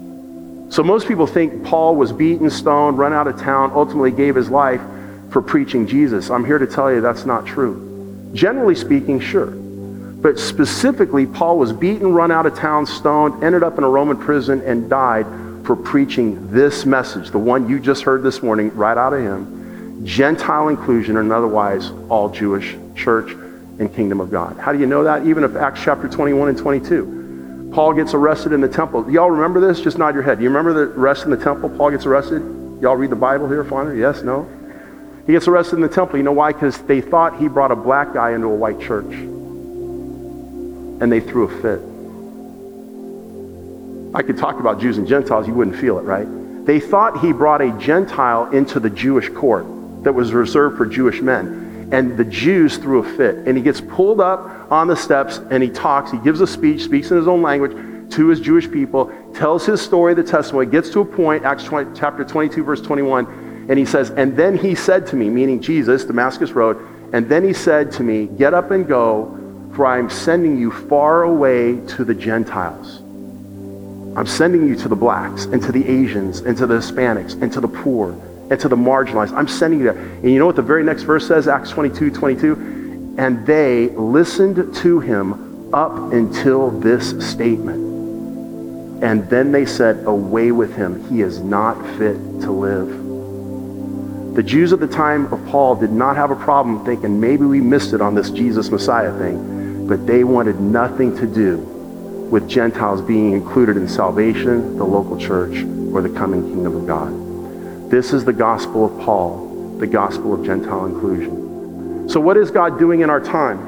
So 0.73 0.83
most 0.83 1.07
people 1.07 1.27
think 1.27 1.64
Paul 1.64 1.97
was 1.97 2.12
beaten, 2.12 2.49
stoned, 2.49 2.97
run 2.97 3.12
out 3.12 3.27
of 3.27 3.39
town, 3.39 3.73
ultimately 3.75 4.11
gave 4.11 4.35
his 4.35 4.49
life 4.49 4.81
for 5.29 5.43
preaching 5.43 5.87
Jesus. 5.87 6.31
I'm 6.31 6.47
here 6.47 6.57
to 6.57 6.66
tell 6.66 6.91
you 6.91 7.03
that's 7.03 7.27
not 7.27 7.45
true. 7.45 8.31
Generally 8.33 8.77
speaking, 8.77 9.20
sure. 9.20 9.51
But 9.51 10.39
specifically, 10.39 11.27
Paul 11.27 11.59
was 11.59 11.75
beaten, 11.75 12.14
run 12.14 12.31
out 12.31 12.47
of 12.47 12.57
town, 12.57 12.87
stoned, 12.87 13.45
ended 13.45 13.62
up 13.62 13.77
in 13.77 13.85
a 13.85 13.89
Roman 13.89 14.16
prison, 14.16 14.62
and 14.62 14.89
died 14.89 15.27
for 15.66 15.77
preaching 15.77 16.51
this 16.51 16.87
message, 16.87 17.33
the 17.33 17.39
one 17.39 17.68
you 17.68 17.79
just 17.79 18.03
heard 18.03 18.23
this 18.23 18.43
morning, 18.43 18.75
right 18.75 18.97
out 18.97 19.12
of 19.12 19.20
him 19.20 20.07
Gentile 20.07 20.68
inclusion, 20.68 21.18
and 21.18 21.31
otherwise 21.31 21.91
all 22.09 22.31
Jewish 22.31 22.77
church 22.97 23.33
and 23.79 23.95
kingdom 23.95 24.23
of 24.23 24.31
God. 24.31 24.57
How 24.57 24.73
do 24.73 24.79
you 24.79 24.87
know 24.87 25.05
that? 25.05 25.27
Even 25.27 25.45
if 25.45 25.55
Acts 25.55 25.83
chapter 25.85 26.09
21 26.09 26.49
and 26.49 26.57
22. 26.57 27.22
Paul 27.73 27.95
gets 27.95 28.12
arrested 28.12 28.53
in 28.53 28.61
the 28.61 28.68
temple. 28.68 29.11
Y'all 29.11 29.31
remember 29.31 29.61
this? 29.61 29.81
Just 29.81 29.97
nod 29.97 30.14
your 30.14 30.23
head. 30.23 30.41
You 30.43 30.49
remember 30.49 30.73
the 30.75 30.93
arrest 30.93 31.25
in 31.25 31.31
the 31.31 31.37
temple? 31.37 31.70
Paul 31.70 31.91
gets 31.91 32.05
arrested? 32.05 32.43
Y'all 32.81 32.97
read 32.97 33.11
the 33.11 33.16
Bible 33.16 33.49
here, 33.49 33.64
Father? 33.64 33.95
Yes, 33.95 34.23
no? 34.23 34.49
He 35.27 35.33
gets 35.33 35.49
arrested 35.49 35.77
in 35.77 35.83
the 35.83 35.89
temple. 35.89 36.18
You 36.18 36.23
know 36.25 36.33
why? 36.33 36.53
Because 36.53 36.79
they 36.83 37.01
thought 37.01 37.39
he 37.39 37.49
brought 37.49 37.70
a 37.70 37.77
black 37.77 38.12
guy 38.12 38.33
into 38.33 38.49
a 38.49 38.55
white 38.55 38.81
church. 38.81 39.12
And 41.01 41.11
they 41.11 41.20
threw 41.20 41.45
a 41.45 41.62
fit. 41.62 41.81
I 44.14 44.23
could 44.23 44.37
talk 44.37 44.61
about 44.61 44.79
Jews 44.79 44.99
and 44.99 45.09
Gentiles, 45.09 45.47
you 45.47 45.55
wouldn't 45.55 45.77
feel 45.77 45.99
it, 45.99 46.03
right? 46.03 46.27
They 46.66 46.79
thought 46.81 47.20
he 47.20 47.33
brought 47.33 47.62
a 47.62 47.70
Gentile 47.79 48.51
into 48.51 48.79
the 48.79 48.91
Jewish 48.91 49.31
court 49.31 49.64
that 50.05 50.12
was 50.12 50.33
reserved 50.33 50.77
for 50.77 50.85
Jewish 50.85 51.23
men. 51.23 51.72
And 51.93 52.16
the 52.16 52.24
Jews 52.24 52.78
threw 52.78 53.01
a 53.01 53.16
fit. 53.16 53.36
And 53.47 53.57
he 53.57 53.62
gets 53.62 53.80
pulled 53.80 54.20
up 54.20 54.72
on 54.72 54.88
the 54.88 54.97
steps 54.97 55.38
and 55.51 55.62
he 55.62 55.70
talks. 55.70 56.11
He 56.11 56.18
gives 56.18 56.40
a 56.40 56.47
speech, 56.47 56.82
speaks 56.82 57.11
in 57.11 57.16
his 57.16 57.28
own 57.28 57.43
language 57.43 57.72
to 58.12 58.28
his 58.28 58.40
Jewish 58.40 58.70
people, 58.70 59.12
tells 59.34 59.64
his 59.64 59.80
story, 59.80 60.14
the 60.14 60.22
testimony, 60.22 60.66
gets 60.66 60.90
to 60.90 61.01
a 61.01 61.05
point, 61.05 61.45
Acts 61.45 61.64
20, 61.64 61.99
chapter 61.99 62.24
22, 62.24 62.62
verse 62.62 62.80
21, 62.80 63.66
and 63.68 63.78
he 63.78 63.84
says, 63.84 64.11
And 64.11 64.36
then 64.36 64.57
he 64.57 64.74
said 64.74 65.07
to 65.09 65.16
me, 65.16 65.30
meaning 65.30 65.61
Jesus, 65.61 66.05
Damascus 66.05 66.51
Road, 66.53 66.76
and 67.12 67.28
then 67.28 67.45
he 67.45 67.53
said 67.53 67.93
to 67.93 68.03
me, 68.03 68.26
Get 68.26 68.55
up 68.55 68.70
and 68.70 68.86
go, 68.86 69.38
for 69.74 69.86
I 69.86 69.99
am 69.99 70.11
sending 70.11 70.59
you 70.59 70.70
far 70.70 71.22
away 71.22 71.80
to 71.88 72.05
the 72.05 72.14
Gentiles. 72.14 72.99
I'm 74.14 74.26
sending 74.26 74.68
you 74.68 74.76
to 74.76 74.88
the 74.88 74.97
blacks 74.97 75.47
and 75.47 75.62
to 75.62 75.72
the 75.72 75.86
Asians 75.86 76.40
and 76.40 76.57
to 76.59 76.66
the 76.66 76.74
Hispanics 76.74 77.40
and 77.40 77.51
to 77.55 77.61
the 77.61 77.68
poor 77.68 78.14
and 78.53 78.61
to 78.61 78.68
the 78.68 78.76
marginalized. 78.76 79.32
I'm 79.32 79.48
sending 79.48 79.80
you 79.80 79.86
there. 79.86 79.98
And 79.98 80.30
you 80.30 80.38
know 80.38 80.44
what 80.44 80.57
the 80.57 80.62
very 80.62 80.84
next 80.84 81.05
verse 81.05 81.26
says, 81.26 81.48
Acts 81.48 81.70
22, 81.70 82.11
22? 82.11 83.14
And 83.16 83.46
they 83.46 83.88
listened 83.88 84.74
to 84.76 85.00
him 85.00 85.74
up 85.74 86.12
until 86.12 86.70
this 86.70 87.11
statement. 87.26 89.03
And 89.03 89.28
then 89.30 89.53
they 89.53 89.64
said, 89.64 90.05
Away 90.05 90.53
with 90.53 90.76
him. 90.76 91.09
He 91.09 91.22
is 91.22 91.40
not 91.40 91.80
fit 91.96 92.14
to 92.42 92.53
live. 92.53 94.34
The 94.34 94.42
Jews 94.42 94.74
at 94.74 94.80
the 94.80 94.86
time 94.86 95.32
of 95.32 95.44
Paul 95.46 95.76
did 95.76 95.90
not 95.90 96.16
have 96.16 96.30
a 96.30 96.36
problem 96.36 96.84
thinking 96.84 97.18
maybe 97.20 97.44
we 97.44 97.61
missed 97.61 97.94
it 97.94 98.03
on 98.03 98.14
this 98.14 98.30
Jesus 98.30 98.70
Messiah 98.70 99.16
thing, 99.18 99.86
but 99.86 100.07
they 100.07 100.24
wanted 100.24 100.61
nothing 100.61 101.16
to 101.16 101.26
do 101.26 101.57
with 102.30 102.48
Gentiles 102.48 103.00
being 103.00 103.32
included 103.32 103.78
in 103.78 103.88
salvation, 103.88 104.76
the 104.76 104.84
local 104.84 105.18
church, 105.18 105.64
or 105.92 106.03
the 106.03 106.11
coming 106.11 106.42
kingdom 106.42 106.76
of 106.76 106.86
God. 106.86 107.22
This 107.93 108.14
is 108.14 108.24
the 108.24 108.32
gospel 108.32 108.86
of 108.86 109.05
Paul, 109.05 109.76
the 109.78 109.86
gospel 109.86 110.32
of 110.32 110.47
Gentile 110.47 110.86
inclusion. 110.86 112.09
So, 112.09 112.20
what 112.20 112.38
is 112.38 112.51
God 112.51 112.78
doing 112.78 113.03
in 113.03 113.11
our 113.11 113.20
time? 113.20 113.59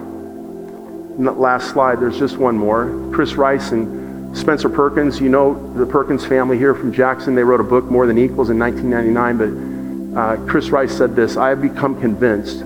In 1.19 1.25
that 1.25 1.39
last 1.39 1.73
slide, 1.73 2.01
there's 2.01 2.19
just 2.19 2.39
one 2.39 2.57
more. 2.57 3.11
Chris 3.13 3.35
Rice 3.35 3.73
and 3.73 4.35
Spencer 4.35 4.71
Perkins, 4.71 5.21
you 5.21 5.29
know 5.29 5.75
the 5.75 5.85
Perkins 5.85 6.25
family 6.25 6.57
here 6.57 6.75
from 6.75 6.91
Jackson. 6.91 7.35
They 7.35 7.43
wrote 7.43 7.61
a 7.61 7.65
book, 7.65 7.85
More 7.85 8.07
Than 8.07 8.17
Equals, 8.17 8.49
in 8.49 8.59
1999. 8.59 10.15
But 10.15 10.19
uh, 10.19 10.37
Chris 10.47 10.71
Rice 10.71 10.97
said 10.97 11.15
this 11.15 11.37
I 11.37 11.51
have 11.51 11.61
become 11.61 12.01
convinced 12.01 12.61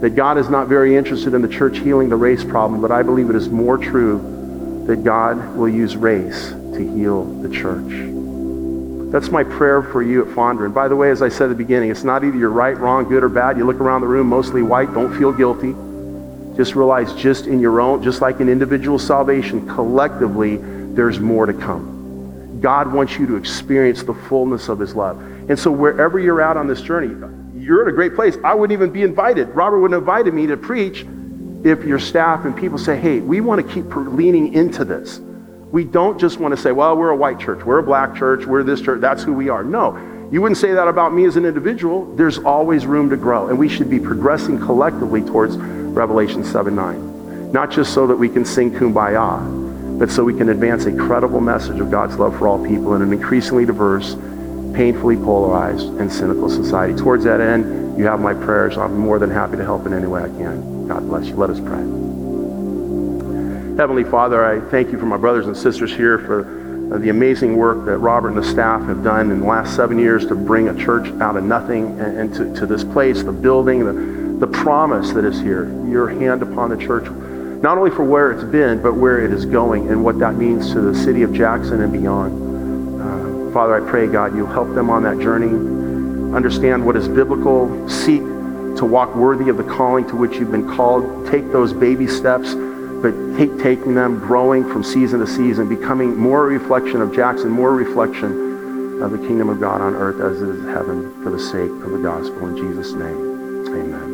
that 0.00 0.16
God 0.16 0.38
is 0.38 0.48
not 0.48 0.68
very 0.68 0.96
interested 0.96 1.34
in 1.34 1.42
the 1.42 1.48
church 1.48 1.80
healing 1.80 2.08
the 2.08 2.16
race 2.16 2.44
problem, 2.44 2.80
but 2.80 2.90
I 2.90 3.02
believe 3.02 3.28
it 3.28 3.36
is 3.36 3.50
more 3.50 3.76
true 3.76 4.84
that 4.86 5.04
God 5.04 5.54
will 5.54 5.68
use 5.68 5.98
race 5.98 6.48
to 6.48 6.94
heal 6.96 7.26
the 7.42 7.50
church. 7.50 8.23
That's 9.14 9.30
my 9.30 9.44
prayer 9.44 9.80
for 9.80 10.02
you 10.02 10.22
at 10.22 10.34
Fondren. 10.34 10.74
By 10.74 10.88
the 10.88 10.96
way, 10.96 11.08
as 11.12 11.22
I 11.22 11.28
said 11.28 11.44
at 11.44 11.50
the 11.50 11.54
beginning, 11.54 11.88
it's 11.88 12.02
not 12.02 12.24
either 12.24 12.36
you're 12.36 12.50
right, 12.50 12.76
wrong, 12.76 13.08
good, 13.08 13.22
or 13.22 13.28
bad. 13.28 13.56
You 13.56 13.64
look 13.64 13.76
around 13.76 14.00
the 14.00 14.08
room, 14.08 14.26
mostly 14.26 14.60
white, 14.60 14.92
don't 14.92 15.16
feel 15.16 15.30
guilty. 15.30 15.72
Just 16.56 16.74
realize 16.74 17.14
just 17.14 17.46
in 17.46 17.60
your 17.60 17.80
own, 17.80 18.02
just 18.02 18.20
like 18.20 18.40
in 18.40 18.48
individual 18.48 18.98
salvation, 18.98 19.68
collectively, 19.68 20.56
there's 20.56 21.20
more 21.20 21.46
to 21.46 21.52
come. 21.52 22.58
God 22.60 22.92
wants 22.92 23.16
you 23.16 23.24
to 23.28 23.36
experience 23.36 24.02
the 24.02 24.14
fullness 24.14 24.68
of 24.68 24.80
his 24.80 24.96
love. 24.96 25.20
And 25.48 25.56
so 25.56 25.70
wherever 25.70 26.18
you're 26.18 26.40
at 26.40 26.56
on 26.56 26.66
this 26.66 26.82
journey, 26.82 27.14
you're 27.56 27.82
in 27.82 27.88
a 27.90 27.94
great 27.94 28.16
place. 28.16 28.36
I 28.42 28.52
wouldn't 28.52 28.76
even 28.76 28.90
be 28.90 29.04
invited. 29.04 29.48
Robert 29.50 29.78
wouldn't 29.78 29.94
have 29.94 30.02
invited 30.02 30.34
me 30.34 30.48
to 30.48 30.56
preach 30.56 31.06
if 31.62 31.84
your 31.84 32.00
staff 32.00 32.46
and 32.46 32.56
people 32.56 32.78
say, 32.78 32.98
hey, 32.98 33.20
we 33.20 33.40
want 33.40 33.64
to 33.64 33.72
keep 33.72 33.84
leaning 33.94 34.54
into 34.54 34.84
this. 34.84 35.20
We 35.74 35.82
don't 35.82 36.20
just 36.20 36.38
want 36.38 36.54
to 36.54 36.56
say, 36.56 36.70
well, 36.70 36.96
we're 36.96 37.10
a 37.10 37.16
white 37.16 37.40
church, 37.40 37.64
we're 37.64 37.80
a 37.80 37.82
black 37.82 38.14
church, 38.14 38.46
we're 38.46 38.62
this 38.62 38.80
church, 38.80 39.00
that's 39.00 39.24
who 39.24 39.32
we 39.32 39.48
are. 39.48 39.64
No, 39.64 39.98
you 40.30 40.40
wouldn't 40.40 40.58
say 40.58 40.72
that 40.72 40.86
about 40.86 41.12
me 41.12 41.24
as 41.24 41.34
an 41.34 41.44
individual. 41.44 42.14
There's 42.14 42.38
always 42.38 42.86
room 42.86 43.10
to 43.10 43.16
grow, 43.16 43.48
and 43.48 43.58
we 43.58 43.68
should 43.68 43.90
be 43.90 43.98
progressing 43.98 44.60
collectively 44.60 45.20
towards 45.20 45.56
Revelation 45.56 46.44
7 46.44 46.76
9. 46.76 47.50
Not 47.50 47.72
just 47.72 47.92
so 47.92 48.06
that 48.06 48.14
we 48.14 48.28
can 48.28 48.44
sing 48.44 48.70
kumbaya, 48.70 49.98
but 49.98 50.12
so 50.12 50.22
we 50.22 50.34
can 50.34 50.48
advance 50.50 50.84
a 50.84 50.92
credible 50.92 51.40
message 51.40 51.80
of 51.80 51.90
God's 51.90 52.16
love 52.20 52.38
for 52.38 52.46
all 52.46 52.64
people 52.64 52.94
in 52.94 53.02
an 53.02 53.12
increasingly 53.12 53.66
diverse, 53.66 54.14
painfully 54.74 55.16
polarized, 55.16 55.88
and 55.98 56.12
cynical 56.12 56.48
society. 56.48 56.94
Towards 56.94 57.24
that 57.24 57.40
end, 57.40 57.98
you 57.98 58.04
have 58.04 58.20
my 58.20 58.32
prayers. 58.32 58.78
I'm 58.78 58.96
more 58.96 59.18
than 59.18 59.30
happy 59.30 59.56
to 59.56 59.64
help 59.64 59.86
in 59.86 59.92
any 59.92 60.06
way 60.06 60.22
I 60.22 60.28
can. 60.28 60.86
God 60.86 61.00
bless 61.08 61.26
you. 61.26 61.34
Let 61.34 61.50
us 61.50 61.58
pray. 61.58 62.13
Heavenly 63.76 64.04
Father, 64.04 64.44
I 64.44 64.60
thank 64.70 64.92
you 64.92 65.00
for 65.00 65.06
my 65.06 65.16
brothers 65.16 65.48
and 65.48 65.56
sisters 65.56 65.92
here 65.92 66.16
for 66.18 66.94
uh, 66.94 66.98
the 66.98 67.08
amazing 67.08 67.56
work 67.56 67.84
that 67.86 67.98
Robert 67.98 68.28
and 68.28 68.38
the 68.38 68.44
staff 68.44 68.80
have 68.82 69.02
done 69.02 69.32
in 69.32 69.40
the 69.40 69.46
last 69.46 69.74
seven 69.74 69.98
years 69.98 70.24
to 70.26 70.36
bring 70.36 70.68
a 70.68 70.76
church 70.76 71.08
out 71.20 71.36
of 71.36 71.42
nothing 71.42 71.98
and, 71.98 72.18
and 72.18 72.34
to, 72.34 72.54
to, 72.60 72.66
this 72.66 72.84
place, 72.84 73.24
the 73.24 73.32
building, 73.32 73.84
the, 73.84 74.46
the 74.46 74.52
promise 74.52 75.10
that 75.10 75.24
is 75.24 75.40
here, 75.40 75.64
your 75.88 76.06
hand 76.06 76.40
upon 76.40 76.70
the 76.70 76.76
church, 76.76 77.10
not 77.64 77.76
only 77.76 77.90
for 77.90 78.04
where 78.04 78.30
it's 78.30 78.44
been, 78.44 78.80
but 78.80 78.94
where 78.94 79.24
it 79.24 79.32
is 79.32 79.44
going 79.44 79.88
and 79.88 80.04
what 80.04 80.20
that 80.20 80.36
means 80.36 80.72
to 80.72 80.80
the 80.80 80.94
city 80.94 81.22
of 81.22 81.32
Jackson 81.32 81.80
and 81.82 81.92
beyond. 81.92 83.00
Uh, 83.02 83.52
Father, 83.52 83.74
I 83.84 83.90
pray, 83.90 84.06
God, 84.06 84.36
you'll 84.36 84.46
help 84.46 84.72
them 84.76 84.88
on 84.88 85.02
that 85.02 85.18
journey, 85.18 85.48
understand 86.32 86.86
what 86.86 86.94
is 86.94 87.08
biblical, 87.08 87.88
seek 87.88 88.20
to 88.20 88.84
walk 88.84 89.16
worthy 89.16 89.48
of 89.48 89.56
the 89.56 89.64
calling 89.64 90.06
to 90.06 90.14
which 90.14 90.36
you've 90.36 90.52
been 90.52 90.76
called, 90.76 91.26
take 91.28 91.50
those 91.50 91.72
baby 91.72 92.06
steps, 92.06 92.54
but 93.04 93.36
take, 93.36 93.58
taking 93.58 93.94
them, 93.94 94.18
growing 94.18 94.66
from 94.66 94.82
season 94.82 95.20
to 95.20 95.26
season, 95.26 95.68
becoming 95.68 96.16
more 96.16 96.46
a 96.46 96.58
reflection 96.58 97.02
of 97.02 97.14
Jackson, 97.14 97.50
more 97.50 97.68
a 97.68 97.74
reflection 97.74 99.02
of 99.02 99.10
the 99.10 99.18
kingdom 99.18 99.50
of 99.50 99.60
God 99.60 99.82
on 99.82 99.94
earth 99.94 100.22
as 100.22 100.40
it 100.40 100.48
is 100.48 100.64
heaven 100.64 101.22
for 101.22 101.28
the 101.28 101.38
sake 101.38 101.70
of 101.70 101.90
the 101.90 101.98
gospel. 101.98 102.48
In 102.48 102.56
Jesus' 102.56 102.92
name, 102.94 103.66
amen. 103.68 104.13